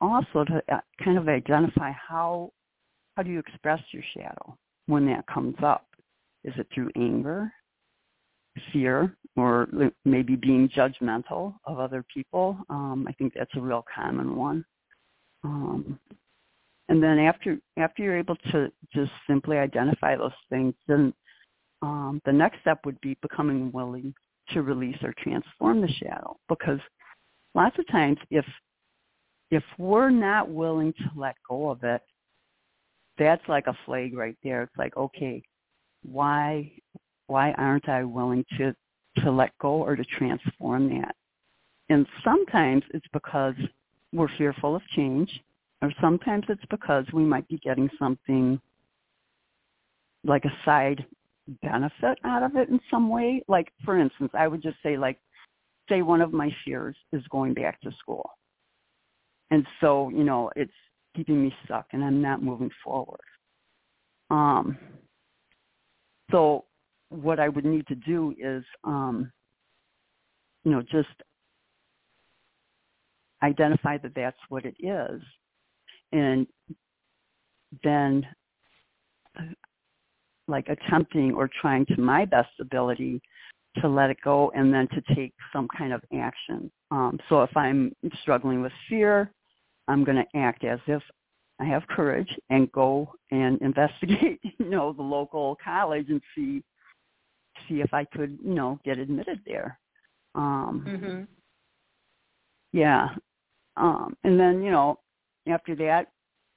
also 0.00 0.44
to 0.44 0.62
uh, 0.70 0.80
kind 1.02 1.18
of 1.18 1.28
identify 1.28 1.90
how 1.92 2.50
how 3.16 3.24
do 3.24 3.30
you 3.30 3.40
express 3.40 3.80
your 3.90 4.04
shadow 4.16 4.56
when 4.86 5.04
that 5.06 5.26
comes 5.26 5.56
up? 5.60 5.86
Is 6.44 6.52
it 6.56 6.68
through 6.72 6.90
anger? 6.94 7.50
fear 8.72 9.16
or 9.36 9.68
maybe 10.04 10.36
being 10.36 10.68
judgmental 10.68 11.54
of 11.64 11.78
other 11.78 12.04
people. 12.12 12.58
Um, 12.70 13.06
I 13.08 13.12
think 13.12 13.34
that's 13.34 13.54
a 13.56 13.60
real 13.60 13.84
common 13.94 14.36
one. 14.36 14.64
Um, 15.44 15.98
and 16.88 17.02
then 17.02 17.18
after 17.18 17.58
after 17.76 18.02
you're 18.02 18.18
able 18.18 18.36
to 18.50 18.72
just 18.92 19.12
simply 19.26 19.58
identify 19.58 20.16
those 20.16 20.32
things, 20.50 20.74
then 20.86 21.12
um, 21.82 22.20
the 22.24 22.32
next 22.32 22.60
step 22.60 22.80
would 22.84 23.00
be 23.00 23.16
becoming 23.22 23.70
willing 23.72 24.14
to 24.50 24.62
release 24.62 24.96
or 25.02 25.14
transform 25.18 25.80
the 25.80 25.88
shadow. 25.88 26.36
Because 26.48 26.80
lots 27.54 27.78
of 27.78 27.86
times, 27.88 28.18
if 28.30 28.44
if 29.50 29.62
we're 29.78 30.10
not 30.10 30.48
willing 30.50 30.92
to 30.94 31.10
let 31.14 31.36
go 31.48 31.70
of 31.70 31.84
it, 31.84 32.02
that's 33.18 33.46
like 33.48 33.66
a 33.66 33.78
flag 33.84 34.16
right 34.16 34.36
there. 34.42 34.62
It's 34.62 34.76
like, 34.78 34.96
okay, 34.96 35.42
why 36.02 36.72
why 37.26 37.52
aren't 37.52 37.88
I 37.88 38.04
willing 38.04 38.44
to 38.56 38.74
to 39.18 39.30
let 39.30 39.50
go 39.60 39.74
or 39.74 39.94
to 39.94 40.04
transform 40.04 40.88
that? 41.00 41.14
And 41.90 42.06
sometimes 42.24 42.82
it's 42.92 43.06
because 43.12 43.54
we're 44.12 44.28
fearful 44.36 44.74
of 44.76 44.82
change, 44.94 45.30
or 45.82 45.92
sometimes 46.00 46.44
it's 46.48 46.64
because 46.70 47.04
we 47.12 47.24
might 47.24 47.46
be 47.48 47.58
getting 47.58 47.88
something 47.98 48.60
like 50.24 50.44
a 50.44 50.52
side 50.64 51.04
benefit 51.62 52.18
out 52.24 52.42
of 52.42 52.56
it 52.56 52.68
in 52.68 52.80
some 52.90 53.08
way. 53.08 53.42
Like 53.48 53.72
for 53.84 53.98
instance, 53.98 54.30
I 54.34 54.48
would 54.48 54.62
just 54.62 54.76
say 54.82 54.96
like 54.96 55.18
say 55.88 56.02
one 56.02 56.20
of 56.20 56.32
my 56.32 56.50
fears 56.64 56.96
is 57.12 57.22
going 57.30 57.54
back 57.54 57.80
to 57.80 57.90
school. 57.98 58.28
And 59.50 59.66
so, 59.80 60.10
you 60.10 60.24
know, 60.24 60.50
it's 60.56 60.70
keeping 61.16 61.42
me 61.42 61.54
stuck 61.64 61.86
and 61.92 62.04
I'm 62.04 62.20
not 62.20 62.42
moving 62.42 62.70
forward. 62.84 63.20
Um 64.30 64.76
so 66.30 66.66
what 67.08 67.40
I 67.40 67.48
would 67.48 67.64
need 67.64 67.86
to 67.86 67.94
do 67.94 68.34
is, 68.38 68.62
um, 68.84 69.32
you 70.64 70.70
know, 70.70 70.82
just 70.82 71.08
identify 73.42 73.98
that 73.98 74.14
that's 74.14 74.38
what 74.48 74.64
it 74.64 74.76
is, 74.80 75.22
and 76.12 76.46
then 77.84 78.26
like 80.48 80.68
attempting 80.68 81.34
or 81.34 81.48
trying 81.60 81.84
to 81.86 82.00
my 82.00 82.24
best 82.24 82.48
ability 82.60 83.20
to 83.76 83.88
let 83.88 84.10
it 84.10 84.16
go 84.24 84.50
and 84.56 84.72
then 84.72 84.88
to 84.88 85.14
take 85.14 85.32
some 85.52 85.68
kind 85.76 85.92
of 85.92 86.02
action. 86.16 86.70
Um, 86.90 87.18
so 87.28 87.42
if 87.42 87.54
I'm 87.56 87.92
struggling 88.22 88.62
with 88.62 88.72
fear, 88.88 89.30
I'm 89.86 90.04
going 90.04 90.16
to 90.16 90.38
act 90.38 90.64
as 90.64 90.80
if 90.86 91.02
I 91.60 91.64
have 91.64 91.86
courage 91.88 92.28
and 92.50 92.70
go 92.72 93.12
and 93.30 93.60
investigate, 93.62 94.40
you 94.42 94.68
know, 94.70 94.92
the 94.92 95.02
local 95.02 95.56
college 95.62 96.06
and 96.08 96.20
see 96.34 96.62
see 97.68 97.80
if 97.80 97.92
I 97.92 98.04
could, 98.04 98.38
you 98.42 98.54
know, 98.54 98.78
get 98.84 98.98
admitted 98.98 99.40
there. 99.44 99.78
Um, 100.34 100.84
mm-hmm. 100.86 101.22
Yeah. 102.72 103.08
Um, 103.78 104.16
and 104.24 104.38
then, 104.38 104.62
you 104.62 104.70
know, 104.70 104.98
after 105.48 105.74
that, 105.76 106.08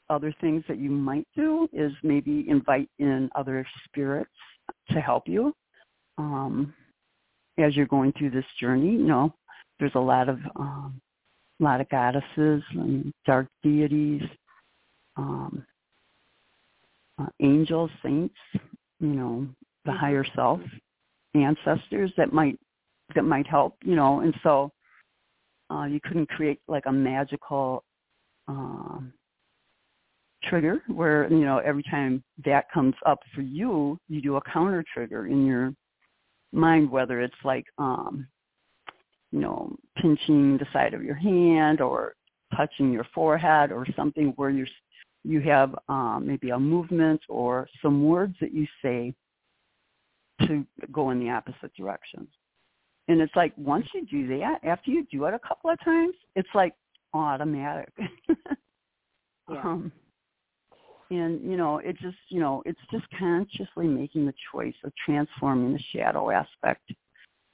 other 0.09 0.33
things 0.41 0.63
that 0.67 0.77
you 0.77 0.89
might 0.89 1.27
do 1.35 1.69
is 1.71 1.91
maybe 2.03 2.45
invite 2.49 2.89
in 2.99 3.29
other 3.35 3.65
spirits 3.85 4.29
to 4.89 4.99
help 4.99 5.23
you 5.27 5.53
um, 6.17 6.73
as 7.57 7.75
you're 7.75 7.85
going 7.85 8.11
through 8.17 8.31
this 8.31 8.45
journey. 8.59 8.91
You 8.91 9.05
know, 9.05 9.33
there's 9.79 9.95
a 9.95 9.99
lot 9.99 10.27
of 10.27 10.39
um, 10.55 11.01
a 11.59 11.63
lot 11.63 11.79
of 11.79 11.89
goddesses 11.89 12.63
and 12.71 13.13
dark 13.25 13.47
deities, 13.63 14.23
um, 15.15 15.63
uh, 17.19 17.27
angels, 17.39 17.91
saints. 18.03 18.35
You 18.99 19.07
know, 19.07 19.47
the 19.85 19.91
mm-hmm. 19.91 19.99
higher 19.99 20.25
self 20.35 20.59
ancestors 21.35 22.11
that 22.17 22.33
might 22.33 22.59
that 23.15 23.23
might 23.23 23.47
help, 23.47 23.75
you 23.83 23.95
know, 23.95 24.21
and 24.21 24.33
so 24.43 24.71
uh, 25.71 25.85
you 25.85 25.99
couldn't 26.03 26.29
create 26.29 26.59
like 26.67 26.83
a 26.87 26.91
magical 26.91 27.83
um, 28.47 29.13
trigger 30.43 30.81
where 30.87 31.31
you 31.31 31.45
know 31.45 31.59
every 31.59 31.83
time 31.83 32.23
that 32.45 32.65
comes 32.73 32.95
up 33.05 33.19
for 33.33 33.41
you, 33.41 33.97
you 34.09 34.21
do 34.21 34.35
a 34.35 34.41
counter 34.41 34.83
trigger 34.93 35.27
in 35.27 35.45
your 35.45 35.73
mind, 36.51 36.89
whether 36.89 37.21
it's 37.21 37.33
like 37.43 37.65
um, 37.77 38.27
you 39.31 39.39
know 39.39 39.75
pinching 39.97 40.57
the 40.57 40.65
side 40.73 40.93
of 40.93 41.03
your 41.03 41.15
hand 41.15 41.81
or 41.81 42.15
touching 42.55 42.91
your 42.91 43.05
forehead 43.13 43.71
or 43.71 43.85
something 43.95 44.33
where 44.35 44.49
you're 44.49 44.67
you 45.23 45.39
have 45.39 45.75
um, 45.87 46.23
maybe 46.25 46.49
a 46.49 46.59
movement 46.59 47.21
or 47.29 47.67
some 47.81 48.03
words 48.03 48.35
that 48.41 48.53
you 48.53 48.65
say 48.81 49.13
to 50.47 50.65
go 50.91 51.11
in 51.11 51.19
the 51.19 51.29
opposite 51.29 51.71
direction. 51.77 52.27
And 53.07 53.19
it's 53.21 53.35
like 53.35 53.53
once 53.57 53.85
you 53.93 54.05
do 54.05 54.27
that, 54.39 54.63
after 54.63 54.91
you 54.91 55.05
do 55.11 55.25
it 55.25 55.33
a 55.33 55.39
couple 55.39 55.69
of 55.69 55.79
times, 55.83 56.15
it's 56.35 56.49
like 56.53 56.73
automatic. 57.13 57.91
yeah. 59.49 59.61
Um, 59.61 59.91
and 61.11 61.41
you 61.41 61.57
know 61.57 61.77
it 61.79 61.97
just 61.99 62.17
you 62.29 62.39
know 62.39 62.63
it's 62.65 62.79
just 62.89 63.05
consciously 63.19 63.85
making 63.87 64.25
the 64.25 64.33
choice 64.51 64.73
of 64.83 64.91
transforming 65.05 65.73
the 65.73 65.83
shadow 65.93 66.31
aspect 66.31 66.91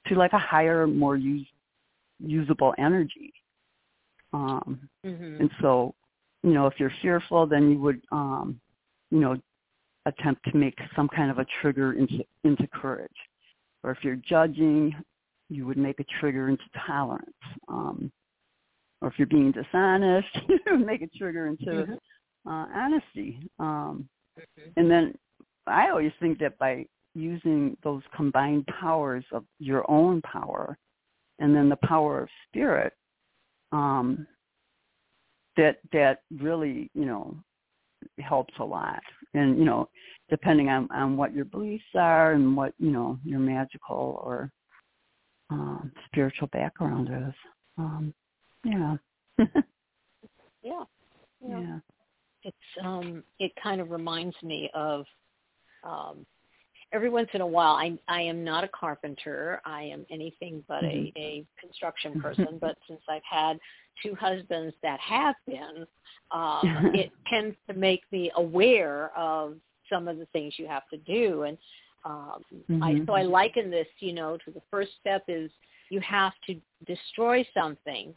to 0.06 0.14
like 0.14 0.32
a 0.32 0.38
higher 0.38 0.86
more 0.86 1.16
use, 1.16 1.46
usable 2.20 2.74
energy 2.78 3.32
um 4.32 4.88
Mhm. 5.04 5.40
and 5.40 5.50
so 5.60 5.94
you 6.42 6.52
know 6.52 6.66
if 6.66 6.78
you're 6.78 6.92
fearful 7.02 7.46
then 7.46 7.70
you 7.70 7.78
would 7.80 8.00
um 8.12 8.60
you 9.10 9.20
know 9.20 9.36
attempt 10.06 10.42
to 10.50 10.56
make 10.56 10.78
some 10.94 11.08
kind 11.08 11.30
of 11.30 11.38
a 11.38 11.46
trigger 11.60 11.94
into 11.94 12.24
into 12.44 12.66
courage 12.68 13.10
or 13.82 13.90
if 13.90 14.04
you're 14.04 14.16
judging 14.16 14.94
you 15.48 15.66
would 15.66 15.78
make 15.78 16.00
a 16.00 16.04
trigger 16.20 16.48
into 16.48 16.64
tolerance 16.86 17.26
um 17.68 18.10
or 19.00 19.08
if 19.08 19.14
you're 19.18 19.26
being 19.26 19.52
dishonest 19.52 20.28
you 20.48 20.58
would 20.70 20.86
make 20.86 21.02
a 21.02 21.08
trigger 21.18 21.46
into 21.46 21.86
Mhm. 21.86 21.98
uh, 22.46 22.66
honesty. 22.74 23.38
Um, 23.58 24.08
Mhm. 24.38 24.72
and 24.76 24.90
then 24.90 25.18
I 25.66 25.90
always 25.90 26.12
think 26.20 26.38
that 26.38 26.56
by 26.58 26.86
using 27.14 27.76
those 27.82 28.02
combined 28.14 28.66
powers 28.66 29.24
of 29.32 29.44
your 29.58 29.88
own 29.90 30.22
power 30.22 30.78
and 31.38 31.54
then 31.54 31.68
the 31.68 31.76
power 31.76 32.22
of 32.22 32.30
spirit, 32.48 32.94
um, 33.72 34.26
that 35.56 35.80
that 35.92 36.22
really 36.30 36.90
you 36.94 37.04
know 37.04 37.36
helps 38.20 38.54
a 38.58 38.64
lot. 38.64 39.02
And 39.34 39.58
you 39.58 39.64
know, 39.64 39.88
depending 40.30 40.68
on 40.68 40.90
on 40.90 41.16
what 41.16 41.34
your 41.34 41.44
beliefs 41.44 41.94
are 41.94 42.32
and 42.32 42.56
what 42.56 42.74
you 42.78 42.90
know 42.90 43.18
your 43.24 43.40
magical 43.40 44.20
or 44.24 44.50
um, 45.50 45.92
spiritual 46.06 46.48
background 46.48 47.08
is. 47.08 47.34
Um, 47.76 48.14
yeah. 48.64 48.96
Yeah. 50.62 50.84
Yeah. 51.40 51.60
yeah. 51.60 51.78
It's 52.42 52.84
um 52.84 53.22
it 53.38 53.52
kind 53.62 53.80
of 53.80 53.90
reminds 53.90 54.36
me 54.42 54.70
of 54.74 55.04
um 55.84 56.26
every 56.92 57.10
once 57.10 57.28
in 57.32 57.40
a 57.40 57.46
while 57.46 57.74
I 57.74 57.98
I 58.08 58.22
am 58.22 58.44
not 58.44 58.64
a 58.64 58.68
carpenter. 58.68 59.60
I 59.64 59.82
am 59.84 60.06
anything 60.10 60.64
but 60.68 60.84
a, 60.84 61.12
a 61.16 61.44
construction 61.60 62.20
person, 62.20 62.58
but 62.60 62.76
since 62.88 63.00
I've 63.08 63.22
had 63.28 63.58
two 64.02 64.14
husbands 64.14 64.74
that 64.82 65.00
have 65.00 65.34
been, 65.46 65.86
um 66.30 66.90
it 66.94 67.10
tends 67.28 67.56
to 67.68 67.74
make 67.74 68.02
me 68.10 68.30
aware 68.36 69.16
of 69.16 69.56
some 69.90 70.06
of 70.06 70.18
the 70.18 70.26
things 70.26 70.54
you 70.58 70.66
have 70.66 70.88
to 70.90 70.98
do 70.98 71.42
and 71.42 71.56
um 72.04 72.44
I 72.82 72.94
Mhm. 72.94 73.06
so 73.06 73.12
I 73.14 73.22
liken 73.22 73.70
this, 73.70 73.88
you 74.00 74.12
know, 74.12 74.36
to 74.44 74.50
the 74.50 74.62
first 74.70 74.92
step 75.00 75.24
is 75.28 75.50
you 75.90 76.00
have 76.00 76.32
to 76.46 76.60
destroy 76.86 77.46
something 77.54 78.14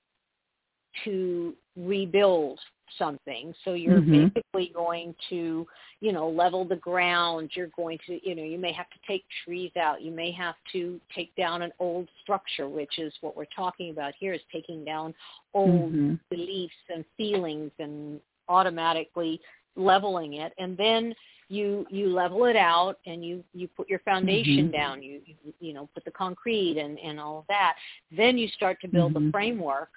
to 1.06 1.56
rebuild 1.76 2.60
something. 2.98 3.54
So 3.64 3.74
you're 3.74 4.02
Mhm. 4.02 4.34
basically 4.34 4.74
going 4.74 5.16
to, 5.30 5.66
you 6.02 6.12
know, 6.12 6.30
level 6.30 6.66
the 6.66 6.76
ground. 6.76 7.52
You're 7.56 7.68
going 7.68 7.98
to, 8.08 8.28
you 8.28 8.36
know, 8.36 8.44
you 8.44 8.58
may 8.58 8.74
have 8.74 8.90
to 8.90 9.00
take 9.08 9.24
trees 9.46 9.72
out. 9.78 10.02
You 10.02 10.12
may 10.12 10.32
have 10.32 10.56
to 10.74 11.00
take 11.16 11.34
down 11.36 11.62
an 11.62 11.72
old 11.80 12.10
structure, 12.22 12.68
which 12.68 13.00
is 13.00 13.14
what 13.22 13.36
we're 13.38 13.46
talking 13.46 13.92
about 13.92 14.14
here 14.20 14.34
is 14.34 14.42
taking 14.52 14.84
down 14.84 15.14
old 15.54 15.94
Mhm. 15.94 16.20
beliefs 16.30 16.74
and 16.90 17.06
feelings 17.16 17.72
and 17.80 18.20
automatically 18.50 19.40
leveling 19.76 20.34
it. 20.34 20.54
And 20.58 20.76
then 20.76 21.16
you 21.52 21.86
you 21.89 22.08
level 22.08 22.45
it 22.45 22.56
out 22.56 22.97
and 23.06 23.26
you 23.26 23.43
you 23.54 23.68
put 23.68 23.89
your 23.89 23.99
foundation 23.99 24.68
Mhm. 24.68 24.72
down 24.72 25.04
you 25.04 25.22
you, 25.26 25.54
you 25.60 25.74
know 25.74 25.89
put 25.93 26.06
the 26.06 26.12
concrete 26.12 26.78
and 26.78 26.97
and 26.99 27.20
all 27.20 27.39
of 27.39 27.47
that 27.47 27.76
then 28.10 28.38
you 28.38 28.47
start 28.47 28.80
to 28.82 28.88
build 28.88 29.14
the 29.14 29.20
Mhm. 29.20 29.32
framework 29.32 29.91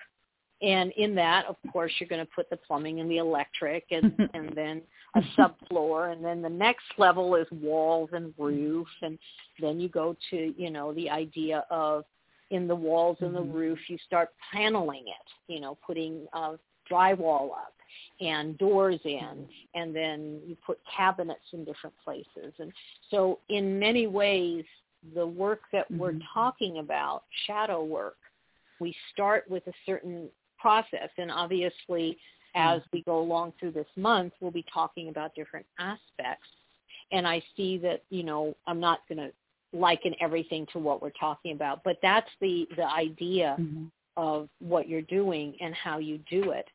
and 0.62 0.90
in 0.92 1.14
that 1.14 1.46
of 1.46 1.56
course 1.72 1.92
you're 1.98 2.08
going 2.08 2.24
to 2.24 2.32
put 2.32 2.50
the 2.50 2.56
plumbing 2.56 2.98
and 3.00 3.08
the 3.10 3.18
electric 3.18 3.84
and 3.92 4.04
and 4.34 4.48
then 4.56 4.82
a 5.14 5.22
subfloor 5.36 6.12
and 6.12 6.24
then 6.24 6.42
the 6.42 6.48
next 6.48 6.86
level 6.98 7.36
is 7.36 7.46
walls 7.52 8.10
and 8.12 8.34
roof 8.36 8.88
and 9.02 9.16
then 9.60 9.78
you 9.78 9.88
go 9.88 10.16
to 10.30 10.52
you 10.58 10.70
know 10.70 10.92
the 10.94 11.08
idea 11.08 11.64
of 11.70 12.04
in 12.50 12.66
the 12.66 12.74
walls 12.74 13.18
and 13.20 13.34
the 13.34 13.44
Mhm. 13.44 13.54
roof 13.54 13.78
you 13.88 13.98
start 13.98 14.28
paneling 14.52 15.06
it 15.06 15.26
you 15.52 15.60
know 15.60 15.76
putting 15.86 16.26
uh 16.32 16.56
drywall 16.90 17.52
up 17.52 17.74
and 18.20 18.56
doors 18.58 19.00
in 19.04 19.46
and 19.74 19.94
then 19.94 20.40
you 20.46 20.56
put 20.64 20.78
cabinets 20.96 21.40
in 21.52 21.64
different 21.64 21.94
places 22.04 22.52
and 22.58 22.72
so 23.10 23.38
in 23.48 23.78
many 23.78 24.06
ways 24.06 24.64
the 25.14 25.26
work 25.26 25.62
that 25.72 25.90
we're 25.90 26.12
Mhm. 26.12 26.22
talking 26.32 26.78
about 26.78 27.24
shadow 27.46 27.82
work 27.84 28.16
we 28.80 28.94
start 29.12 29.48
with 29.50 29.66
a 29.66 29.72
certain 29.84 30.30
process 30.58 31.10
and 31.18 31.30
obviously 31.30 32.16
as 32.54 32.80
we 32.92 33.02
go 33.02 33.18
along 33.20 33.52
through 33.58 33.72
this 33.72 33.88
month 33.96 34.32
we'll 34.40 34.50
be 34.52 34.64
talking 34.72 35.08
about 35.08 35.34
different 35.34 35.66
aspects 35.78 36.48
and 37.10 37.26
i 37.26 37.42
see 37.56 37.76
that 37.78 38.02
you 38.10 38.22
know 38.22 38.54
i'm 38.66 38.80
not 38.80 39.00
going 39.08 39.18
to 39.18 39.32
liken 39.76 40.14
everything 40.20 40.64
to 40.66 40.78
what 40.78 41.02
we're 41.02 41.10
talking 41.10 41.52
about 41.52 41.82
but 41.82 41.98
that's 42.00 42.30
the 42.40 42.66
the 42.76 42.86
idea 42.86 43.56
Mhm. 43.58 43.90
of 44.16 44.48
what 44.60 44.88
you're 44.88 45.02
doing 45.02 45.56
and 45.60 45.74
how 45.74 45.98
you 45.98 46.18
do 46.30 46.52
it. 46.52 46.68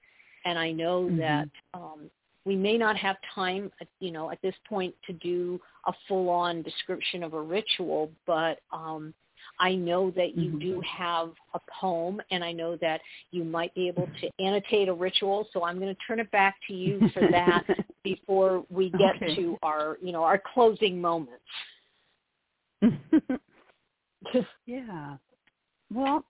And 0.46 0.58
I 0.58 0.72
know 0.72 1.10
Mhm. 1.10 1.18
that 1.18 1.50
um, 1.74 2.10
we 2.46 2.56
may 2.56 2.78
not 2.78 2.96
have 2.98 3.18
time, 3.34 3.72
uh, 3.82 3.86
you 4.00 4.12
know, 4.12 4.32
at 4.32 4.42
this 4.42 4.56
point 4.68 4.96
to 5.06 5.14
do 5.14 5.60
a 5.86 5.94
full-on 6.08 6.62
description 6.62 7.24
of 7.24 7.34
a 7.34 7.42
ritual, 7.42 8.12
but 8.26 8.60
um, 8.72 9.14
I 9.60 9.76
know 9.76 10.12
that 10.12 10.36
you 10.36 10.52
Mhm. 10.52 10.62
do 10.62 10.82
have 10.82 11.34
a 11.54 11.60
poem, 11.70 12.22
and 12.32 12.44
I 12.44 12.52
know 12.52 12.76
that 12.78 13.02
you 13.32 13.44
might 13.44 13.74
be 13.74 13.88
able 13.88 14.10
to 14.22 14.30
annotate 14.40 14.90
a 14.90 14.94
ritual. 14.94 15.48
So 15.52 15.64
I'm 15.64 15.80
going 15.80 15.94
to 15.94 16.02
turn 16.08 16.20
it 16.20 16.30
back 16.32 16.56
to 16.68 16.74
you 16.74 17.02
for 17.14 17.30
that 17.32 17.66
before 18.04 18.66
we 18.70 18.90
get 18.92 19.16
Okay. 19.16 19.36
to 19.36 19.58
our, 19.64 19.98
you 20.02 20.12
know, 20.12 20.24
our 20.24 20.38
closing 20.54 21.00
moments. 21.02 21.44
yeah. 24.66 25.18
Well, 25.92 26.26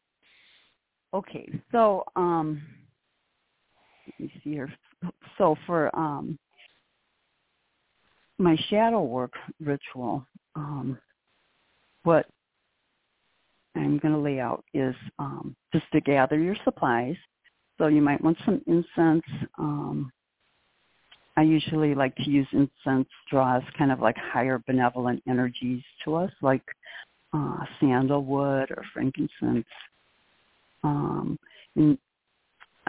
okay. 1.13 1.49
So, 1.71 2.05
um, 2.15 2.61
let 4.17 4.19
me 4.19 4.31
see 4.43 4.51
here. 4.51 4.71
So 5.37 5.55
for 5.65 5.95
um, 5.95 6.37
my 8.37 8.57
shadow 8.69 9.01
work 9.03 9.33
ritual, 9.59 10.25
um, 10.55 10.97
what 12.03 12.25
I'm 13.75 13.99
going 13.99 14.13
to 14.13 14.19
lay 14.19 14.39
out 14.39 14.63
is 14.73 14.95
um, 15.19 15.55
just 15.73 15.85
to 15.93 16.01
gather 16.01 16.37
your 16.37 16.55
supplies. 16.63 17.15
So 17.77 17.87
you 17.87 18.01
might 18.01 18.21
want 18.21 18.37
some 18.45 18.61
incense. 18.67 19.23
Um, 19.57 20.11
I 21.37 21.43
usually 21.43 21.95
like 21.95 22.15
to 22.17 22.29
use 22.29 22.47
incense 22.51 23.07
draws 23.29 23.63
kind 23.77 23.91
of 23.91 23.99
like 24.01 24.17
higher 24.17 24.61
benevolent 24.67 25.23
energies 25.27 25.81
to 26.03 26.15
us, 26.15 26.31
like 26.41 26.63
uh, 27.33 27.59
sandalwood 27.79 28.71
or 28.71 28.83
frankincense. 28.93 29.65
Um, 30.83 31.39
and 31.75 31.97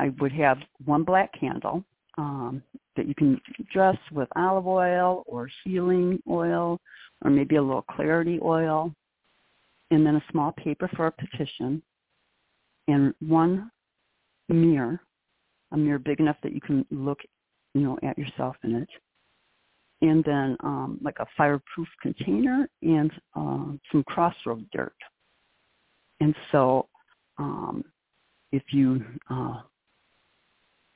I 0.01 0.11
would 0.19 0.33
have 0.33 0.59
one 0.87 1.05
black 1.05 1.31
candle 1.39 1.85
um, 2.17 2.63
that 2.97 3.07
you 3.07 3.15
can 3.15 3.39
dress 3.71 3.99
with 4.13 4.29
olive 4.35 4.67
oil 4.67 5.25
or 5.27 5.49
healing 5.63 6.23
oil 6.29 6.81
or 7.23 7.31
maybe 7.31 7.57
a 7.57 7.63
little 7.63 7.83
clarity 7.83 8.39
oil, 8.43 8.95
and 9.91 10.07
then 10.07 10.17
a 10.17 10.25
small 10.31 10.53
paper 10.53 10.89
for 10.97 11.07
a 11.09 11.13
petition, 11.13 11.83
and 12.89 13.13
one 13.21 13.71
mirror, 14.49 15.01
a 15.73 15.77
mirror 15.77 15.99
big 15.99 16.19
enough 16.19 16.37
that 16.43 16.55
you 16.55 16.63
can 16.63 16.87
look, 16.91 17.19
you 17.75 17.83
know, 17.83 17.99
at 18.03 18.17
yourself 18.17 18.57
in 18.65 18.77
it, 18.77 18.89
and 20.01 20.25
then 20.25 20.57
um, 20.61 20.99
like 21.03 21.19
a 21.21 21.27
fireproof 21.37 21.89
container 22.01 22.67
and 22.81 23.11
um, 23.35 23.79
some 23.93 24.03
crossroad 24.05 24.65
dirt. 24.73 24.97
And 26.21 26.35
so, 26.53 26.89
um, 27.39 27.85
if 28.51 28.63
you 28.73 29.05
uh, 29.29 29.61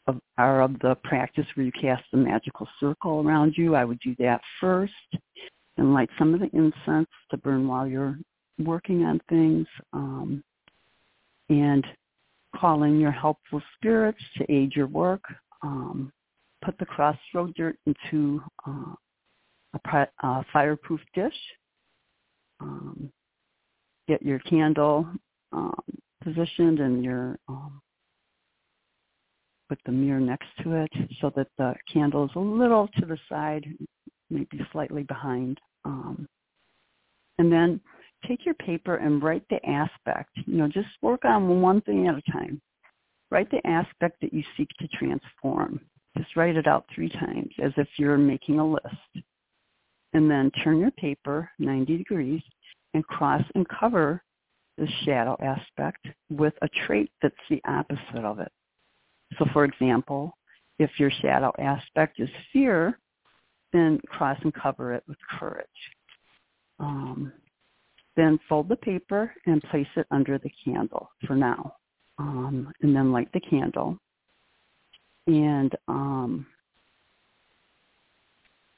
of, 0.06 0.20
are 0.38 0.62
of 0.62 0.78
the 0.80 0.96
practice 1.04 1.46
where 1.54 1.66
you 1.66 1.72
cast 1.72 2.04
a 2.12 2.16
magical 2.16 2.68
circle 2.78 3.22
around 3.26 3.54
you, 3.56 3.74
I 3.74 3.84
would 3.84 4.00
do 4.00 4.14
that 4.18 4.40
first 4.60 4.92
and 5.76 5.92
light 5.92 6.10
some 6.18 6.34
of 6.34 6.40
the 6.40 6.50
incense 6.52 7.08
to 7.30 7.36
burn 7.38 7.66
while 7.66 7.86
you're 7.86 8.18
working 8.58 9.04
on 9.04 9.20
things, 9.28 9.66
um, 9.92 10.42
and 11.48 11.84
call 12.56 12.84
in 12.84 13.00
your 13.00 13.10
helpful 13.10 13.60
spirits 13.74 14.22
to 14.36 14.52
aid 14.52 14.72
your 14.74 14.86
work. 14.86 15.22
Um, 15.62 16.12
put 16.64 16.78
the 16.78 16.86
crossroad 16.86 17.54
dirt 17.54 17.76
into 17.86 18.40
uh, 18.66 18.94
a, 19.74 19.78
pri- 19.84 20.44
fireproof 20.52 21.00
dish. 21.14 21.34
Um, 22.60 23.10
get 24.08 24.22
your 24.22 24.38
candle 24.40 25.06
um, 25.52 25.82
positioned 26.22 26.80
and 26.80 27.04
your 27.04 27.38
um, 27.48 27.80
put 29.68 29.78
the 29.86 29.92
mirror 29.92 30.20
next 30.20 30.48
to 30.62 30.72
it 30.74 30.92
so 31.20 31.32
that 31.36 31.48
the 31.58 31.74
candle 31.92 32.24
is 32.24 32.30
a 32.36 32.40
little 32.40 32.88
to 32.98 33.06
the 33.06 33.18
side, 33.28 33.66
maybe 34.30 34.60
slightly 34.72 35.02
behind. 35.02 35.58
Um, 35.84 36.26
and 37.38 37.52
then 37.52 37.80
take 38.26 38.44
your 38.44 38.54
paper 38.54 38.96
and 38.96 39.22
write 39.22 39.44
the 39.50 39.64
aspect. 39.68 40.30
You 40.46 40.58
know, 40.58 40.68
just 40.68 40.88
work 41.02 41.24
on 41.24 41.60
one 41.60 41.80
thing 41.82 42.06
at 42.06 42.14
a 42.14 42.32
time. 42.32 42.60
Write 43.30 43.50
the 43.50 43.66
aspect 43.66 44.20
that 44.20 44.32
you 44.32 44.42
seek 44.56 44.68
to 44.78 44.88
transform. 44.88 45.80
Just 46.16 46.36
write 46.36 46.56
it 46.56 46.66
out 46.66 46.86
three 46.94 47.08
times 47.08 47.52
as 47.62 47.72
if 47.76 47.88
you're 47.96 48.16
making 48.18 48.60
a 48.60 48.66
list. 48.66 49.24
And 50.12 50.30
then 50.30 50.50
turn 50.62 50.78
your 50.78 50.92
paper 50.92 51.50
90 51.58 51.96
degrees 51.96 52.42
and 52.94 53.04
cross 53.06 53.42
and 53.56 53.66
cover 53.68 54.22
the 54.78 54.86
shadow 55.04 55.36
aspect 55.40 56.06
with 56.30 56.54
a 56.62 56.68
trait 56.86 57.10
that's 57.20 57.34
the 57.50 57.60
opposite 57.66 58.24
of 58.24 58.38
it. 58.38 58.52
So 59.38 59.46
for 59.52 59.64
example, 59.64 60.36
if 60.78 60.90
your 60.98 61.10
shadow 61.22 61.52
aspect 61.58 62.20
is 62.20 62.28
fear, 62.52 62.98
then 63.72 64.00
cross 64.06 64.38
and 64.42 64.52
cover 64.54 64.92
it 64.92 65.02
with 65.08 65.18
courage. 65.38 65.66
Um, 66.78 67.32
then 68.16 68.38
fold 68.48 68.68
the 68.68 68.76
paper 68.76 69.32
and 69.46 69.62
place 69.64 69.88
it 69.96 70.06
under 70.10 70.38
the 70.38 70.50
candle 70.64 71.10
for 71.26 71.34
now. 71.34 71.74
Um, 72.18 72.72
and 72.82 72.94
then 72.94 73.12
light 73.12 73.32
the 73.32 73.40
candle. 73.40 73.98
And 75.26 75.72
um, 75.88 76.46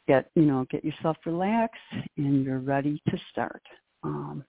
get 0.06 0.30
you 0.34 0.42
know 0.42 0.64
get 0.70 0.84
yourself 0.84 1.16
relaxed 1.26 1.80
and 2.16 2.44
you're 2.44 2.60
ready 2.60 3.02
to 3.08 3.18
start. 3.30 3.62
Um, 4.02 4.44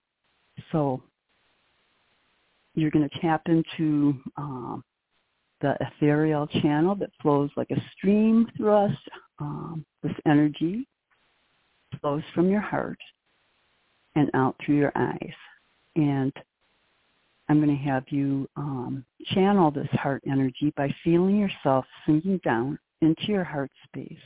so 0.71 1.01
you're 2.75 2.91
going 2.91 3.09
to 3.09 3.19
tap 3.19 3.41
into 3.47 4.15
um, 4.37 4.83
the 5.61 5.75
ethereal 5.79 6.47
channel 6.47 6.95
that 6.95 7.09
flows 7.21 7.49
like 7.57 7.71
a 7.71 7.81
stream 7.95 8.47
through 8.55 8.73
us. 8.73 8.97
Um, 9.39 9.85
this 10.03 10.13
energy 10.25 10.87
flows 12.01 12.23
from 12.33 12.49
your 12.49 12.61
heart 12.61 12.99
and 14.15 14.29
out 14.33 14.55
through 14.63 14.77
your 14.77 14.91
eyes. 14.95 15.33
And 15.95 16.33
I'm 17.49 17.63
going 17.63 17.75
to 17.75 17.83
have 17.83 18.03
you 18.09 18.47
um, 18.55 19.05
channel 19.33 19.71
this 19.71 19.87
heart 19.91 20.23
energy 20.29 20.73
by 20.75 20.93
feeling 21.03 21.37
yourself 21.37 21.85
sinking 22.05 22.41
down 22.43 22.77
into 23.01 23.27
your 23.27 23.43
heart 23.43 23.71
space 23.85 24.17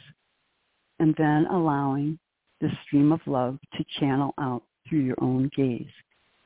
and 0.99 1.13
then 1.17 1.45
allowing 1.51 2.17
the 2.61 2.69
stream 2.85 3.11
of 3.11 3.19
love 3.25 3.57
to 3.73 3.85
channel 3.99 4.33
out 4.39 4.63
through 4.87 4.99
your 4.99 5.17
own 5.21 5.49
gaze 5.55 5.85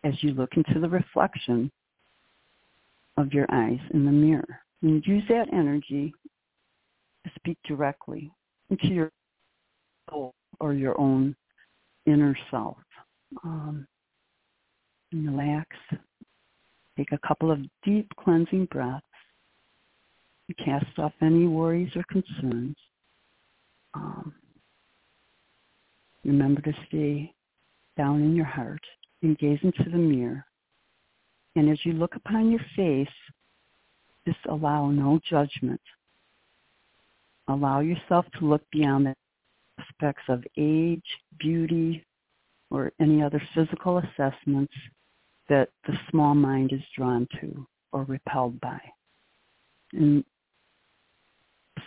as 0.03 0.13
you 0.21 0.31
look 0.33 0.51
into 0.55 0.79
the 0.79 0.89
reflection 0.89 1.71
of 3.17 3.33
your 3.33 3.45
eyes 3.51 3.79
in 3.93 4.05
the 4.05 4.11
mirror. 4.11 4.64
And 4.85 5.03
use 5.07 5.23
that 5.29 5.51
energy 5.51 6.13
to 7.23 7.31
speak 7.39 7.57
directly 7.67 8.31
into 8.69 8.89
your 8.89 9.11
soul 10.07 10.35
or 10.59 10.75
your 10.75 10.95
own 11.01 11.35
inner 12.05 12.37
self. 12.51 12.77
Um, 13.43 13.87
relax. 15.11 15.67
Take 16.97 17.13
a 17.13 17.27
couple 17.27 17.49
of 17.49 17.61
deep 17.83 18.07
cleansing 18.23 18.67
breaths. 18.67 19.01
Cast 20.63 20.99
off 20.99 21.13
any 21.19 21.47
worries 21.47 21.89
or 21.95 22.03
concerns. 22.03 22.75
Um, 23.95 24.35
remember 26.23 26.61
to 26.61 26.73
stay 26.87 27.33
down 27.97 28.21
in 28.21 28.35
your 28.35 28.45
heart 28.45 28.83
and 29.23 29.35
gaze 29.39 29.57
into 29.63 29.89
the 29.89 29.97
mirror. 29.97 30.45
And 31.55 31.71
as 31.71 31.79
you 31.83 31.93
look 31.93 32.15
upon 32.15 32.51
your 32.51 32.61
face, 32.75 33.07
just 34.25 34.39
allow 34.49 34.89
no 34.89 35.19
judgment. 35.29 35.81
Allow 37.47 37.81
yourself 37.81 38.25
to 38.39 38.45
look 38.45 38.63
beyond 38.71 39.05
the 39.07 39.15
aspects 39.79 40.23
of 40.29 40.43
age, 40.57 41.05
beauty, 41.39 42.03
or 42.71 42.91
any 42.99 43.21
other 43.21 43.41
physical 43.53 43.99
assessments 43.99 44.73
that 45.47 45.69
the 45.85 45.93
small 46.09 46.33
mind 46.33 46.73
is 46.73 46.81
drawn 46.97 47.27
to 47.39 47.67
or 47.91 48.03
repelled 48.05 48.59
by. 48.59 48.79
And 49.93 50.23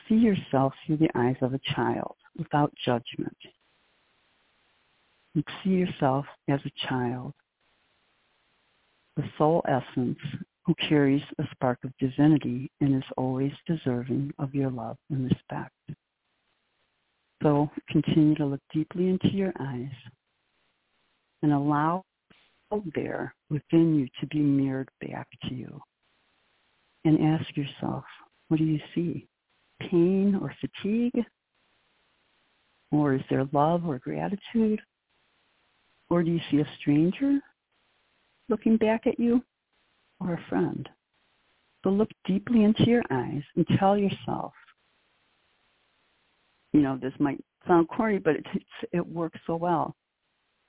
see 0.09 0.15
yourself 0.15 0.73
through 0.87 0.99
the 0.99 1.11
eyes 1.15 1.37
of 1.43 1.55
a 1.55 1.61
child 1.75 2.15
without 2.37 2.73
judgment. 2.85 3.37
And 5.35 5.45
see 5.63 5.71
yourself 5.71 6.25
as 6.49 6.61
a 6.65 6.87
child, 6.89 7.35
the 9.17 9.25
soul 9.37 9.65
essence 9.69 10.19
who 10.69 10.75
carries 10.87 11.23
a 11.39 11.45
spark 11.53 11.79
of 11.83 11.97
divinity 11.99 12.71
and 12.83 12.95
is 12.95 13.11
always 13.17 13.53
deserving 13.67 14.31
of 14.39 14.55
your 14.55 14.71
love 14.71 14.99
and 15.09 15.25
respect. 15.25 15.73
So 17.43 17.71
continue 17.89 18.35
to 18.35 18.45
look 18.45 18.61
deeply 18.71 19.09
into 19.09 19.31
your 19.31 19.55
eyes 19.59 19.89
and 21.43 21.55
allow 21.55 22.05
there 22.95 23.35
within 23.49 23.95
you 23.95 24.09
to 24.21 24.27
be 24.27 24.41
mirrored 24.41 24.91
back 25.01 25.27
to 25.49 25.55
you. 25.55 25.81
And 27.07 27.19
ask 27.25 27.57
yourself, 27.57 28.05
what 28.49 28.59
do 28.59 28.65
you 28.65 28.81
see? 28.95 29.27
Pain 29.81 30.39
or 30.39 30.55
fatigue? 30.61 31.25
Or 32.93 33.15
is 33.15 33.23
there 33.31 33.49
love 33.53 33.87
or 33.87 33.99
gratitude? 33.99 34.83
Or 36.11 36.23
do 36.23 36.31
you 36.31 36.41
see 36.51 36.59
a 36.59 36.69
stranger 36.79 37.39
looking 38.51 38.77
back 38.77 39.07
at 39.07 39.19
you 39.19 39.43
or 40.21 40.35
a 40.35 40.45
friend? 40.49 40.89
So 41.85 41.91
look 41.91 42.11
deeply 42.27 42.65
into 42.65 42.85
your 42.85 43.03
eyes 43.11 43.43
and 43.57 43.67
tell 43.79 43.97
yourself, 43.97 44.53
you 46.73 46.81
know, 46.81 46.99
this 47.01 47.15
might 47.19 47.43
sound 47.67 47.89
corny, 47.89 48.19
but 48.19 48.37
it, 48.37 48.47
it 48.93 49.07
works 49.07 49.39
so 49.47 49.57
well 49.57 49.97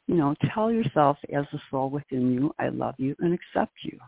you 0.09 0.15
know, 0.15 0.33
tell 0.55 0.71
yourself 0.71 1.17
as 1.31 1.45
the 1.53 1.59
soul 1.69 1.91
within 1.91 2.33
you, 2.33 2.51
I 2.57 2.69
love 2.69 2.95
you 2.97 3.15
and 3.19 3.31
accept 3.31 3.73
you. 3.83 3.99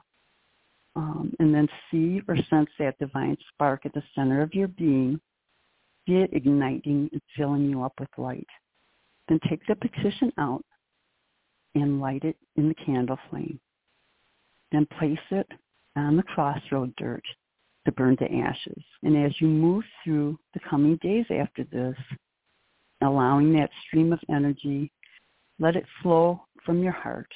Um, 0.96 1.32
and 1.38 1.54
then 1.54 1.70
see 1.92 2.24
or 2.28 2.36
sense 2.50 2.72
that 2.80 2.98
divine 2.98 3.38
spark 3.54 3.86
at 3.86 3.94
the 3.94 4.02
center 4.16 4.42
of 4.42 4.52
your 4.56 4.68
being, 4.68 5.22
see 6.08 6.16
it 6.16 6.32
igniting 6.34 7.08
and 7.12 7.22
filling 7.38 7.70
you 7.70 7.84
up 7.84 7.94
with 8.00 8.10
light. 8.18 8.48
Then 9.30 9.40
take 9.48 9.62
the 9.68 9.76
petition 9.76 10.34
out 10.40 10.66
and 11.76 12.02
light 12.02 12.24
it 12.24 12.36
in 12.56 12.68
the 12.68 12.76
candle 12.84 13.20
flame. 13.30 13.60
Then 14.72 14.88
place 14.98 15.20
it 15.32 15.48
on 15.96 16.16
the 16.16 16.24
crossroad 16.24 16.94
dirt 16.98 17.24
to 17.86 17.92
burn 17.92 18.16
to 18.18 18.32
ashes. 18.32 18.84
And 19.04 19.26
as 19.26 19.34
you 19.40 19.48
move 19.48 19.84
through 20.04 20.38
the 20.54 20.60
coming 20.70 20.98
days 20.98 21.26
after 21.30 21.64
this, 21.66 21.98
allowing 23.02 23.54
that 23.54 23.70
stream 23.88 24.14
of 24.14 24.20
energy 24.30 24.92
let 25.62 25.76
it 25.76 25.86
flow 26.02 26.42
from 26.66 26.82
your 26.82 26.92
heart 26.92 27.32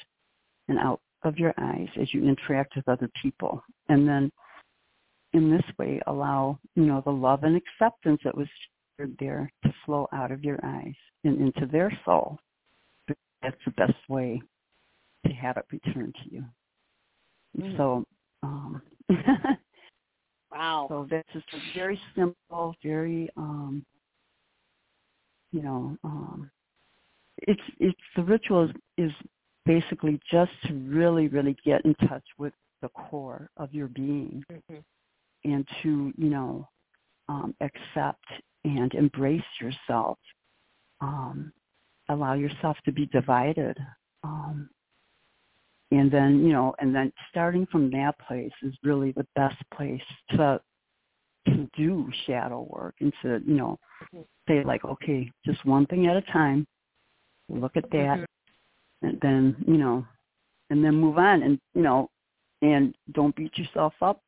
and 0.68 0.78
out 0.78 1.00
of 1.22 1.38
your 1.38 1.54
eyes 1.58 1.88
as 2.00 2.12
you 2.12 2.28
interact 2.28 2.74
with 2.74 2.88
other 2.88 3.08
people. 3.22 3.62
And 3.88 4.06
then 4.06 4.32
in 5.32 5.50
this 5.50 5.64
way, 5.78 6.00
allow, 6.08 6.58
you 6.74 6.84
know, 6.84 7.02
the 7.04 7.12
love 7.12 7.44
and 7.44 7.56
acceptance 7.56 8.20
that 8.24 8.36
was 8.36 8.48
there 9.20 9.50
to 9.62 9.74
flow 9.84 10.08
out 10.12 10.32
of 10.32 10.42
your 10.42 10.58
eyes 10.64 10.94
and 11.24 11.40
into 11.40 11.66
their 11.66 11.96
soul. 12.04 12.38
That's 13.42 13.56
the 13.64 13.70
best 13.72 13.94
way 14.08 14.42
to 15.26 15.32
have 15.32 15.56
it 15.56 15.66
return 15.70 16.12
to 16.24 16.30
you. 16.30 16.44
Mm. 17.58 17.76
So, 17.76 18.04
um, 18.42 18.82
wow. 20.52 20.86
So 20.90 21.06
just 21.32 21.46
a 21.52 21.78
very 21.78 22.00
simple, 22.14 22.74
very, 22.82 23.28
um, 23.36 23.84
you 25.52 25.62
know, 25.62 25.96
um, 26.04 26.50
it's 27.42 27.62
it's 27.78 28.00
the 28.16 28.22
ritual 28.22 28.64
is, 28.64 28.70
is 28.98 29.12
basically 29.64 30.18
just 30.30 30.52
to 30.66 30.74
really 30.74 31.28
really 31.28 31.56
get 31.64 31.84
in 31.84 31.94
touch 32.08 32.24
with 32.38 32.52
the 32.82 32.88
core 32.88 33.50
of 33.56 33.72
your 33.74 33.88
being 33.88 34.44
mm-hmm. 34.50 34.78
and 35.44 35.66
to 35.82 36.12
you 36.16 36.30
know 36.30 36.68
um, 37.28 37.54
accept 37.60 38.24
and 38.64 38.94
embrace 38.94 39.42
yourself 39.60 40.18
um, 41.00 41.52
allow 42.08 42.34
yourself 42.34 42.76
to 42.84 42.92
be 42.92 43.06
divided 43.06 43.76
um, 44.22 44.68
and 45.90 46.10
then 46.10 46.44
you 46.44 46.52
know 46.52 46.74
and 46.80 46.94
then 46.94 47.12
starting 47.30 47.66
from 47.70 47.90
that 47.90 48.14
place 48.26 48.52
is 48.62 48.74
really 48.82 49.12
the 49.12 49.26
best 49.34 49.56
place 49.74 50.02
to 50.30 50.60
to 51.46 51.68
do 51.76 52.08
shadow 52.26 52.66
work 52.70 52.94
and 53.00 53.12
to 53.22 53.40
you 53.46 53.54
know 53.54 53.78
say 54.48 54.64
like 54.64 54.84
okay 54.84 55.30
just 55.44 55.64
one 55.64 55.86
thing 55.86 56.06
at 56.06 56.16
a 56.16 56.22
time 56.32 56.66
look 57.48 57.76
at 57.76 57.88
that 57.90 58.18
mm-hmm. 58.18 59.06
and 59.06 59.18
then 59.22 59.56
you 59.66 59.76
know 59.76 60.04
and 60.70 60.84
then 60.84 60.94
move 60.94 61.18
on 61.18 61.42
and 61.42 61.58
you 61.74 61.82
know 61.82 62.08
and 62.62 62.94
don't 63.12 63.36
beat 63.36 63.56
yourself 63.56 63.92
up 64.02 64.20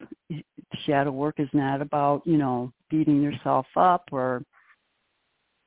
shadow 0.86 1.11
work 1.11 1.36
is 1.38 1.48
not 1.52 1.80
about 1.80 2.22
you 2.24 2.36
know 2.36 2.70
beating 2.90 3.20
yourself 3.20 3.66
up 3.76 4.04
or 4.12 4.42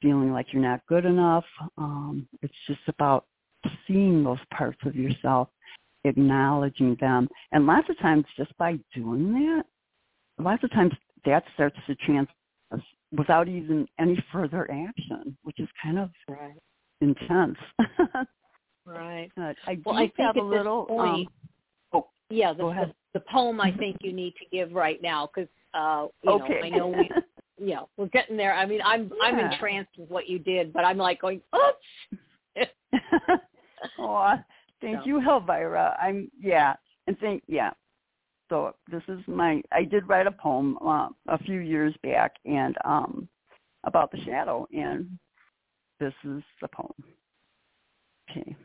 feeling 0.01 0.31
like 0.31 0.47
you're 0.51 0.61
not 0.61 0.79
good 0.87 1.05
enough 1.05 1.45
um 1.77 2.27
it's 2.41 2.53
just 2.65 2.81
about 2.87 3.25
seeing 3.87 4.23
those 4.23 4.39
parts 4.53 4.79
of 4.85 4.95
yourself 4.95 5.49
acknowledging 6.03 6.97
them 6.99 7.27
and 7.51 7.65
lots 7.65 7.89
of 7.89 7.97
times 7.99 8.25
just 8.37 8.55
by 8.57 8.77
doing 8.95 9.33
that 9.33 9.63
lots 10.43 10.63
of 10.63 10.71
times 10.71 10.93
that 11.25 11.43
starts 11.53 11.77
to 11.87 11.95
trans 11.95 12.27
without 13.15 13.47
even 13.47 13.87
any 13.99 14.17
further 14.31 14.69
action 14.71 15.37
which 15.43 15.59
is 15.59 15.67
kind 15.83 15.99
of 15.99 16.09
right 16.27 16.57
intense. 17.01 17.57
right. 18.85 19.29
Uh, 19.37 19.53
I 19.67 19.79
well, 19.85 19.95
I 19.97 20.11
think 20.15 20.35
a 20.35 20.41
little. 20.41 20.85
This 20.85 20.95
point, 20.95 21.27
um, 21.27 21.27
oh, 21.93 22.07
yeah, 22.29 22.53
the, 22.53 22.63
the, 22.63 22.93
the 23.15 23.25
poem 23.31 23.59
I 23.59 23.71
think 23.77 23.97
you 24.01 24.13
need 24.13 24.33
to 24.35 24.45
give 24.55 24.71
right 24.71 25.01
now 25.01 25.29
because 25.33 25.49
uh, 25.73 26.07
you 26.23 26.31
okay. 26.31 26.59
know 26.61 26.65
I 26.65 26.69
know 26.69 26.87
we 26.87 27.09
yeah, 27.63 27.81
we're 27.97 28.07
getting 28.07 28.37
there. 28.37 28.53
I 28.53 28.65
mean, 28.65 28.81
I'm 28.83 29.11
I'm 29.21 29.39
entranced 29.39 29.91
with 29.97 30.09
what 30.09 30.29
you 30.29 30.39
did, 30.39 30.71
but 30.71 30.85
I'm 30.85 30.97
like 30.97 31.21
going, 31.21 31.41
oops. 31.55 32.69
oh, 33.99 34.35
thank 34.81 34.99
So. 34.99 35.05
you, 35.05 35.19
Elvyra. 35.19 35.95
I'm 36.01 36.29
yeah, 36.39 36.75
and 37.07 37.17
thank 37.19 37.43
yeah. 37.47 37.71
So 38.49 38.75
this 38.91 39.03
is 39.07 39.19
my 39.27 39.61
I 39.71 39.83
did 39.83 40.07
write 40.07 40.27
a 40.27 40.31
poem 40.31 40.77
uh, 40.85 41.09
a 41.29 41.37
few 41.39 41.59
years 41.59 41.95
back 42.03 42.33
and 42.45 42.75
um 42.83 43.27
about 43.85 44.11
the 44.11 44.21
shadow 44.23 44.67
and 44.73 45.17
this 45.99 46.13
is 46.23 46.43
the 46.61 46.67
poem. 46.67 46.93
Okay. 48.29 48.55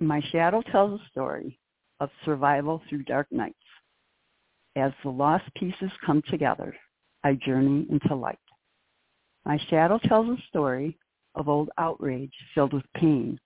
My 0.00 0.20
shadow 0.32 0.62
tells 0.62 1.00
a 1.00 1.04
story 1.10 1.58
of 2.00 2.10
survival 2.24 2.82
through 2.88 3.04
dark 3.04 3.26
nights. 3.30 3.56
As 4.76 4.92
the 5.02 5.10
lost 5.10 5.44
pieces 5.54 5.90
come 6.04 6.22
together, 6.28 6.74
I 7.22 7.34
journey 7.34 7.86
into 7.90 8.14
light. 8.14 8.38
My 9.44 9.58
shadow 9.68 9.98
tells 9.98 10.28
a 10.28 10.42
story 10.48 10.98
of 11.34 11.48
old 11.48 11.70
outrage 11.78 12.32
filled 12.54 12.72
with 12.72 12.84
pain 12.96 13.38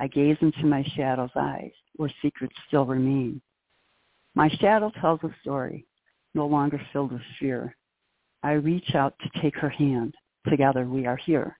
I 0.00 0.06
gaze 0.06 0.38
into 0.40 0.64
my 0.64 0.82
shadow's 0.96 1.30
eyes, 1.36 1.72
where 1.96 2.10
secrets 2.22 2.54
still 2.66 2.86
remain. 2.86 3.42
My 4.34 4.48
shadow 4.48 4.90
tells 4.98 5.20
a 5.22 5.30
story, 5.42 5.86
no 6.34 6.46
longer 6.46 6.80
filled 6.90 7.12
with 7.12 7.20
fear. 7.38 7.76
I 8.42 8.52
reach 8.52 8.94
out 8.94 9.14
to 9.20 9.42
take 9.42 9.54
her 9.58 9.68
hand. 9.68 10.14
Together 10.48 10.86
we 10.86 11.06
are 11.06 11.18
here. 11.18 11.58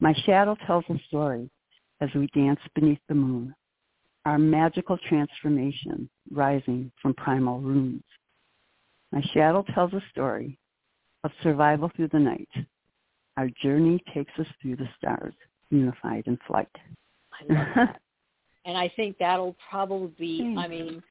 My 0.00 0.12
shadow 0.26 0.56
tells 0.66 0.84
a 0.88 0.98
story 1.06 1.48
as 2.00 2.08
we 2.12 2.26
dance 2.34 2.58
beneath 2.74 2.98
the 3.08 3.14
moon, 3.14 3.54
our 4.24 4.38
magical 4.38 4.98
transformation 5.08 6.10
rising 6.32 6.90
from 7.00 7.14
primal 7.14 7.60
runes. 7.60 8.02
My 9.12 9.22
shadow 9.32 9.64
tells 9.74 9.92
a 9.92 10.02
story 10.10 10.58
of 11.22 11.30
survival 11.40 11.88
through 11.94 12.08
the 12.08 12.18
night. 12.18 12.48
Our 13.36 13.48
journey 13.62 14.02
takes 14.12 14.32
us 14.40 14.46
through 14.60 14.76
the 14.76 14.88
stars, 14.98 15.34
unified 15.70 16.24
in 16.26 16.36
flight. 16.48 16.68
I 17.40 17.52
love 17.52 17.66
that. 17.76 18.00
and 18.64 18.76
I 18.76 18.90
think 18.96 19.16
that'll 19.18 19.56
probably 19.68 20.12
be. 20.18 20.56
I 20.58 20.68
mean, 20.68 21.02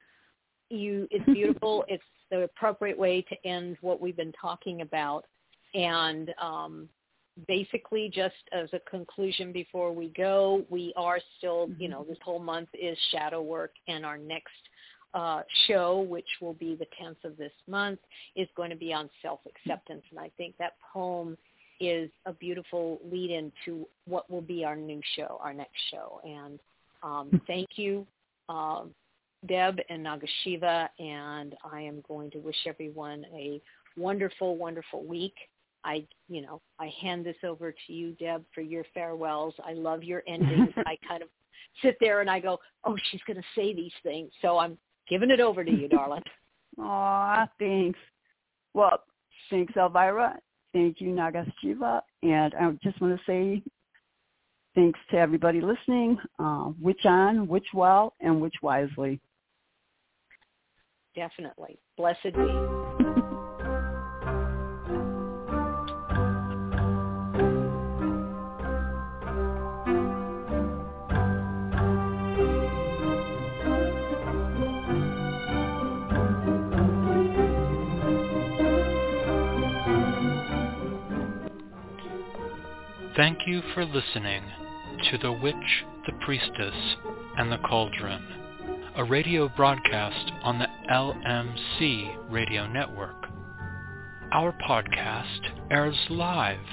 you. 0.69 1.07
It's 1.11 1.25
beautiful. 1.25 1.85
it's 1.87 2.03
the 2.31 2.43
appropriate 2.43 2.97
way 2.97 3.21
to 3.23 3.47
end 3.47 3.77
what 3.81 4.01
we've 4.01 4.17
been 4.17 4.33
talking 4.39 4.81
about, 4.81 5.25
and 5.73 6.33
um, 6.41 6.89
basically, 7.47 8.11
just 8.13 8.35
as 8.51 8.69
a 8.73 8.79
conclusion 8.89 9.51
before 9.51 9.91
we 9.93 10.09
go, 10.09 10.63
we 10.69 10.93
are 10.95 11.19
still. 11.37 11.69
You 11.77 11.89
know, 11.89 12.05
this 12.07 12.19
whole 12.23 12.39
month 12.39 12.69
is 12.73 12.97
shadow 13.11 13.41
work, 13.41 13.71
and 13.87 14.05
our 14.05 14.17
next 14.17 14.51
uh, 15.13 15.41
show, 15.67 16.01
which 16.01 16.27
will 16.41 16.53
be 16.53 16.75
the 16.75 16.85
10th 17.01 17.23
of 17.23 17.37
this 17.37 17.51
month, 17.67 17.99
is 18.35 18.47
going 18.55 18.69
to 18.69 18.75
be 18.75 18.93
on 18.93 19.09
self-acceptance. 19.21 20.03
And 20.11 20.19
I 20.19 20.29
think 20.37 20.55
that 20.59 20.73
poem 20.93 21.37
is 21.79 22.09
a 22.25 22.33
beautiful 22.33 22.99
lead 23.09 23.31
in 23.31 23.51
to 23.65 23.87
what 24.05 24.29
will 24.29 24.41
be 24.41 24.65
our 24.65 24.75
new 24.75 25.01
show, 25.15 25.39
our 25.41 25.53
next 25.53 25.79
show. 25.91 26.19
And 26.23 26.59
um, 27.03 27.41
thank 27.47 27.69
you, 27.75 28.05
um, 28.49 28.91
Deb 29.47 29.79
and 29.89 30.05
Nagashiva, 30.05 30.89
and 30.99 31.55
I 31.63 31.81
am 31.81 32.03
going 32.07 32.29
to 32.31 32.39
wish 32.39 32.57
everyone 32.67 33.25
a 33.33 33.61
wonderful, 33.97 34.57
wonderful 34.57 35.03
week. 35.03 35.35
I, 35.85 36.05
you 36.27 36.41
know, 36.41 36.61
I 36.77 36.91
hand 37.01 37.25
this 37.25 37.37
over 37.43 37.71
to 37.71 37.93
you, 37.93 38.11
Deb, 38.13 38.43
for 38.53 38.61
your 38.61 38.83
farewells. 38.93 39.53
I 39.65 39.73
love 39.73 40.03
your 40.03 40.23
endings. 40.27 40.73
I 40.85 40.97
kind 41.07 41.23
of 41.23 41.29
sit 41.81 41.95
there 42.01 42.19
and 42.19 42.29
I 42.29 42.39
go, 42.39 42.59
oh, 42.83 42.97
she's 43.09 43.21
going 43.25 43.37
to 43.37 43.43
say 43.55 43.73
these 43.73 43.93
things. 44.03 44.31
So 44.41 44.57
I'm 44.57 44.77
giving 45.07 45.31
it 45.31 45.39
over 45.39 45.63
to 45.63 45.71
you, 45.71 45.87
darling. 45.87 46.23
Aw, 46.79 47.47
thanks. 47.57 47.99
Well, 48.73 49.03
thanks, 49.49 49.73
Elvyra. 49.73 50.35
Thank 50.73 51.01
you, 51.01 51.09
Nagashiva. 51.09 52.01
And 52.21 52.53
I 52.53 52.71
just 52.83 53.01
want 53.01 53.17
to 53.17 53.21
say 53.25 53.63
thanks 54.75 54.99
to 55.11 55.17
everybody 55.17 55.61
listening. 55.61 56.17
Uh, 56.37 56.71
witch 56.79 57.05
on, 57.05 57.47
witch 57.47 57.67
well, 57.73 58.13
and 58.19 58.39
witch 58.39 58.55
wisely. 58.61 59.19
Definitely. 61.15 61.79
Blessed 61.97 62.35
be. 62.35 63.08
Thank 83.19 83.45
you 83.45 83.61
for 83.73 83.83
listening 83.83 84.43
to 85.11 85.17
The 85.17 85.33
Witch, 85.33 85.83
the 86.05 86.13
Priestess, 86.21 86.95
and 87.35 87.51
the 87.51 87.57
Cauldron, 87.57 88.23
a 88.95 89.03
radio 89.03 89.49
broadcast 89.57 90.31
on 90.41 90.57
the 90.57 90.67
LMC 90.89 92.31
radio 92.31 92.65
network. 92.65 93.25
Our 94.31 94.53
podcast 94.65 95.41
airs 95.69 95.97
live 96.09 96.63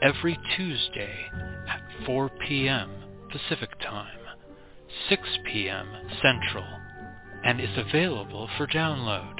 every 0.00 0.38
Tuesday 0.56 1.30
at 1.68 1.82
4 2.06 2.30
p.m. 2.48 2.90
Pacific 3.30 3.78
Time, 3.80 4.18
6 5.10 5.20
p.m. 5.44 5.88
Central, 6.22 6.64
and 7.44 7.60
is 7.60 7.76
available 7.76 8.48
for 8.56 8.66
download. 8.66 9.34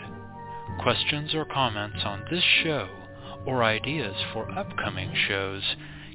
Questions 0.82 1.34
or 1.34 1.46
comments 1.46 2.00
on 2.04 2.26
this 2.30 2.44
show 2.62 2.90
or 3.46 3.64
ideas 3.64 4.16
for 4.34 4.50
upcoming 4.52 5.14
shows 5.26 5.62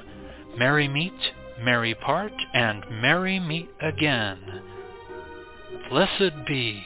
merry 0.58 0.88
meet, 0.88 1.34
merry 1.62 1.94
part, 1.96 2.32
and 2.54 2.86
merry 2.90 3.40
meet 3.40 3.70
again. 3.82 4.62
Blessed 5.90 6.46
be. 6.48 6.86